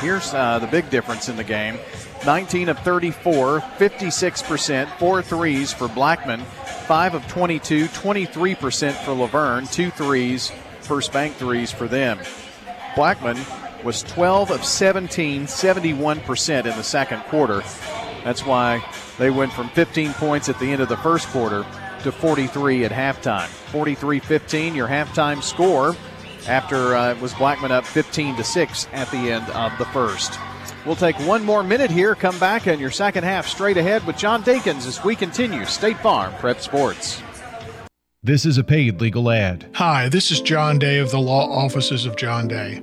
Here's 0.00 0.34
uh, 0.34 0.58
the 0.58 0.66
big 0.66 0.90
difference 0.90 1.30
in 1.30 1.36
the 1.36 1.42
game 1.42 1.78
19 2.26 2.68
of 2.68 2.78
34, 2.80 3.60
56%, 3.60 4.98
four 4.98 5.22
threes 5.22 5.72
for 5.72 5.88
Blackman, 5.88 6.40
5 6.40 7.14
of 7.14 7.26
22, 7.28 7.86
23% 7.86 8.92
for 8.92 9.14
La 9.14 9.26
Vergne, 9.26 9.66
two 9.68 9.88
threes, 9.88 10.52
first 10.80 11.14
bank 11.14 11.34
threes 11.36 11.72
for 11.72 11.88
them. 11.88 12.18
Blackman 12.94 13.38
was 13.82 14.02
12 14.02 14.50
of 14.50 14.62
17, 14.62 15.44
71% 15.44 16.58
in 16.58 16.64
the 16.64 16.82
second 16.82 17.22
quarter. 17.22 17.62
That's 18.24 18.44
why 18.44 18.84
they 19.18 19.30
went 19.30 19.52
from 19.52 19.68
15 19.70 20.12
points 20.14 20.48
at 20.48 20.58
the 20.58 20.70
end 20.70 20.82
of 20.82 20.88
the 20.88 20.96
first 20.98 21.28
quarter 21.28 21.64
to 22.02 22.12
43 22.12 22.84
at 22.84 22.92
halftime. 22.92 23.48
43 23.48 24.20
15, 24.20 24.74
your 24.74 24.88
halftime 24.88 25.42
score 25.42 25.96
after 26.48 26.96
uh, 26.96 27.12
it 27.12 27.20
was 27.20 27.34
Blackman 27.34 27.72
up 27.72 27.84
15 27.84 28.36
to 28.36 28.44
6 28.44 28.88
at 28.92 29.10
the 29.10 29.30
end 29.32 29.48
of 29.50 29.76
the 29.78 29.84
first. 29.86 30.38
We'll 30.86 30.96
take 30.96 31.18
one 31.20 31.44
more 31.44 31.62
minute 31.62 31.90
here, 31.90 32.14
come 32.14 32.38
back 32.38 32.66
in 32.66 32.80
your 32.80 32.90
second 32.90 33.24
half 33.24 33.46
straight 33.46 33.76
ahead 33.76 34.06
with 34.06 34.16
John 34.16 34.42
Dinkins 34.42 34.86
as 34.86 35.04
we 35.04 35.14
continue 35.16 35.64
State 35.64 35.98
Farm 35.98 36.32
Prep 36.34 36.60
Sports. 36.60 37.22
This 38.22 38.46
is 38.46 38.58
a 38.58 38.64
paid 38.64 39.00
legal 39.00 39.30
ad. 39.30 39.68
Hi, 39.74 40.08
this 40.08 40.30
is 40.30 40.40
John 40.40 40.78
Day 40.78 40.98
of 40.98 41.10
the 41.10 41.20
Law 41.20 41.48
Offices 41.50 42.04
of 42.04 42.16
John 42.16 42.48
Day. 42.48 42.82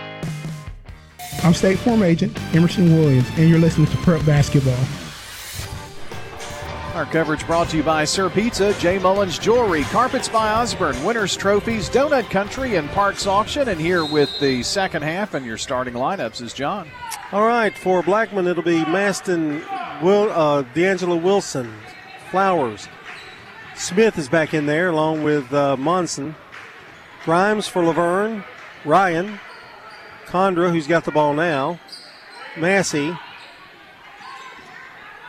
I'm 1.43 1.55
State 1.55 1.79
Farm 1.79 2.03
Agent 2.03 2.37
Emerson 2.55 2.95
Williams, 2.95 3.27
and 3.35 3.49
you're 3.49 3.57
listening 3.57 3.87
to 3.87 3.97
Prep 3.97 4.23
Basketball. 4.27 4.77
Our 6.93 7.05
coverage 7.05 7.47
brought 7.47 7.69
to 7.69 7.77
you 7.77 7.83
by 7.83 8.03
Sir 8.05 8.29
Pizza, 8.29 8.75
J. 8.75 8.99
Mullins 8.99 9.39
Jewelry, 9.39 9.81
Carpets 9.85 10.29
by 10.29 10.51
Osborne, 10.51 11.03
Winners 11.03 11.35
Trophies, 11.35 11.89
Donut 11.89 12.29
Country, 12.29 12.75
and 12.75 12.87
Parks 12.91 13.25
Auction. 13.25 13.69
And 13.69 13.81
here 13.81 14.05
with 14.05 14.29
the 14.39 14.61
second 14.61 15.01
half 15.01 15.33
and 15.33 15.43
your 15.43 15.57
starting 15.57 15.95
lineups 15.95 16.43
is 16.43 16.53
John. 16.53 16.87
All 17.31 17.47
right, 17.47 17.75
for 17.75 18.03
Blackman, 18.03 18.45
it'll 18.45 18.61
be 18.61 18.85
Maston, 18.85 19.63
Will, 20.03 20.29
uh, 20.29 20.61
D'Angelo 20.75 21.15
Wilson, 21.15 21.73
Flowers. 22.29 22.87
Smith 23.75 24.19
is 24.19 24.29
back 24.29 24.53
in 24.53 24.67
there 24.67 24.89
along 24.89 25.23
with 25.23 25.51
uh, 25.51 25.75
Monson. 25.75 26.35
Grimes 27.25 27.67
for 27.67 27.83
La 27.83 27.93
Vergne, 27.93 28.43
Ryan, 28.85 29.39
Condra, 30.31 30.71
who's 30.71 30.87
got 30.87 31.03
the 31.03 31.11
ball 31.11 31.33
now, 31.33 31.77
Massey, 32.57 33.13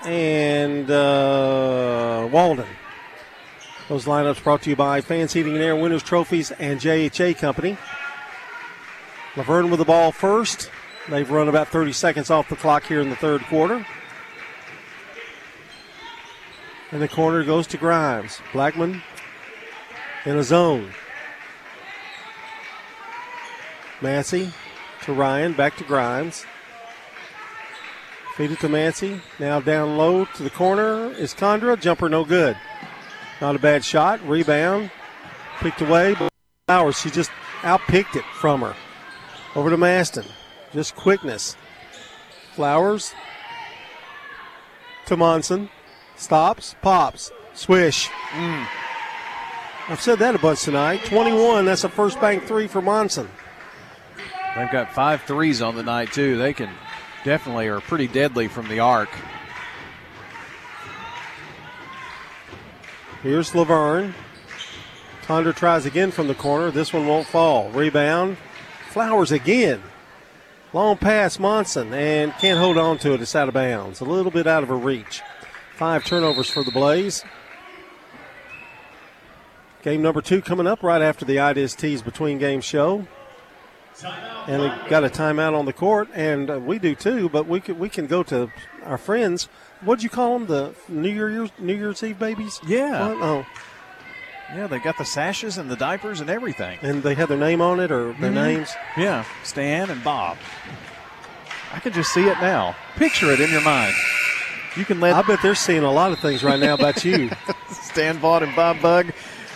and 0.05 0.89
uh, 0.89 2.29
Walden. 2.31 2.69
Those 3.89 4.05
lineups 4.05 4.45
brought 4.45 4.63
to 4.63 4.71
you 4.71 4.77
by 4.77 5.01
Fans 5.01 5.33
Heating 5.33 5.55
and 5.55 5.63
Air, 5.63 5.75
Winners 5.75 6.05
Trophies, 6.05 6.53
and 6.53 6.79
JHA 6.79 7.37
Company. 7.39 7.77
La 9.37 9.43
Vergne 9.43 9.71
with 9.71 9.81
the 9.81 9.85
ball 9.85 10.13
first. 10.13 10.71
They've 11.09 11.29
run 11.29 11.49
about 11.49 11.67
30 11.67 11.93
seconds 11.93 12.31
off 12.31 12.49
the 12.49 12.55
clock 12.55 12.85
here 12.85 13.01
in 13.01 13.11
the 13.11 13.17
third 13.17 13.43
quarter. 13.47 13.85
And 16.93 17.03
the 17.03 17.09
corner 17.09 17.43
goes 17.43 17.67
to 17.69 17.77
Grimes. 17.77 18.41
Blackman 18.53 19.03
in 20.27 20.37
a 20.37 20.45
zone. 20.45 20.93
Massey 24.01 24.53
to 25.03 25.13
Ryan, 25.13 25.53
back 25.53 25.77
to 25.77 25.85
Grimes. 25.85 26.45
Feed 28.37 28.51
it 28.51 28.61
to 28.61 28.69
Massey. 28.69 29.21
Now 29.39 29.61
down 29.61 29.99
low 29.99 30.25
to 30.25 30.43
the 30.43 30.51
corner 30.51 31.13
is 31.13 31.35
Condra. 31.35 31.79
Jumper 31.79 32.09
no 32.09 32.25
good. 32.25 32.57
Not 33.41 33.57
a 33.57 33.59
bad 33.59 33.85
shot. 33.85 34.27
Rebound. 34.27 34.91
Picked 35.59 35.83
away. 35.83 36.17
Flowers, 36.67 36.99
she 36.99 37.11
just 37.11 37.31
outpicked 37.61 38.17
it 38.17 38.25
from 38.35 38.63
her. 38.63 38.75
Over 39.55 39.69
to 39.69 39.77
Maston. 39.77 40.25
Just 40.73 40.97
quickness. 40.97 41.57
Flowers 42.55 43.13
to 45.07 45.17
Monson. 45.17 45.69
Stops, 46.17 46.75
pops, 46.81 47.31
swish. 47.53 48.09
Mm. 48.31 48.67
I've 49.89 50.01
said 50.01 50.21
that 50.21 50.35
a 50.35 50.39
bunch 50.39 50.63
tonight. 50.63 51.05
21, 51.05 51.67
that's 51.67 51.85
a 51.85 51.89
first 51.89 52.21
bank 52.21 52.45
three 52.45 52.67
for 52.67 52.81
Monson. 52.81 53.29
They've 54.57 54.71
got 54.71 54.93
five 54.95 55.23
threes 55.23 55.63
on 55.63 55.77
the 55.77 55.83
night, 55.83 56.13
too. 56.13 56.37
They 56.37 56.53
can 56.53 56.71
definitely 57.25 57.69
are 57.69 57.81
pretty 57.81 58.07
deadly 58.07 58.49
from 58.49 58.69
the 58.69 58.81
arc. 58.81 59.09
Here's 63.23 63.55
Laverne. 63.55 64.15
Condra 65.23 65.55
tries 65.55 65.87
again 65.87 66.11
from 66.11 66.27
the 66.27 66.35
corner. 66.35 66.71
This 66.71 66.93
one 66.93 67.07
won't 67.07 67.29
fall. 67.29 67.71
Rebound. 67.71 68.37
Flowers 68.91 69.31
again. 69.31 69.81
Long 70.73 70.97
pass, 70.97 71.39
Monson, 71.39 71.93
and 71.95 72.33
can't 72.35 72.59
hold 72.59 72.79
on 72.79 72.99
to 72.99 73.15
it. 73.15 73.21
It's 73.21 73.37
out 73.37 73.49
of 73.49 73.55
bounds. 73.55 74.01
A 74.01 74.05
little 74.05 74.33
bit 74.33 74.47
out 74.47 74.63
of 74.63 74.69
her 74.71 74.77
reach. 74.77 75.23
Five 75.77 76.05
turnovers 76.05 76.51
for 76.51 76.65
the 76.65 76.71
Blaze. 76.71 77.25
Game 79.83 80.03
number 80.03 80.21
two 80.21 80.43
coming 80.43 80.67
up 80.67 80.83
right 80.83 81.03
after 81.03 81.25
the 81.25 81.39
Ideas 81.39 81.75
Tees 81.75 82.03
between 82.03 82.39
game 82.39 82.61
show. 82.61 83.07
And 84.47 84.63
we 84.63 84.69
got 84.89 85.05
a 85.05 85.09
timeout 85.09 85.57
on 85.57 85.65
the 85.67 85.73
court, 85.73 86.09
and 86.15 86.51
uh, 86.51 86.59
we 86.59 86.79
do 86.79 86.95
too. 86.95 87.29
But 87.29 87.47
we 87.47 87.61
can 87.61 87.79
we 87.79 87.89
can 87.89 88.07
go 88.07 88.23
to 88.25 88.51
our 88.85 88.99
friends. 88.99 89.49
What'd 89.83 90.03
you 90.03 90.11
call 90.11 90.39
them? 90.39 90.47
The 90.47 90.75
New 90.89 91.11
Year's 91.11 91.51
New 91.59 91.75
Year's 91.75 92.03
Eve 92.03 92.19
babies? 92.19 92.61
Yeah. 92.67 93.09
What? 93.09 93.19
Oh, 93.23 93.47
Yeah, 94.55 94.67
they 94.67 94.79
got 94.81 94.99
the 94.99 95.05
sashes 95.05 95.57
and 95.59 95.71
the 95.71 95.77
diapers 95.77 96.21
and 96.21 96.29
everything. 96.29 96.79
and 96.83 97.03
they 97.03 97.15
had 97.15 97.29
their 97.29 97.39
name 97.39 97.61
on 97.61 97.81
it 97.81 97.91
or 97.91 98.13
their 98.15 98.31
Mhm. 98.31 98.35
names. 98.35 98.75
Yeah, 98.97 99.25
Stan 99.45 99.89
and 99.91 100.03
Bob. 100.05 100.37
I 101.75 101.79
can 101.79 101.93
just 101.93 102.13
see 102.13 102.29
it 102.29 102.39
now. 102.41 102.75
Picture 102.97 103.31
it 103.31 103.41
in 103.41 103.51
your 103.51 103.63
mind. 103.63 103.95
You 104.77 104.85
can 104.85 105.01
let. 105.01 105.15
I 105.15 105.23
bet 105.23 105.41
they're 105.43 105.55
seeing 105.55 105.83
a 105.85 105.93
lot 105.93 106.13
of 106.13 106.19
things 106.21 106.43
right 106.43 106.59
now 106.59 106.75
about 106.75 107.05
you. 107.05 107.31
Stan 107.71 108.19
Vaught 108.19 108.43
and 108.43 108.55
Bob 108.57 108.81
Bug 108.83 109.13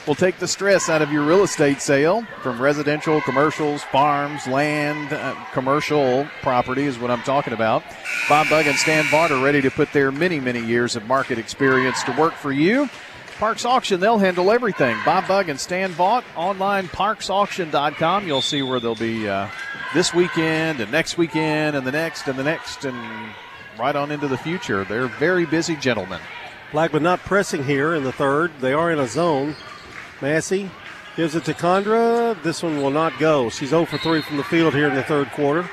will 0.06 0.14
take 0.14 0.38
the 0.38 0.46
stress 0.48 0.88
out 0.88 1.02
of 1.02 1.10
your 1.10 1.24
real 1.24 1.42
estate 1.42 1.80
sale 1.80 2.22
from 2.42 2.60
residential, 2.60 3.20
commercials, 3.22 3.82
farms, 3.84 4.46
land, 4.46 5.12
uh, 5.12 5.34
commercial 5.52 6.26
property 6.42 6.84
is 6.84 6.98
what 6.98 7.10
I'm 7.10 7.22
talking 7.22 7.52
about. 7.52 7.82
Bob 8.28 8.48
Bug 8.48 8.66
and 8.66 8.76
Stan 8.76 9.04
Vaught 9.04 9.30
are 9.30 9.44
ready 9.44 9.60
to 9.62 9.70
put 9.70 9.92
their 9.92 10.12
many, 10.12 10.38
many 10.38 10.60
years 10.60 10.96
of 10.96 11.06
market 11.06 11.38
experience 11.38 12.02
to 12.04 12.12
work 12.12 12.34
for 12.34 12.52
you. 12.52 12.88
Parks 13.38 13.66
Auction, 13.66 14.00
they'll 14.00 14.18
handle 14.18 14.50
everything. 14.50 14.96
Bob 15.04 15.28
Bug 15.28 15.48
and 15.48 15.60
Stan 15.60 15.92
Vaught, 15.92 16.24
online 16.36 16.88
parksauction.com. 16.88 18.26
You'll 18.26 18.40
see 18.40 18.62
where 18.62 18.80
they'll 18.80 18.94
be 18.94 19.28
uh, 19.28 19.48
this 19.92 20.14
weekend 20.14 20.80
and 20.80 20.90
next 20.90 21.18
weekend 21.18 21.76
and 21.76 21.86
the 21.86 21.92
next 21.92 22.28
and 22.28 22.38
the 22.38 22.44
next 22.44 22.84
and 22.84 22.96
right 23.78 23.94
on 23.94 24.10
into 24.10 24.28
the 24.28 24.38
future. 24.38 24.84
They're 24.84 25.08
very 25.08 25.44
busy 25.44 25.76
gentlemen. 25.76 26.20
Blackman 26.72 27.02
not 27.02 27.20
pressing 27.20 27.62
here 27.62 27.94
in 27.94 28.04
the 28.04 28.12
third. 28.12 28.52
They 28.60 28.72
are 28.72 28.90
in 28.90 28.98
a 28.98 29.06
zone. 29.06 29.54
Massey 30.20 30.70
gives 31.16 31.34
it 31.34 31.44
to 31.44 31.54
Condra. 31.54 32.40
This 32.42 32.62
one 32.62 32.80
will 32.82 32.90
not 32.90 33.18
go. 33.18 33.50
She's 33.50 33.70
0 33.70 33.84
for 33.86 33.98
3 33.98 34.22
from 34.22 34.36
the 34.36 34.44
field 34.44 34.74
here 34.74 34.88
in 34.88 34.94
the 34.94 35.02
third 35.02 35.30
quarter. 35.32 35.68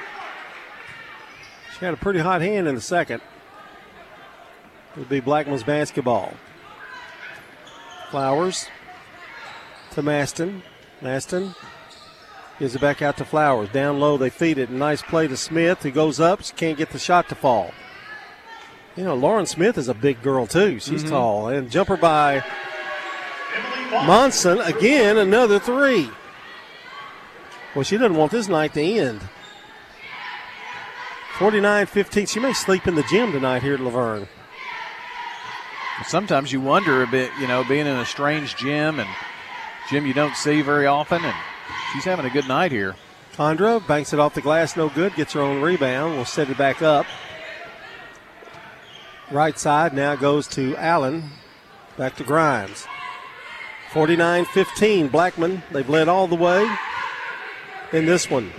She 1.77 1.85
had 1.85 1.93
a 1.93 1.97
pretty 1.97 2.19
hot 2.19 2.41
hand 2.41 2.67
in 2.67 2.75
the 2.75 2.81
second. 2.81 3.21
It'll 4.93 5.05
be 5.05 5.19
Blackman's 5.19 5.63
basketball. 5.63 6.33
Flowers 8.11 8.67
to 9.91 10.03
Maston. 10.03 10.61
Maston 11.01 11.55
gives 12.59 12.75
it 12.75 12.81
back 12.81 13.01
out 13.01 13.17
to 13.17 13.25
Flowers. 13.25 13.69
Down 13.69 13.99
low, 13.99 14.17
they 14.17 14.29
feed 14.29 14.57
it. 14.59 14.69
Nice 14.69 15.01
play 15.01 15.27
to 15.27 15.35
Smith, 15.35 15.81
who 15.81 15.91
goes 15.91 16.19
up. 16.19 16.43
She 16.43 16.53
can't 16.53 16.77
get 16.77 16.91
the 16.91 16.99
shot 16.99 17.27
to 17.29 17.35
fall. 17.35 17.71
You 18.95 19.03
know, 19.03 19.15
Lauren 19.15 19.47
Smith 19.47 19.77
is 19.79 19.87
a 19.87 19.95
big 19.95 20.21
girl, 20.21 20.45
too. 20.45 20.79
She's 20.79 21.03
Mhm. 21.03 21.09
tall. 21.09 21.47
And 21.47 21.71
jumper 21.71 21.97
by 21.97 22.43
Monson. 24.05 24.59
Again, 24.61 25.17
another 25.17 25.59
three. 25.59 26.09
Well, 27.75 27.83
she 27.83 27.97
doesn't 27.97 28.17
want 28.17 28.31
this 28.31 28.47
night 28.47 28.73
to 28.73 28.81
end. 28.81 29.21
49 31.37 31.85
15. 31.87 32.25
She 32.27 32.39
may 32.39 32.53
sleep 32.53 32.87
in 32.87 32.95
the 32.95 33.03
gym 33.03 33.31
tonight 33.31 33.63
here 33.63 33.73
at 33.73 33.79
La 33.79 33.89
Vergne. 33.89 34.27
Sometimes 36.05 36.51
you 36.51 36.59
wonder 36.59 37.03
a 37.03 37.07
bit, 37.07 37.31
you 37.39 37.47
know, 37.47 37.63
being 37.63 37.87
in 37.87 37.95
a 37.95 38.05
strange 38.05 38.55
gym 38.55 38.99
and 38.99 39.09
gym 39.89 40.05
you 40.05 40.13
don't 40.13 40.35
see 40.35 40.61
very 40.61 40.85
often, 40.85 41.23
and 41.23 41.35
she's 41.93 42.03
having 42.03 42.25
a 42.25 42.29
good 42.29 42.47
night 42.47 42.71
here. 42.71 42.95
Condra 43.33 43.85
banks 43.87 44.13
it 44.13 44.19
off 44.19 44.35
the 44.35 44.41
glass, 44.41 44.75
no 44.75 44.89
good. 44.89 45.15
Gets 45.15 45.33
her 45.33 45.41
own 45.41 45.61
rebound. 45.61 46.15
We'll 46.15 46.25
set 46.25 46.49
it 46.49 46.57
back 46.57 46.81
up. 46.81 47.05
Right 49.31 49.57
side 49.57 49.93
now 49.93 50.15
goes 50.15 50.47
to 50.49 50.75
Allen. 50.77 51.31
Back 51.97 52.15
to 52.17 52.23
Grimes. 52.23 52.85
49 53.93 54.45
15. 54.45 55.07
Blackman. 55.09 55.61
They've 55.71 55.87
led 55.87 56.09
all 56.09 56.25
the 56.27 56.35
way 56.35 56.67
in 57.91 58.07
this 58.07 58.27
one. 58.27 58.51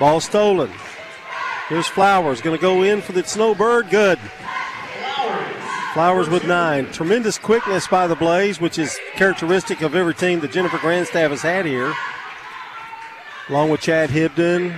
Ball 0.00 0.20
stolen. 0.20 0.72
Here's 1.68 1.86
Flowers. 1.86 2.40
Going 2.40 2.56
to 2.56 2.60
go 2.60 2.82
in 2.82 3.02
for 3.02 3.12
the 3.12 3.22
Snowbird. 3.24 3.90
Good. 3.90 4.18
Flowers 5.92 6.30
with 6.30 6.46
nine. 6.46 6.90
Tremendous 6.92 7.36
quickness 7.36 7.86
by 7.86 8.06
the 8.06 8.16
Blaze, 8.16 8.58
which 8.58 8.78
is 8.78 8.98
characteristic 9.12 9.82
of 9.82 9.94
every 9.94 10.14
team 10.14 10.40
that 10.40 10.50
Jennifer 10.50 10.78
Grandstaff 10.78 11.28
has 11.28 11.42
had 11.42 11.66
here. 11.66 11.92
Along 13.50 13.68
with 13.68 13.82
Chad 13.82 14.08
Hibden. 14.08 14.74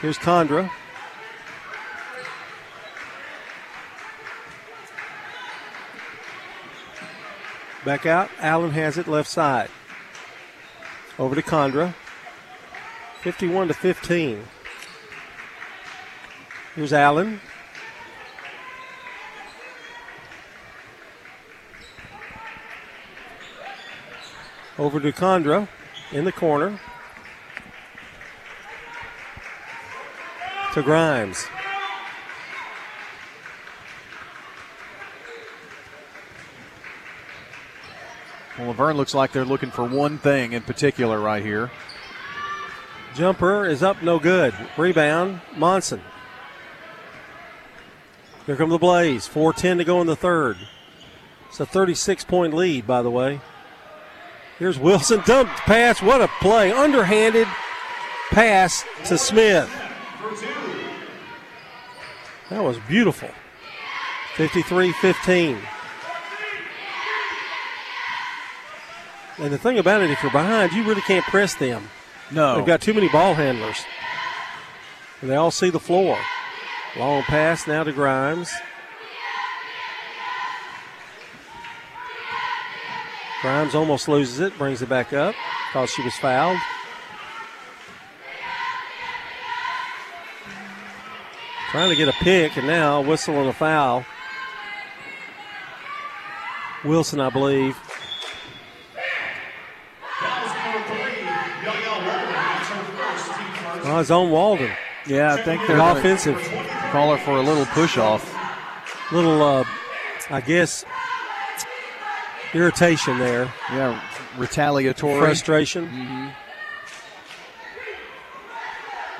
Here's 0.00 0.18
Condra. 0.18 0.70
Back 7.84 8.06
out. 8.06 8.30
Allen 8.40 8.70
has 8.70 8.96
it 8.96 9.06
left 9.06 9.28
side. 9.28 9.68
Over 11.18 11.34
to 11.34 11.42
Condra. 11.42 11.94
51 13.20 13.68
to 13.68 13.74
15. 13.74 14.44
Here's 16.74 16.92
Allen. 16.92 17.40
Over 24.78 24.98
to 25.00 25.12
Condra 25.12 25.68
in 26.10 26.24
the 26.24 26.32
corner. 26.32 26.80
To 30.72 30.82
Grimes. 30.82 31.46
Well, 38.58 38.68
La 38.68 38.72
Vergne 38.72 38.96
looks 38.96 39.14
like 39.14 39.32
they're 39.32 39.44
looking 39.44 39.70
for 39.70 39.84
one 39.84 40.18
thing 40.18 40.52
in 40.52 40.62
particular 40.62 41.18
right 41.18 41.42
here. 41.42 41.70
Jumper 43.14 43.66
is 43.66 43.82
up, 43.82 44.02
no 44.02 44.18
good. 44.18 44.54
Rebound, 44.76 45.40
Monson. 45.56 46.00
Here 48.46 48.56
come 48.56 48.70
the 48.70 48.78
Blaze. 48.78 49.26
4.10 49.26 49.78
to 49.78 49.84
go 49.84 50.00
in 50.00 50.06
the 50.06 50.16
third. 50.16 50.56
It's 51.48 51.60
a 51.60 51.66
36 51.66 52.24
point 52.24 52.52
lead, 52.52 52.86
by 52.86 53.02
the 53.02 53.10
way. 53.10 53.40
Here's 54.58 54.78
Wilson. 54.78 55.22
Dump 55.24 55.48
pass. 55.48 56.02
What 56.02 56.20
a 56.20 56.28
play. 56.40 56.72
Underhanded 56.72 57.48
pass 58.30 58.84
to 59.06 59.18
Smith. 59.18 59.70
That 62.50 62.62
was 62.62 62.78
beautiful. 62.88 63.30
53 64.36 64.92
15. 64.92 65.58
And 69.38 69.52
the 69.52 69.58
thing 69.58 69.78
about 69.78 70.00
it, 70.02 70.10
if 70.10 70.22
you're 70.22 70.32
behind, 70.32 70.72
you 70.72 70.84
really 70.84 71.00
can't 71.02 71.24
press 71.24 71.54
them. 71.54 71.88
No. 72.30 72.56
They've 72.56 72.66
got 72.66 72.80
too 72.80 72.94
many 72.94 73.08
ball 73.08 73.34
handlers. 73.34 73.84
And 75.20 75.30
they 75.30 75.36
all 75.36 75.50
see 75.50 75.70
the 75.70 75.80
floor. 75.80 76.18
Long 76.96 77.22
pass 77.22 77.66
now 77.66 77.82
to 77.82 77.92
Grimes. 77.92 78.52
Grimes 83.42 83.74
almost 83.74 84.08
loses 84.08 84.40
it, 84.40 84.56
brings 84.56 84.80
it 84.80 84.88
back 84.88 85.12
up 85.12 85.34
because 85.68 85.90
she 85.90 86.02
was 86.02 86.14
fouled. 86.14 86.58
Trying 91.70 91.90
to 91.90 91.96
get 91.96 92.08
a 92.08 92.12
pick, 92.12 92.56
and 92.56 92.68
now 92.68 93.00
whistle 93.00 93.34
and 93.40 93.48
a 93.48 93.52
foul. 93.52 94.06
Wilson, 96.84 97.20
I 97.20 97.30
believe. 97.30 97.76
Oh, 103.94 104.00
it's 104.00 104.10
on 104.10 104.32
Walden. 104.32 104.72
Yeah, 105.06 105.34
I 105.34 105.42
think 105.42 105.64
they're 105.68 105.78
offensive. 105.78 106.36
Call 106.90 107.14
her 107.14 107.24
for 107.24 107.36
a 107.36 107.42
little 107.42 107.64
push 107.66 107.96
off. 107.96 108.28
Little, 109.12 109.40
uh, 109.40 109.64
I 110.30 110.40
guess, 110.40 110.84
irritation 112.52 113.20
there. 113.20 113.52
Yeah, 113.70 114.02
retaliatory. 114.36 115.20
Frustration. 115.20 115.86
Mm-hmm. 115.86 116.28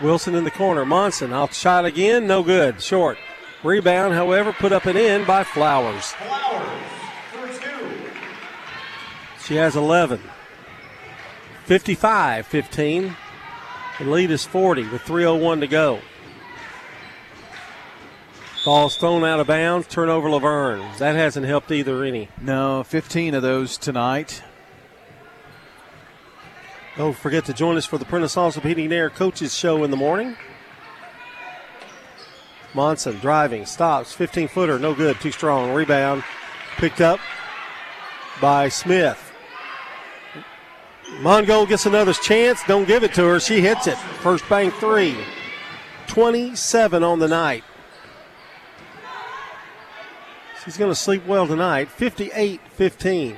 Wilson 0.04 0.34
in 0.34 0.42
the 0.42 0.50
corner. 0.50 0.84
Monson 0.84 1.32
out 1.32 1.54
shot 1.54 1.84
again. 1.84 2.26
No 2.26 2.42
good. 2.42 2.82
Short. 2.82 3.16
Rebound, 3.62 4.12
however, 4.14 4.52
put 4.52 4.72
up 4.72 4.86
and 4.86 4.98
in 4.98 5.24
by 5.24 5.44
Flowers. 5.44 6.14
She 9.44 9.54
has 9.54 9.76
11. 9.76 10.20
55 11.66 12.44
15. 12.44 13.16
The 13.98 14.04
lead 14.04 14.30
is 14.30 14.44
40 14.44 14.88
with 14.88 15.02
3.01 15.02 15.60
to 15.60 15.66
go. 15.66 16.00
Ball's 18.64 18.96
thrown 18.96 19.24
out 19.24 19.40
of 19.40 19.46
bounds. 19.46 19.86
Turnover 19.86 20.30
La 20.30 20.38
Vergne. 20.38 20.98
That 20.98 21.14
hasn't 21.14 21.46
helped 21.46 21.70
either 21.70 22.02
any. 22.02 22.28
No, 22.40 22.82
15 22.82 23.34
of 23.34 23.42
those 23.42 23.76
tonight. 23.76 24.42
Don't 26.96 27.16
forget 27.16 27.44
to 27.44 27.52
join 27.52 27.76
us 27.76 27.86
for 27.86 27.98
the 27.98 28.04
Prentice 28.04 28.36
Allsup 28.36 28.62
Heating 28.62 28.86
and 28.86 28.94
Air 28.94 29.10
Coaches 29.10 29.54
Show 29.54 29.84
in 29.84 29.90
the 29.90 29.96
morning. 29.96 30.36
Monson 32.72 33.18
driving, 33.18 33.66
stops, 33.66 34.12
15 34.12 34.48
footer, 34.48 34.78
no 34.78 34.94
good, 34.94 35.20
too 35.20 35.30
strong. 35.30 35.72
Rebound 35.72 36.24
picked 36.76 37.00
up 37.00 37.20
by 38.40 38.68
Smith. 38.68 39.33
Mongold 41.20 41.68
gets 41.68 41.86
another 41.86 42.12
chance, 42.12 42.62
don't 42.66 42.86
give 42.86 43.02
it 43.02 43.14
to 43.14 43.24
her. 43.24 43.40
She 43.40 43.60
hits 43.60 43.86
it. 43.86 43.96
First 43.96 44.48
bank 44.48 44.74
three. 44.74 45.16
27 46.06 47.02
on 47.02 47.18
the 47.18 47.28
night. 47.28 47.64
She's 50.64 50.76
going 50.76 50.90
to 50.90 50.96
sleep 50.96 51.26
well 51.26 51.46
tonight. 51.46 51.88
58 51.88 52.60
15. 52.72 53.36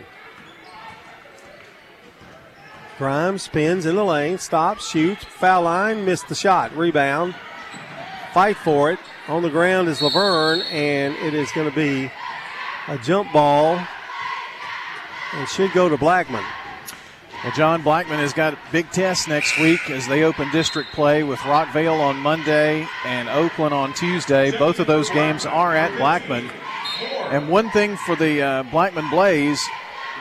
Grimes 2.99 3.43
spins 3.43 3.85
in 3.85 3.95
the 3.95 4.05
lane, 4.05 4.39
stops, 4.39 4.89
shoots, 4.89 5.25
foul 5.25 5.63
line, 5.63 6.05
missed 6.07 6.29
the 6.29 6.35
shot. 6.35 6.75
Rebound. 6.75 7.35
Fight 8.33 8.57
for 8.57 8.91
it. 8.91 8.99
On 9.29 9.43
the 9.43 9.51
ground 9.51 9.89
is 9.89 10.01
La 10.01 10.09
Vergne, 10.09 10.63
and 10.71 11.15
it 11.17 11.35
is 11.35 11.51
going 11.53 11.69
to 11.69 11.75
be 11.75 12.11
a 12.89 12.97
jump 12.99 13.33
ball 13.33 13.79
and 15.35 15.49
should 15.49 15.73
go 15.73 15.89
to 15.89 15.97
Blackman. 15.97 16.45
Well, 17.47 17.55
John 17.55 17.83
Blackman 17.83 18.19
has 18.19 18.33
got 18.33 18.59
big 18.73 18.91
tests 18.91 19.29
next 19.29 19.57
week 19.61 19.89
as 19.89 20.09
they 20.09 20.25
open 20.25 20.51
district 20.51 20.91
play 20.91 21.23
with 21.23 21.39
Rockvale 21.39 22.01
on 22.01 22.17
Monday 22.17 22.85
and 23.05 23.29
Oakland 23.29 23.73
on 23.73 23.95
Tuesday. 23.95 24.51
Both 24.59 24.81
of 24.81 24.89
those 24.89 25.09
games 25.11 25.47
are 25.47 25.73
at 25.73 25.97
Blackman. 25.97 26.51
And 27.31 27.49
one 27.49 27.71
thing 27.71 27.97
for 27.99 28.17
the 28.17 28.43
uh, 28.43 28.63
Blackman 28.65 29.09
Blaze, 29.11 29.65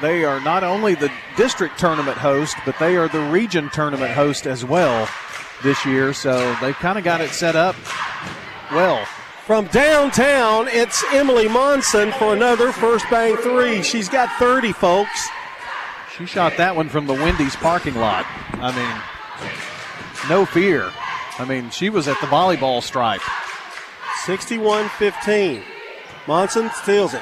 they 0.04 0.24
are 0.24 0.40
not 0.40 0.64
only 0.64 0.94
the 0.94 1.12
district 1.36 1.80
tournament 1.80 2.16
host, 2.16 2.58
but 2.64 2.78
they 2.78 2.96
are 2.96 3.08
the 3.08 3.22
region 3.32 3.72
tournament 3.72 4.12
host 4.12 4.46
as 4.46 4.64
well 4.64 5.10
this 5.64 5.84
year. 5.84 6.14
So 6.14 6.56
they've 6.62 6.76
kind 6.76 7.00
of 7.00 7.04
got 7.04 7.22
it 7.22 7.32
set 7.32 7.56
up 7.56 7.76
well. 8.72 9.04
From 9.48 9.66
downtown, 9.70 10.68
it's 10.68 11.04
Emily 11.12 11.48
Monson 11.48 12.12
for 12.20 12.36
another 12.36 12.72
first 12.72 13.10
bang 13.10 13.36
three. 13.38 13.82
She's 13.82 14.10
got 14.10 14.30
30, 14.38 14.74
folks. 14.74 15.28
She 16.18 16.26
shot 16.26 16.56
that 16.58 16.78
one 16.78 16.88
from 16.88 17.08
the 17.08 17.14
Wendy's 17.14 17.58
parking 17.58 17.96
lot. 17.96 18.26
I 18.54 18.72
mean, 18.72 20.30
no 20.30 20.46
fear. 20.46 20.92
I 21.38 21.44
mean, 21.44 21.70
she 21.72 21.90
was 21.90 22.08
at 22.08 22.20
the 22.22 22.28
volleyball 22.28 22.82
stripe. 22.82 23.22
61 24.24 24.88
15. 24.90 25.62
Monson 26.26 26.70
steals 26.72 27.14
it. 27.14 27.22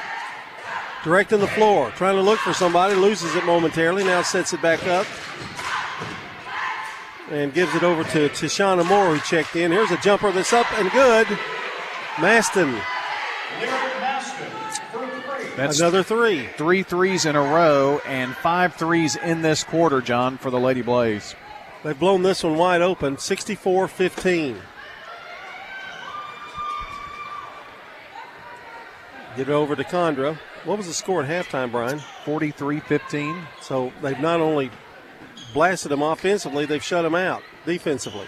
Directing 1.02 1.40
the 1.40 1.48
floor, 1.48 1.90
trying 1.90 2.14
to 2.14 2.22
look 2.22 2.38
for 2.38 2.54
somebody, 2.54 2.94
loses 2.94 3.34
it 3.34 3.44
momentarily, 3.44 4.04
now 4.04 4.22
sets 4.22 4.54
it 4.54 4.62
back 4.62 4.86
up. 4.86 5.06
And 7.30 7.52
gives 7.52 7.74
it 7.74 7.82
over 7.82 8.04
to 8.04 8.28
Tishana 8.28 8.86
Moore, 8.86 9.16
who 9.16 9.20
checked 9.20 9.56
in. 9.56 9.72
Here's 9.72 9.90
a 9.90 9.96
jumper 9.98 10.30
that's 10.30 10.52
up 10.52 10.72
and 10.78 10.90
good. 10.92 11.26
Maston. 12.20 12.80
That's 15.56 15.78
Another 15.78 16.02
three. 16.02 16.48
Three 16.56 16.82
threes 16.82 17.26
in 17.26 17.36
a 17.36 17.40
row 17.40 18.00
and 18.06 18.34
five 18.34 18.74
threes 18.74 19.14
in 19.14 19.42
this 19.42 19.62
quarter, 19.62 20.00
John, 20.00 20.36
for 20.36 20.50
the 20.50 20.58
Lady 20.58 20.82
Blaze. 20.82 21.36
They've 21.84 21.98
blown 21.98 22.22
this 22.22 22.42
one 22.42 22.56
wide 22.56 22.82
open, 22.82 23.18
64 23.18 23.86
15. 23.86 24.56
Get 29.36 29.48
it 29.48 29.52
over 29.52 29.76
to 29.76 29.84
Condra. 29.84 30.38
What 30.64 30.78
was 30.78 30.86
the 30.86 30.94
score 30.94 31.22
at 31.22 31.28
halftime, 31.28 31.70
Brian? 31.70 32.00
43 32.24 32.80
15. 32.80 33.46
So 33.60 33.92
they've 34.02 34.18
not 34.18 34.40
only 34.40 34.70
blasted 35.52 35.92
them 35.92 36.02
offensively, 36.02 36.66
they've 36.66 36.82
shut 36.82 37.02
them 37.04 37.14
out 37.14 37.42
defensively. 37.64 38.26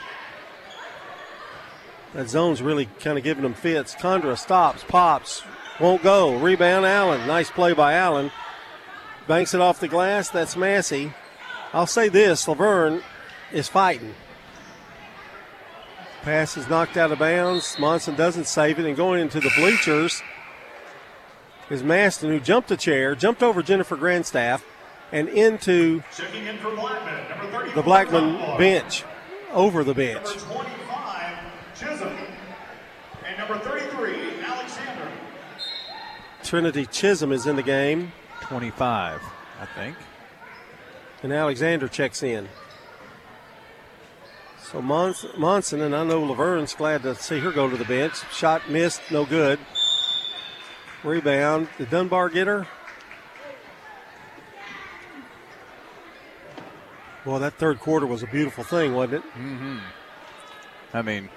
That 2.14 2.28
zone's 2.28 2.62
really 2.62 2.86
kind 3.00 3.18
of 3.18 3.24
giving 3.24 3.42
them 3.42 3.54
fits. 3.54 3.94
Condra 3.94 4.38
stops, 4.38 4.84
pops, 4.84 5.42
won't 5.80 6.02
go. 6.02 6.36
Rebound, 6.36 6.86
Allen. 6.86 7.26
Nice 7.26 7.50
play 7.50 7.72
by 7.72 7.94
Allen. 7.94 8.30
Banks 9.26 9.54
it 9.54 9.60
off 9.60 9.80
the 9.80 9.88
glass. 9.88 10.30
That's 10.30 10.56
Massey. 10.56 11.12
I'll 11.72 11.86
say 11.86 12.08
this 12.08 12.46
La 12.48 12.54
Vergne 12.54 13.02
is 13.52 13.68
fighting. 13.68 14.14
Pass 16.22 16.56
is 16.56 16.68
knocked 16.68 16.96
out 16.96 17.12
of 17.12 17.18
bounds. 17.18 17.76
Monson 17.78 18.16
doesn't 18.16 18.46
save 18.46 18.78
it, 18.78 18.86
and 18.86 18.96
going 18.96 19.20
into 19.20 19.38
the 19.38 19.50
bleachers 19.56 20.22
is 21.70 21.82
Maston, 21.82 22.30
who 22.30 22.40
jumped 22.40 22.70
a 22.70 22.76
chair, 22.76 23.14
jumped 23.14 23.42
over 23.42 23.62
Jennifer 23.62 23.96
Grandstaff, 23.96 24.62
and 25.12 25.28
into 25.28 26.02
the 27.74 27.82
Blackman 27.82 28.58
bench, 28.58 29.04
over 29.52 29.84
the 29.84 29.94
bench. 29.94 30.26
Chisholm. 31.76 32.16
And 33.24 33.38
number 33.38 33.58
33, 33.58 34.42
Alexander. 34.42 34.45
Trinity 36.46 36.86
Chisholm 36.86 37.32
is 37.32 37.46
in 37.46 37.56
the 37.56 37.62
game. 37.62 38.12
25, 38.42 39.20
I 39.60 39.66
think. 39.66 39.96
And 41.24 41.32
Alexander 41.32 41.88
checks 41.88 42.22
in. 42.22 42.48
So 44.62 44.80
Mons- 44.80 45.26
Monson, 45.36 45.80
and 45.80 45.94
I 45.94 46.04
know 46.04 46.22
La 46.22 46.34
Vergne's 46.34 46.72
glad 46.72 47.02
to 47.02 47.16
see 47.16 47.40
her 47.40 47.50
go 47.50 47.68
to 47.68 47.76
the 47.76 47.84
bench. 47.84 48.14
Shot 48.32 48.70
missed, 48.70 49.00
no 49.10 49.24
good. 49.24 49.58
Rebound. 51.02 51.68
Did 51.78 51.90
Dunbar 51.90 52.28
get 52.28 52.46
her? 52.46 52.66
Well, 57.24 57.40
that 57.40 57.54
third 57.54 57.80
quarter 57.80 58.06
was 58.06 58.22
a 58.22 58.28
beautiful 58.28 58.62
thing, 58.62 58.94
wasn't 58.94 59.24
it? 59.24 59.30
Mm-hmm. 59.32 59.78
I 60.94 61.02
mean, 61.02 61.28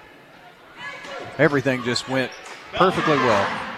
everything 1.36 1.82
just 1.82 2.08
went 2.08 2.30
perfectly 2.74 3.16
well. 3.16 3.69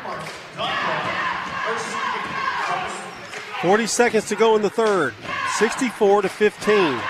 40 3.62 3.86
seconds 3.86 4.26
to 4.28 4.34
go 4.34 4.56
in 4.56 4.62
the 4.62 4.70
third. 4.70 5.14
64 5.56 6.22
to 6.22 6.28
15. 6.28 7.00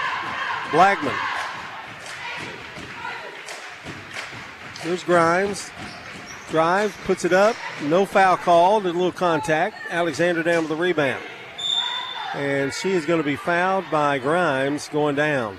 Blackman. 0.71 1.15
There's 4.85 5.03
Grimes. 5.03 5.71
Drives, 6.51 6.95
puts 7.05 7.25
it 7.25 7.33
up. 7.33 7.57
No 7.85 8.05
foul 8.05 8.37
called. 8.37 8.85
A 8.85 8.93
little 8.93 9.13
contact. 9.13 9.77
Alexander 9.89 10.43
down 10.43 10.65
with 10.65 10.69
the 10.69 10.77
rebound. 10.77 11.23
And 12.35 12.71
she 12.75 12.91
is 12.91 13.07
going 13.07 13.21
to 13.21 13.25
be 13.25 13.37
fouled 13.37 13.87
by 13.91 14.19
Grimes 14.19 14.89
going 14.89 15.15
down. 15.15 15.59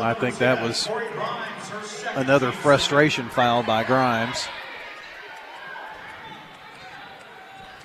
I 0.00 0.14
think 0.14 0.38
that 0.38 0.60
was 0.60 0.88
another 2.16 2.50
frustration 2.50 3.28
foul 3.28 3.62
by 3.62 3.84
Grimes. 3.84 4.48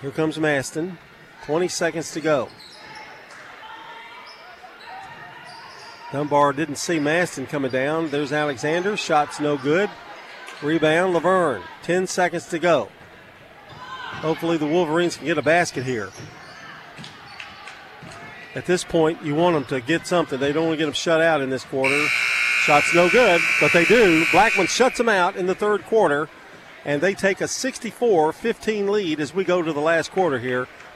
Here 0.01 0.11
comes 0.11 0.39
Maston. 0.39 0.97
20 1.45 1.67
seconds 1.67 2.11
to 2.11 2.21
go. 2.21 2.49
Dunbar 6.11 6.53
didn't 6.53 6.77
see 6.77 6.99
Maston 6.99 7.45
coming 7.45 7.69
down. 7.69 8.09
There's 8.09 8.31
Alexander. 8.31 8.97
Shot's 8.97 9.39
no 9.39 9.57
good. 9.57 9.89
Rebound, 10.63 11.13
La 11.13 11.19
Vergne. 11.19 11.63
10 11.83 12.07
seconds 12.07 12.47
to 12.47 12.59
go. 12.59 12.89
Hopefully 14.21 14.57
the 14.57 14.65
Wolverines 14.65 15.17
can 15.17 15.27
get 15.27 15.37
a 15.37 15.43
basket 15.43 15.83
here. 15.83 16.09
At 18.55 18.65
this 18.65 18.83
point, 18.83 19.23
you 19.23 19.35
want 19.35 19.53
them 19.53 19.65
to 19.65 19.85
get 19.85 20.07
something. 20.07 20.39
They 20.39 20.51
don't 20.51 20.65
want 20.65 20.73
to 20.73 20.77
get 20.77 20.85
them 20.85 20.93
shut 20.93 21.21
out 21.21 21.41
in 21.41 21.51
this 21.51 21.63
quarter. 21.63 22.07
Shot's 22.63 22.93
no 22.93 23.09
good, 23.09 23.39
but 23.61 23.71
they 23.71 23.85
do. 23.85 24.25
Blackman 24.31 24.67
shuts 24.67 24.97
them 24.97 25.07
out 25.07 25.35
in 25.35 25.45
the 25.45 25.55
third 25.55 25.85
quarter, 25.85 26.27
and 26.83 27.01
they 27.01 27.13
take 27.13 27.39
a 27.39 27.47
64 27.47 28.33
15 28.33 28.91
lead 28.91 29.19
as 29.19 29.33
we 29.33 29.43
go 29.43 29.61
to 29.61 29.71
the 29.71 29.79
last 29.79 30.11
quarter 30.11 30.39
here 30.39 30.67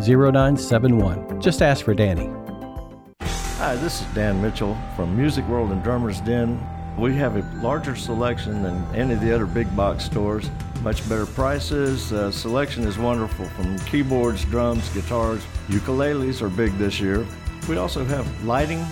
0971. 0.00 1.40
Just 1.40 1.62
ask 1.62 1.84
for 1.84 1.94
Danny. 1.94 2.30
Hi, 3.58 3.74
this 3.76 4.00
is 4.00 4.06
Dan 4.14 4.40
Mitchell 4.40 4.76
from 4.94 5.16
Music 5.16 5.46
World 5.48 5.72
and 5.72 5.82
Drummers 5.82 6.20
Den. 6.20 6.64
We 6.96 7.14
have 7.14 7.36
a 7.36 7.60
larger 7.62 7.96
selection 7.96 8.62
than 8.62 8.84
any 8.94 9.14
of 9.14 9.20
the 9.20 9.34
other 9.34 9.46
big 9.46 9.74
box 9.76 10.04
stores. 10.04 10.50
Much 10.82 11.08
better 11.08 11.26
prices. 11.26 12.12
Uh, 12.12 12.30
selection 12.30 12.84
is 12.84 12.98
wonderful 12.98 13.46
from 13.50 13.78
keyboards, 13.80 14.44
drums, 14.44 14.88
guitars. 14.90 15.42
Ukuleles 15.68 16.40
are 16.42 16.48
big 16.48 16.76
this 16.78 17.00
year. 17.00 17.26
We 17.68 17.76
also 17.76 18.04
have 18.04 18.44
lighting. 18.44 18.84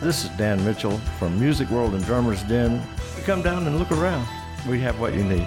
This 0.00 0.24
is 0.24 0.30
Dan 0.36 0.64
Mitchell 0.64 0.98
from 1.18 1.38
Music 1.38 1.68
World 1.70 1.94
and 1.94 2.04
Drummers 2.04 2.42
Den. 2.44 2.80
Come 3.24 3.42
down 3.42 3.66
and 3.66 3.78
look 3.78 3.90
around. 3.90 4.26
We 4.68 4.80
have 4.80 5.00
what 5.00 5.14
you 5.14 5.24
need. 5.24 5.46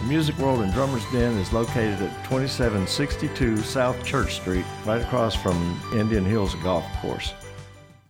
The 0.00 0.08
Music 0.08 0.36
World 0.38 0.60
and 0.60 0.72
Drummers 0.72 1.04
Den 1.12 1.36
is 1.38 1.52
located 1.52 2.02
at 2.02 2.24
2762 2.24 3.58
South 3.58 4.04
Church 4.04 4.34
Street, 4.34 4.64
right 4.84 5.00
across 5.00 5.34
from 5.34 5.80
Indian 5.94 6.24
Hills 6.24 6.54
Golf 6.56 6.84
Course. 7.00 7.32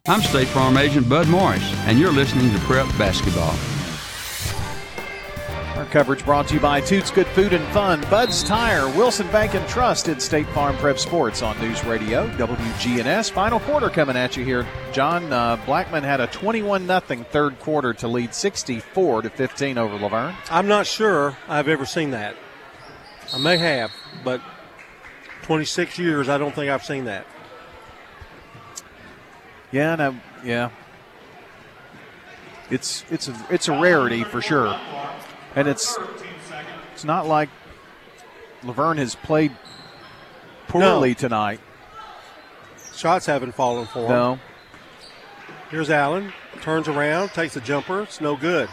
I'm 0.07 0.21
State 0.21 0.49
Farm 0.49 0.77
Agent 0.77 1.09
Bud 1.09 1.29
Morris, 1.29 1.65
and 1.87 1.99
you're 1.99 2.13
listening 2.13 2.53
to 2.53 2.59
Prep 2.61 2.87
Basketball. 2.99 3.55
Coverage 5.95 6.25
brought 6.25 6.49
to 6.49 6.55
you 6.55 6.61
by 6.61 6.81
Toots 6.81 7.13
Good 7.13 7.29
Food 7.29 7.53
and 7.53 7.65
Fun, 7.69 8.01
Bud's 8.11 8.43
Tire, 8.43 8.89
Wilson 8.97 9.29
Bank 9.29 9.55
and 9.55 9.65
Trust, 9.69 10.09
and 10.09 10.21
State 10.21 10.49
Farm 10.49 10.77
Prep 10.79 10.99
Sports 10.99 11.41
on 11.41 11.57
News 11.61 11.85
Radio, 11.85 12.29
WGNS. 12.31 13.31
Final 13.31 13.61
quarter 13.61 13.89
coming 13.89 14.17
at 14.17 14.37
you 14.37 14.45
here. 14.45 14.67
John 14.93 15.33
uh, 15.33 15.55
Blackman 15.65 16.03
had 16.03 16.21
a 16.21 16.27
21 16.27 16.89
0 16.89 17.01
third 17.31 17.61
quarter 17.61 17.95
to 17.95 18.09
lead 18.09 18.35
64 18.35 19.23
to 19.23 19.31
15 19.31 19.79
over 19.79 19.97
La 19.97 20.09
Vergne. 20.09 20.35
I'm 20.51 20.67
not 20.67 20.89
sure 20.89 21.39
I've 21.47 21.69
ever 21.69 21.87
seen 21.87 22.11
that. 22.11 22.35
I 23.33 23.39
may 23.39 23.57
have, 23.57 23.93
but 24.25 24.41
26 25.43 25.97
years, 26.01 26.29
I 26.29 26.39
don't 26.39 26.57
think 26.57 26.73
I've 26.73 26.83
seen 26.83 27.05
that. 27.05 27.25
Yeah, 29.71 29.95
no, 29.95 30.17
yeah. 30.43 30.71
It's 32.69 33.05
it's 33.13 33.29
a 33.29 33.47
it's 33.49 33.69
a 33.69 33.81
rarity 33.81 34.25
for 34.25 34.43
sure, 34.43 34.77
and 35.57 35.69
it's 35.69 35.97
it's 36.93 37.05
not 37.05 37.27
like 37.27 37.49
La 38.63 38.73
Vergne 38.73 38.99
has 38.99 39.15
played 39.15 39.53
poorly 40.69 41.11
No. 41.11 41.15
tonight. 41.15 41.61
Shots 42.95 43.27
haven't 43.27 43.53
fallen 43.55 43.87
for 43.87 44.01
him. 44.05 44.09
No, 44.09 44.39
Here's 45.71 45.91
Allen. 45.91 46.33
Turns 46.63 46.87
around, 46.87 47.31
takes 47.31 47.57
a 47.57 47.61
jumper. 47.61 48.03
It's 48.03 48.21
no 48.21 48.37
good. 48.37 48.69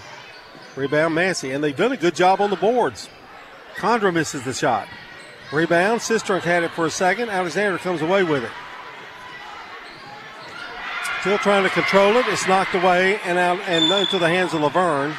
Rebound, 0.76 1.16
Massey. 1.16 1.52
And 1.52 1.64
they've 1.64 1.76
done 1.76 1.92
a 1.92 1.98
good 1.98 2.14
job 2.16 2.40
on 2.40 2.50
the 2.52 2.56
boards. 2.56 3.10
Condra 3.76 4.14
misses 4.14 4.44
the 4.44 4.54
shot. 4.54 4.88
Rebound, 5.52 6.00
Sistrunk 6.02 6.42
had 6.42 6.64
it 6.64 6.72
for 6.72 6.86
a 6.86 6.92
second. 6.92 7.30
Alexander 7.30 7.78
comes 7.80 8.02
away 8.02 8.24
with 8.24 8.44
it. 8.44 8.52
Still 11.22 11.38
trying 11.40 11.64
to 11.64 11.70
control 11.70 12.16
it. 12.18 12.26
It's 12.28 12.48
knocked 12.48 12.74
away 12.76 13.20
and 13.26 13.38
out 13.38 13.60
and 13.68 13.92
into 13.92 14.18
the 14.20 14.28
hands 14.30 14.54
of 14.54 14.62
La 14.62 14.70
Vergne. 14.70 15.14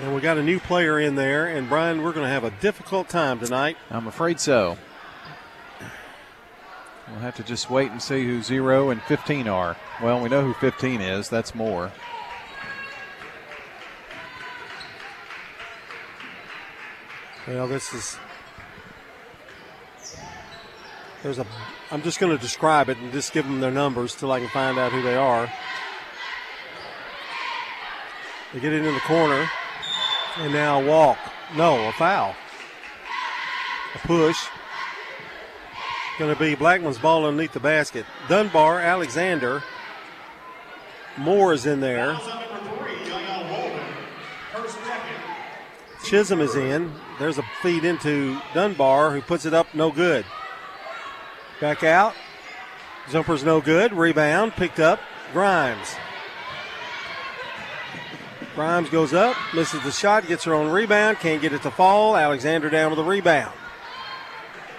And 0.00 0.14
we 0.14 0.20
got 0.20 0.38
a 0.38 0.42
new 0.42 0.58
player 0.58 0.98
in 0.98 1.14
there. 1.14 1.46
And 1.46 1.68
Brian, 1.68 2.02
we're 2.02 2.12
going 2.12 2.26
to 2.26 2.32
have 2.32 2.44
a 2.44 2.50
difficult 2.50 3.08
time 3.08 3.38
tonight. 3.38 3.76
I'm 3.90 4.06
afraid 4.06 4.40
so. 4.40 4.76
We'll 7.08 7.20
have 7.20 7.36
to 7.36 7.42
just 7.42 7.70
wait 7.70 7.90
and 7.90 8.02
see 8.02 8.24
who 8.24 8.42
zero 8.42 8.90
and 8.90 9.00
15 9.02 9.46
are. 9.46 9.76
Well, 10.02 10.20
we 10.20 10.28
know 10.28 10.42
who 10.42 10.54
15 10.54 11.00
is. 11.00 11.28
That's 11.28 11.54
more. 11.54 11.92
Well, 17.46 17.68
this 17.68 17.92
is. 17.92 18.16
There's 21.22 21.38
a. 21.38 21.46
I'm 21.90 22.02
just 22.02 22.18
going 22.18 22.32
to 22.34 22.42
describe 22.42 22.88
it 22.88 22.96
and 22.98 23.12
just 23.12 23.32
give 23.32 23.44
them 23.44 23.60
their 23.60 23.70
numbers 23.70 24.14
till 24.14 24.32
I 24.32 24.40
can 24.40 24.48
find 24.48 24.78
out 24.78 24.92
who 24.92 25.02
they 25.02 25.14
are. 25.14 25.52
They 28.54 28.60
get 28.60 28.72
it 28.72 28.84
in 28.84 28.94
the 28.94 29.00
corner, 29.00 29.50
and 30.38 30.52
now 30.52 30.80
a 30.80 30.86
walk. 30.86 31.18
No, 31.56 31.88
a 31.88 31.92
foul. 31.92 32.34
A 33.94 33.98
push. 34.06 34.46
Going 36.18 36.32
to 36.32 36.38
be 36.38 36.54
Blackman's 36.54 36.98
ball 36.98 37.26
underneath 37.26 37.52
the 37.52 37.60
basket. 37.60 38.06
Dunbar, 38.28 38.80
Alexander. 38.80 39.62
Moore 41.16 41.52
is 41.52 41.66
in 41.66 41.80
there. 41.80 42.18
Chisholm 46.04 46.40
is 46.40 46.54
in. 46.54 46.92
There's 47.18 47.38
a 47.38 47.44
feed 47.62 47.84
into 47.84 48.38
Dunbar, 48.52 49.12
who 49.12 49.22
puts 49.22 49.46
it 49.46 49.54
up, 49.54 49.74
no 49.74 49.90
good. 49.90 50.24
Back 51.60 51.82
out. 51.82 52.14
Jumper's 53.10 53.44
no 53.44 53.60
good. 53.60 53.92
Rebound 53.92 54.52
picked 54.52 54.80
up. 54.80 55.00
Grimes. 55.32 55.96
Grimes 58.54 58.88
goes 58.88 59.12
up, 59.12 59.36
misses 59.52 59.82
the 59.82 59.90
shot, 59.90 60.26
gets 60.28 60.44
her 60.44 60.54
own 60.54 60.70
rebound, 60.70 61.18
can't 61.18 61.42
get 61.42 61.52
it 61.52 61.62
to 61.62 61.70
fall. 61.70 62.16
Alexander 62.16 62.70
down 62.70 62.90
with 62.90 62.98
the 62.98 63.04
rebound. 63.04 63.52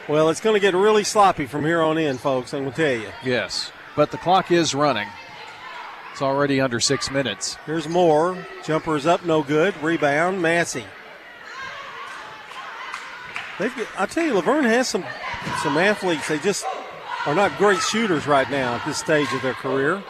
Well, 0.07 0.29
it's 0.29 0.39
going 0.39 0.53
to 0.53 0.59
get 0.59 0.73
really 0.73 1.03
sloppy 1.03 1.45
from 1.45 1.65
here 1.65 1.81
on 1.81 1.97
in, 1.97 2.17
folks, 2.17 2.53
I'm 2.53 2.61
going 2.61 2.73
to 2.73 2.77
tell 2.77 3.01
you. 3.01 3.11
Yes, 3.23 3.71
but 3.95 4.11
the 4.11 4.17
clock 4.17 4.51
is 4.51 4.73
running. 4.73 5.07
It's 6.11 6.21
already 6.21 6.61
under 6.61 6.79
six 6.79 7.11
minutes. 7.11 7.57
Here's 7.65 7.89
Moore. 7.89 8.37
Jumper's 8.63 9.05
up, 9.05 9.25
no 9.25 9.43
good. 9.43 9.75
Rebound, 9.83 10.41
Massey. 10.41 10.85
They've, 13.59 13.89
I 13.97 14.05
tell 14.05 14.25
you, 14.25 14.33
La 14.33 14.41
Vergne 14.41 14.65
has 14.65 14.87
some 14.87 15.03
some 15.61 15.77
athletes. 15.77 16.27
They 16.27 16.39
just 16.39 16.65
are 17.25 17.35
not 17.35 17.57
great 17.57 17.79
shooters 17.79 18.27
right 18.27 18.49
now 18.49 18.75
at 18.75 18.85
this 18.85 18.97
stage 18.97 19.31
of 19.33 19.41
their 19.41 19.53
career. 19.53 20.03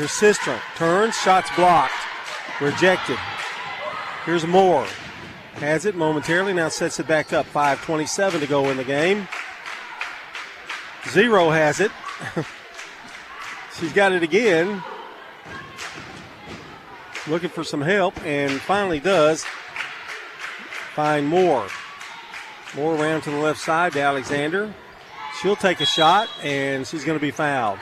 Here's 0.00 0.12
sister 0.12 0.58
Turns, 0.76 1.14
shots 1.14 1.50
blocked. 1.54 1.92
Rejected. 2.58 3.18
Here's 4.24 4.46
Moore. 4.46 4.86
Has 5.56 5.84
it 5.84 5.94
momentarily, 5.94 6.54
now 6.54 6.70
sets 6.70 6.98
it 6.98 7.06
back 7.06 7.34
up. 7.34 7.44
5.27 7.44 8.40
to 8.40 8.46
go 8.46 8.70
in 8.70 8.78
the 8.78 8.84
game. 8.84 9.28
Zero 11.10 11.50
has 11.50 11.80
it. 11.80 11.90
She's 13.78 13.92
got 13.92 14.12
it 14.12 14.22
again. 14.22 14.82
Looking 17.28 17.50
for 17.50 17.62
some 17.62 17.82
help 17.82 18.18
and 18.24 18.52
finally 18.52 19.00
does 19.00 19.44
find 20.94 21.28
Moore. 21.28 21.68
Moore 22.74 22.96
around 22.96 23.20
to 23.24 23.30
the 23.30 23.36
left 23.36 23.60
side 23.60 23.92
to 23.92 24.00
Alexander. 24.00 24.72
She'll 25.42 25.56
take 25.56 25.82
a 25.82 25.86
shot 25.86 26.30
and 26.42 26.86
she's 26.86 27.04
going 27.04 27.18
to 27.18 27.22
be 27.22 27.30
fouled. 27.30 27.78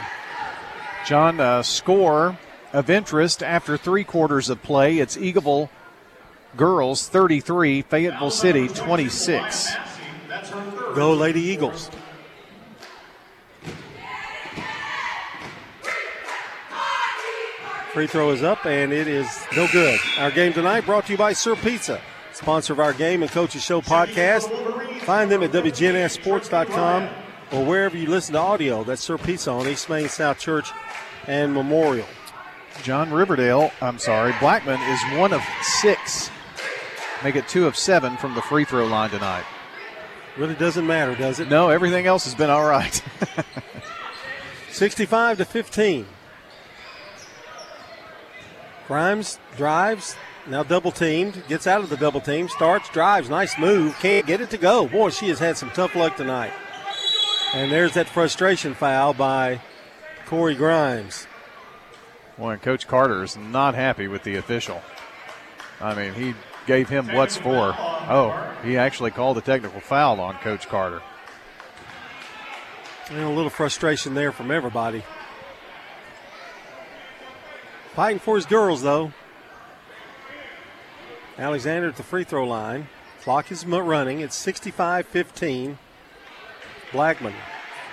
John, 1.06 1.40
uh, 1.40 1.62
score 1.62 2.38
of 2.72 2.90
interest 2.90 3.42
after 3.42 3.76
three 3.76 4.04
quarters 4.04 4.50
of 4.50 4.62
play. 4.62 4.98
It's 4.98 5.16
Eagleville 5.16 5.68
girls 6.56 7.08
33, 7.08 7.82
Fayetteville 7.82 8.30
City 8.30 8.68
26. 8.68 9.74
Go, 10.94 11.14
Lady 11.14 11.40
Eagles. 11.40 11.90
Free 17.92 18.06
throw 18.06 18.30
is 18.30 18.42
up 18.42 18.66
and 18.66 18.92
it 18.92 19.08
is 19.08 19.26
no 19.56 19.66
good. 19.72 19.98
Our 20.18 20.30
game 20.30 20.52
tonight 20.52 20.84
brought 20.84 21.06
to 21.06 21.12
you 21.12 21.18
by 21.18 21.32
Sir 21.32 21.56
Pizza, 21.56 22.00
sponsor 22.32 22.74
of 22.74 22.80
our 22.80 22.92
game 22.92 23.22
and 23.22 23.30
coaches 23.30 23.62
show 23.64 23.80
podcast. 23.80 24.50
Find 25.02 25.30
them 25.30 25.42
at 25.42 25.52
WGNSSports.com 25.52 27.08
or 27.52 27.64
wherever 27.64 27.96
you 27.96 28.08
listen 28.08 28.34
to 28.34 28.40
audio. 28.40 28.84
That's 28.84 29.02
Sir 29.02 29.18
Pizza 29.18 29.50
on 29.50 29.66
East 29.66 29.88
Main 29.88 30.08
South 30.08 30.38
Church 30.38 30.70
and 31.26 31.52
Memorial. 31.52 32.06
John 32.82 33.12
Riverdale, 33.12 33.72
I'm 33.80 33.98
sorry, 33.98 34.32
Blackman 34.40 34.80
is 34.80 35.18
one 35.18 35.32
of 35.32 35.42
six. 35.62 36.30
Make 37.24 37.36
it 37.36 37.48
two 37.48 37.66
of 37.66 37.76
seven 37.76 38.16
from 38.16 38.34
the 38.34 38.42
free 38.42 38.64
throw 38.64 38.86
line 38.86 39.10
tonight. 39.10 39.44
Really 40.36 40.54
doesn't 40.54 40.86
matter, 40.86 41.16
does 41.16 41.40
it? 41.40 41.48
No, 41.48 41.68
everything 41.68 42.06
else 42.06 42.24
has 42.24 42.34
been 42.34 42.50
all 42.50 42.64
right. 42.64 43.02
65 44.70 45.38
to 45.38 45.44
15. 45.44 46.06
Grimes 48.86 49.38
drives, 49.56 50.16
now 50.46 50.62
double 50.62 50.92
teamed, 50.92 51.42
gets 51.48 51.66
out 51.66 51.82
of 51.82 51.90
the 51.90 51.96
double 51.96 52.20
team, 52.20 52.48
starts, 52.48 52.88
drives, 52.90 53.28
nice 53.28 53.58
move, 53.58 53.98
can't 53.98 54.26
get 54.26 54.40
it 54.40 54.50
to 54.50 54.56
go. 54.56 54.86
Boy, 54.86 55.10
she 55.10 55.28
has 55.28 55.40
had 55.40 55.58
some 55.58 55.70
tough 55.70 55.94
luck 55.96 56.16
tonight. 56.16 56.52
And 57.54 57.72
there's 57.72 57.94
that 57.94 58.08
frustration 58.08 58.74
foul 58.74 59.14
by 59.14 59.60
Corey 60.26 60.54
Grimes. 60.54 61.26
Boy, 62.36 62.52
and 62.52 62.62
Coach 62.62 62.86
Carter 62.86 63.22
is 63.22 63.36
not 63.36 63.74
happy 63.74 64.06
with 64.06 64.22
the 64.22 64.36
official. 64.36 64.82
I 65.80 65.94
mean, 65.94 66.12
he 66.12 66.34
gave 66.66 66.90
him 66.90 67.14
what's 67.14 67.38
for. 67.38 67.74
Oh, 67.76 68.54
he 68.62 68.76
actually 68.76 69.12
called 69.12 69.38
a 69.38 69.40
technical 69.40 69.80
foul 69.80 70.20
on 70.20 70.34
Coach 70.36 70.68
Carter. 70.68 71.00
And 73.10 73.20
a 73.20 73.30
little 73.30 73.50
frustration 73.50 74.12
there 74.14 74.32
from 74.32 74.50
everybody. 74.50 75.02
Fighting 77.94 78.18
for 78.18 78.36
his 78.36 78.44
girls, 78.44 78.82
though. 78.82 79.12
Alexander 81.38 81.88
at 81.88 81.96
the 81.96 82.02
free 82.02 82.24
throw 82.24 82.46
line. 82.46 82.88
Clock 83.22 83.50
is 83.50 83.64
running. 83.64 84.20
It's 84.20 84.36
65 84.36 85.06
15. 85.06 85.78
Blackman. 86.92 87.34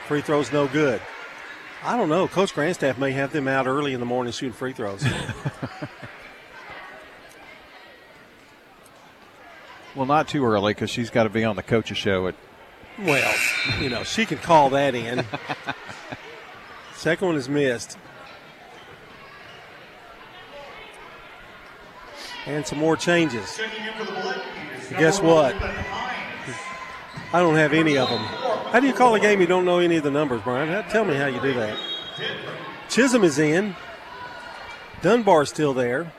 Free 0.08 0.22
throw's 0.22 0.52
no 0.52 0.68
good. 0.68 1.02
I 1.84 1.98
don't 1.98 2.10
know. 2.10 2.28
Coach 2.28 2.54
Grandstaff 2.54 2.98
may 2.98 3.12
have 3.12 3.32
them 3.32 3.48
out 3.48 3.68
early 3.68 3.94
in 3.94 4.00
the 4.00 4.06
morning 4.06 4.34
shooting 4.34 4.54
free 4.54 4.74
throws. 4.74 5.04
well, 9.96 10.06
not 10.06 10.28
too 10.28 10.46
early 10.46 10.74
because 10.74 10.90
she's 10.90 11.10
got 11.10 11.24
to 11.24 11.30
be 11.30 11.44
on 11.44 11.56
the 11.56 11.64
coach's 11.64 11.98
show 11.98 12.28
at. 12.28 12.36
Well, 12.98 13.36
you 13.82 13.90
know, 13.90 14.04
she 14.04 14.26
can 14.26 14.38
call 14.38 14.70
that 14.72 14.96
in. 14.96 15.26
Second 16.96 17.28
one 17.28 17.36
is 17.36 17.50
missed. 17.50 17.98
And 22.46 22.66
some 22.66 22.80
more 22.80 22.96
changes. 22.96 23.60
Guess 24.92 25.20
what? 25.20 25.56
I 27.34 27.40
don't 27.40 27.56
have 27.56 27.74
any 27.74 27.98
of 27.98 28.10
them. 28.10 28.45
How 28.76 28.82
do 28.82 28.88
you 28.88 28.94
call 28.94 29.16
a 29.16 29.22
game 29.22 29.40
you 29.40 29.48
don't 29.48 29.64
know 29.64 29.80
any 29.80 29.96
of 29.96 30.04
the 30.04 30.12
numbers, 30.12 30.42
Brian? 30.42 30.84
Tell 30.90 31.06
me 31.06 31.16
how 31.16 31.28
you 31.28 31.40
do 31.40 31.54
that. 31.54 31.78
Chisholm 32.90 33.24
is 33.24 33.40
in. 33.40 33.74
Dunbar's 35.02 35.48
still 35.48 35.74
there. 35.74 36.12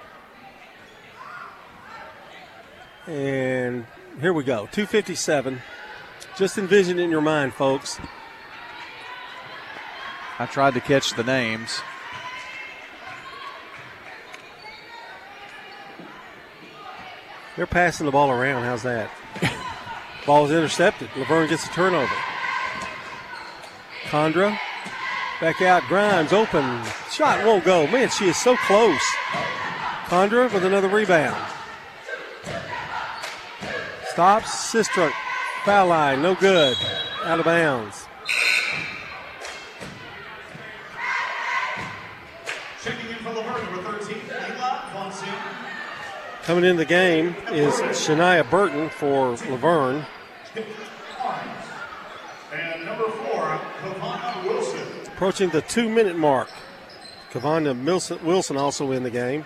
And 3.07 3.85
here 4.23 4.33
we 4.33 4.43
go 4.43 4.69
257. 4.73 5.61
Just 6.39 6.57
envision 6.57 6.99
it 6.99 7.03
in 7.03 7.11
your 7.11 7.21
mind, 7.21 7.53
folks. 7.53 8.01
I 10.39 10.47
tried 10.47 10.73
to 10.73 10.81
catch 10.81 11.13
the 11.13 11.25
names. 11.25 11.83
They're 17.55 17.67
passing 17.67 18.07
the 18.07 18.13
ball 18.13 18.31
around. 18.31 18.63
How's 18.63 18.83
that? 18.85 19.11
ball 20.27 20.47
is 20.47 20.53
intercepted. 20.53 21.11
La 21.19 21.27
Vergne 21.27 21.51
gets 21.51 21.67
a 21.67 21.69
turnover. 21.69 22.15
Condra 24.09 24.59
back 25.41 25.61
out. 25.63 25.83
Grimes 25.89 26.33
open. 26.33 26.83
Shot 27.11 27.45
won't 27.45 27.65
go. 27.65 27.87
Man, 27.87 28.09
she 28.09 28.27
is 28.27 28.37
so 28.37 28.57
close. 28.57 29.03
Condra 30.07 30.53
with 30.53 30.65
another 30.65 30.89
rebound. 30.89 31.37
Stops. 34.09 34.73
Sistrunk. 34.73 35.13
Foul 35.65 35.89
line. 35.89 36.23
No 36.23 36.35
good. 36.35 36.77
Out 37.25 37.41
of 37.41 37.45
bounds. 37.45 38.07
Coming 46.47 46.65
into 46.65 46.77
the 46.77 46.85
game 46.85 47.35
is 47.51 47.75
Shania 47.75 48.49
Burton 48.49 48.89
for 48.89 49.31
La 49.31 49.57
Vergne. 49.57 50.07
And 52.53 52.85
number 52.85 53.11
four, 53.11 53.26
Kavana 53.59 54.45
Wilson. 54.45 54.83
Approaching 55.07 55.51
the 55.51 55.63
two 55.63 55.89
minute 55.89 56.17
mark. 56.17 56.49
Kavana 57.33 58.23
Wilson 58.23 58.57
also 58.57 58.93
in 58.93 59.03
the 59.03 59.11
game. 59.11 59.45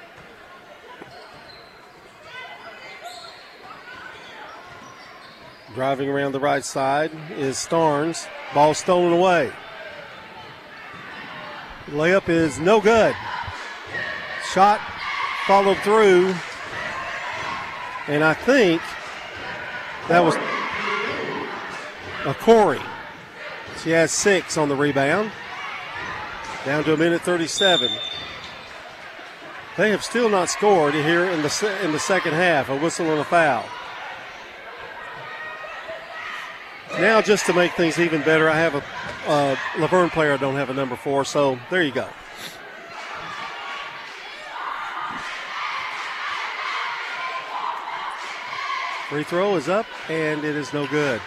Driving 5.75 6.09
around 6.09 6.33
the 6.33 6.41
right 6.41 6.65
side 6.65 7.13
is 7.37 7.57
Starnes. 7.57 8.27
Ball 8.55 8.75
stolen 8.75 9.13
away. 9.13 9.53
Layup 11.87 12.29
is 12.29 12.59
no 12.59 12.81
good. 12.81 13.15
Shot 14.53 14.81
followed 15.47 15.79
through 15.79 16.35
and 18.11 18.25
I 18.25 18.35
think 18.35 18.83
that 20.09 20.19
was 20.21 20.35
a 22.27 22.35
Corey. 22.35 22.81
She 23.83 23.91
has 23.91 24.13
six 24.13 24.59
on 24.59 24.69
the 24.69 24.77
rebound. 24.77 25.33
Down 26.67 26.85
to 26.85 26.93
a 26.93 26.97
minute 26.97 27.23
37. 27.23 27.91
They 29.79 29.91
have 29.91 30.05
still 30.05 30.29
not 30.29 30.51
scored 30.51 30.93
here 30.93 31.25
in 31.25 31.41
the 31.41 31.79
in 31.83 31.93
the 31.93 31.99
second 31.99 32.35
half. 32.35 32.69
A 32.69 32.77
whistle 32.77 33.11
and 33.11 33.21
a 33.21 33.25
foul. 33.25 33.65
Now, 36.99 37.23
just 37.23 37.47
to 37.47 37.55
make 37.55 37.73
things 37.73 37.99
even 37.99 38.21
better, 38.23 38.51
I 38.51 38.57
have 38.57 38.75
a 38.75 38.85
uh, 39.27 39.57
La 39.79 39.87
Vergne 39.87 40.11
player. 40.11 40.35
I 40.35 40.37
don't 40.37 40.57
have 40.57 40.69
a 40.69 40.75
number 40.75 40.97
four, 40.97 41.25
so 41.25 41.59
there 41.71 41.83
you 41.83 41.93
go. 41.93 42.09
Free 49.09 49.25
throw 49.25 49.57
is 49.57 49.69
up, 49.69 49.87
and 50.11 50.45
it 50.45 50.57
is 50.57 50.75
no 50.75 50.87
good. 50.89 51.23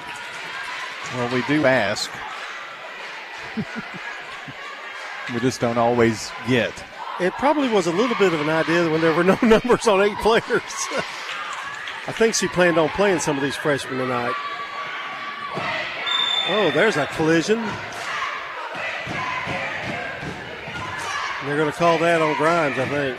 Well, 1.16 1.34
we 1.34 1.42
do 1.44 1.66
ask. 1.66 2.12
We 5.34 5.40
just 5.40 5.62
don't 5.62 5.78
always 5.78 6.32
get. 6.48 6.74
It 7.20 7.34
probably 7.34 7.70
was 7.70 7.88
a 7.88 7.92
little 7.92 8.16
bit 8.18 8.34
of 8.34 8.42
an 8.42 8.50
idea 8.50 8.90
when 8.90 9.02
there 9.02 9.14
were 9.14 9.24
no 9.24 9.38
numbers 9.44 9.88
on 9.88 10.02
eight 10.02 10.18
players. 10.18 10.44
I 12.06 12.12
think 12.12 12.36
she 12.36 12.48
planned 12.48 12.78
on 12.78 12.90
playing 12.90 13.20
some 13.20 13.38
of 13.38 13.44
these 13.44 13.56
freshmen 13.56 13.98
tonight. 13.98 14.34
Oh, 16.50 16.72
there's 16.74 16.98
a 16.98 17.06
collision. 17.08 17.64
they're 21.46 21.58
going 21.58 21.72
to 21.72 21.78
call 21.78 21.98
that 22.00 22.22
on 22.22 22.36
Grimes, 22.36 22.78
I 22.78 22.88
think. 22.88 23.18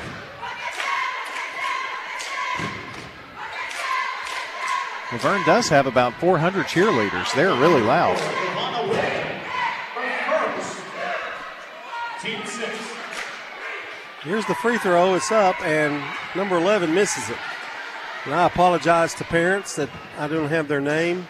La 5.12 5.18
Vergne 5.18 5.46
does 5.46 5.68
have 5.68 5.86
about 5.86 6.12
400 6.14 6.66
cheerleaders. 6.66 7.34
They're 7.34 7.54
really 7.54 7.82
loud. 7.82 8.43
Here's 14.24 14.46
the 14.46 14.54
free 14.54 14.78
throw. 14.78 15.14
It's 15.14 15.30
up, 15.30 15.60
and 15.60 16.02
number 16.34 16.56
11 16.56 16.94
misses 16.94 17.28
it. 17.28 17.36
And 18.24 18.32
I 18.32 18.46
apologize 18.46 19.12
to 19.16 19.24
parents 19.24 19.76
that 19.76 19.90
I 20.18 20.28
don't 20.28 20.48
have 20.48 20.66
their 20.66 20.80
name. 20.80 21.28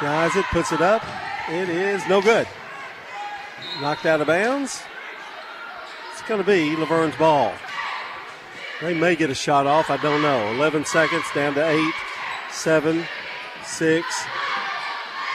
Shies 0.00 0.34
it, 0.34 0.44
puts 0.46 0.72
it 0.72 0.80
up. 0.80 1.04
It 1.48 1.68
is 1.68 2.02
no 2.08 2.20
good. 2.20 2.48
Knocked 3.80 4.06
out 4.06 4.20
of 4.20 4.26
bounds 4.26 4.82
It's 6.12 6.22
going 6.22 6.40
to 6.40 6.46
be 6.46 6.74
La 6.74 6.86
Vergne's 6.86 7.16
ball. 7.16 7.52
They 8.80 8.94
may 8.94 9.14
get 9.14 9.30
a 9.30 9.34
shot 9.34 9.68
off. 9.68 9.90
I 9.90 9.96
don't 9.96 10.22
know. 10.22 10.52
11 10.54 10.86
seconds 10.86 11.24
down 11.32 11.54
to 11.54 11.64
eight, 11.64 11.94
seven, 12.50 13.04
six. 13.62 14.04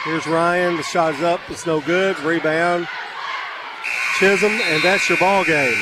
Here's 0.04 0.26
Ryan. 0.26 0.76
The 0.76 0.82
shot's 0.82 1.20
up. 1.22 1.40
It's 1.48 1.66
no 1.66 1.80
good. 1.80 2.18
Rebound. 2.20 2.88
Chisholm, 4.18 4.52
and 4.52 4.82
that's 4.82 5.08
your 5.08 5.18
ball 5.18 5.44
game. 5.44 5.76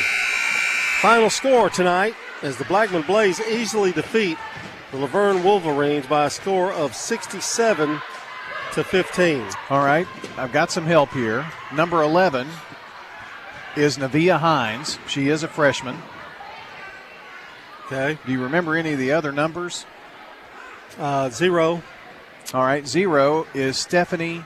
Final 1.00 1.30
score 1.30 1.70
tonight 1.70 2.14
as 2.42 2.56
the 2.56 2.64
Blackman 2.64 3.02
Blaze 3.02 3.40
easily 3.40 3.92
defeat 3.92 4.38
the 4.90 4.96
La 4.98 5.06
Vergne 5.06 5.42
Wolverines 5.44 6.06
by 6.06 6.26
a 6.26 6.30
score 6.30 6.72
of 6.72 6.94
67 6.94 8.00
to 8.72 8.84
15. 8.84 9.46
All 9.70 9.84
right, 9.84 10.06
I've 10.36 10.52
got 10.52 10.70
some 10.70 10.84
help 10.84 11.10
here. 11.10 11.46
Number 11.72 12.02
11 12.02 12.48
is 13.76 13.98
Navia 13.98 14.38
Hines. 14.38 14.98
She 15.06 15.28
is 15.28 15.42
a 15.42 15.48
freshman. 15.48 15.96
Okay. 17.86 18.18
Do 18.26 18.32
you 18.32 18.42
remember 18.42 18.76
any 18.76 18.92
of 18.92 18.98
the 18.98 19.12
other 19.12 19.32
numbers? 19.32 19.86
Uh, 20.98 21.30
zero. 21.30 21.82
All 22.54 22.64
right. 22.64 22.86
Zero 22.86 23.46
is 23.54 23.78
Stephanie 23.78 24.44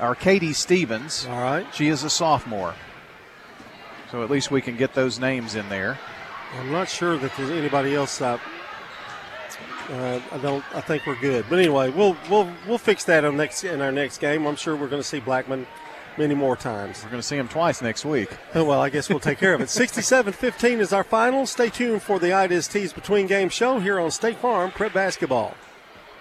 or 0.00 0.14
Katie 0.14 0.52
Stevens. 0.52 1.26
All 1.26 1.40
right. 1.40 1.66
She 1.74 1.88
is 1.88 2.04
a 2.04 2.10
sophomore. 2.10 2.74
So 4.10 4.22
at 4.22 4.30
least 4.30 4.50
we 4.50 4.60
can 4.60 4.76
get 4.76 4.94
those 4.94 5.18
names 5.18 5.54
in 5.54 5.68
there. 5.68 5.98
I'm 6.58 6.70
not 6.70 6.88
sure 6.88 7.16
that 7.16 7.32
there's 7.36 7.50
anybody 7.50 7.94
else. 7.94 8.20
Uh, 8.20 8.38
uh, 9.90 10.20
I 10.30 10.38
don't. 10.38 10.64
I 10.74 10.80
think 10.80 11.06
we're 11.06 11.20
good. 11.20 11.46
But 11.48 11.58
anyway, 11.58 11.90
we'll 11.90 12.16
we'll 12.30 12.50
we'll 12.68 12.78
fix 12.78 13.04
that 13.04 13.24
on 13.24 13.36
next 13.36 13.64
in 13.64 13.80
our 13.80 13.92
next 13.92 14.18
game. 14.18 14.46
I'm 14.46 14.56
sure 14.56 14.76
we're 14.76 14.88
going 14.88 15.02
to 15.02 15.08
see 15.08 15.20
Blackman 15.20 15.66
many 16.18 16.34
more 16.34 16.56
times. 16.56 17.02
We're 17.02 17.10
going 17.10 17.20
to 17.20 17.26
see 17.26 17.36
him 17.36 17.48
twice 17.48 17.82
next 17.82 18.04
week. 18.04 18.30
Oh, 18.54 18.64
well, 18.64 18.80
I 18.80 18.90
guess 18.90 19.08
we'll 19.08 19.20
take 19.20 19.38
care 19.38 19.54
of 19.54 19.60
it. 19.60 19.68
67 19.70 20.32
15 20.32 20.80
is 20.80 20.92
our 20.92 21.04
final. 21.04 21.46
Stay 21.46 21.68
tuned 21.68 22.02
for 22.02 22.18
the 22.18 22.28
Idas 22.28 22.70
Tees 22.70 22.92
Between 22.92 23.26
Game 23.26 23.48
show 23.48 23.78
here 23.78 23.98
on 23.98 24.10
State 24.10 24.36
Farm 24.36 24.70
Prep 24.70 24.92
Basketball. 24.92 25.54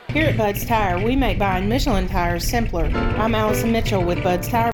Here 0.09 0.27
at 0.27 0.37
Bud's 0.37 0.65
Tire, 0.65 1.03
we 1.03 1.15
make 1.15 1.37
buying 1.37 1.67
Michelin 1.67 2.07
tires 2.07 2.47
simpler. 2.47 2.85
I'm 2.85 3.35
Allison 3.35 3.71
Mitchell 3.71 4.03
with 4.03 4.23
Bud's 4.23 4.47
Tire. 4.47 4.63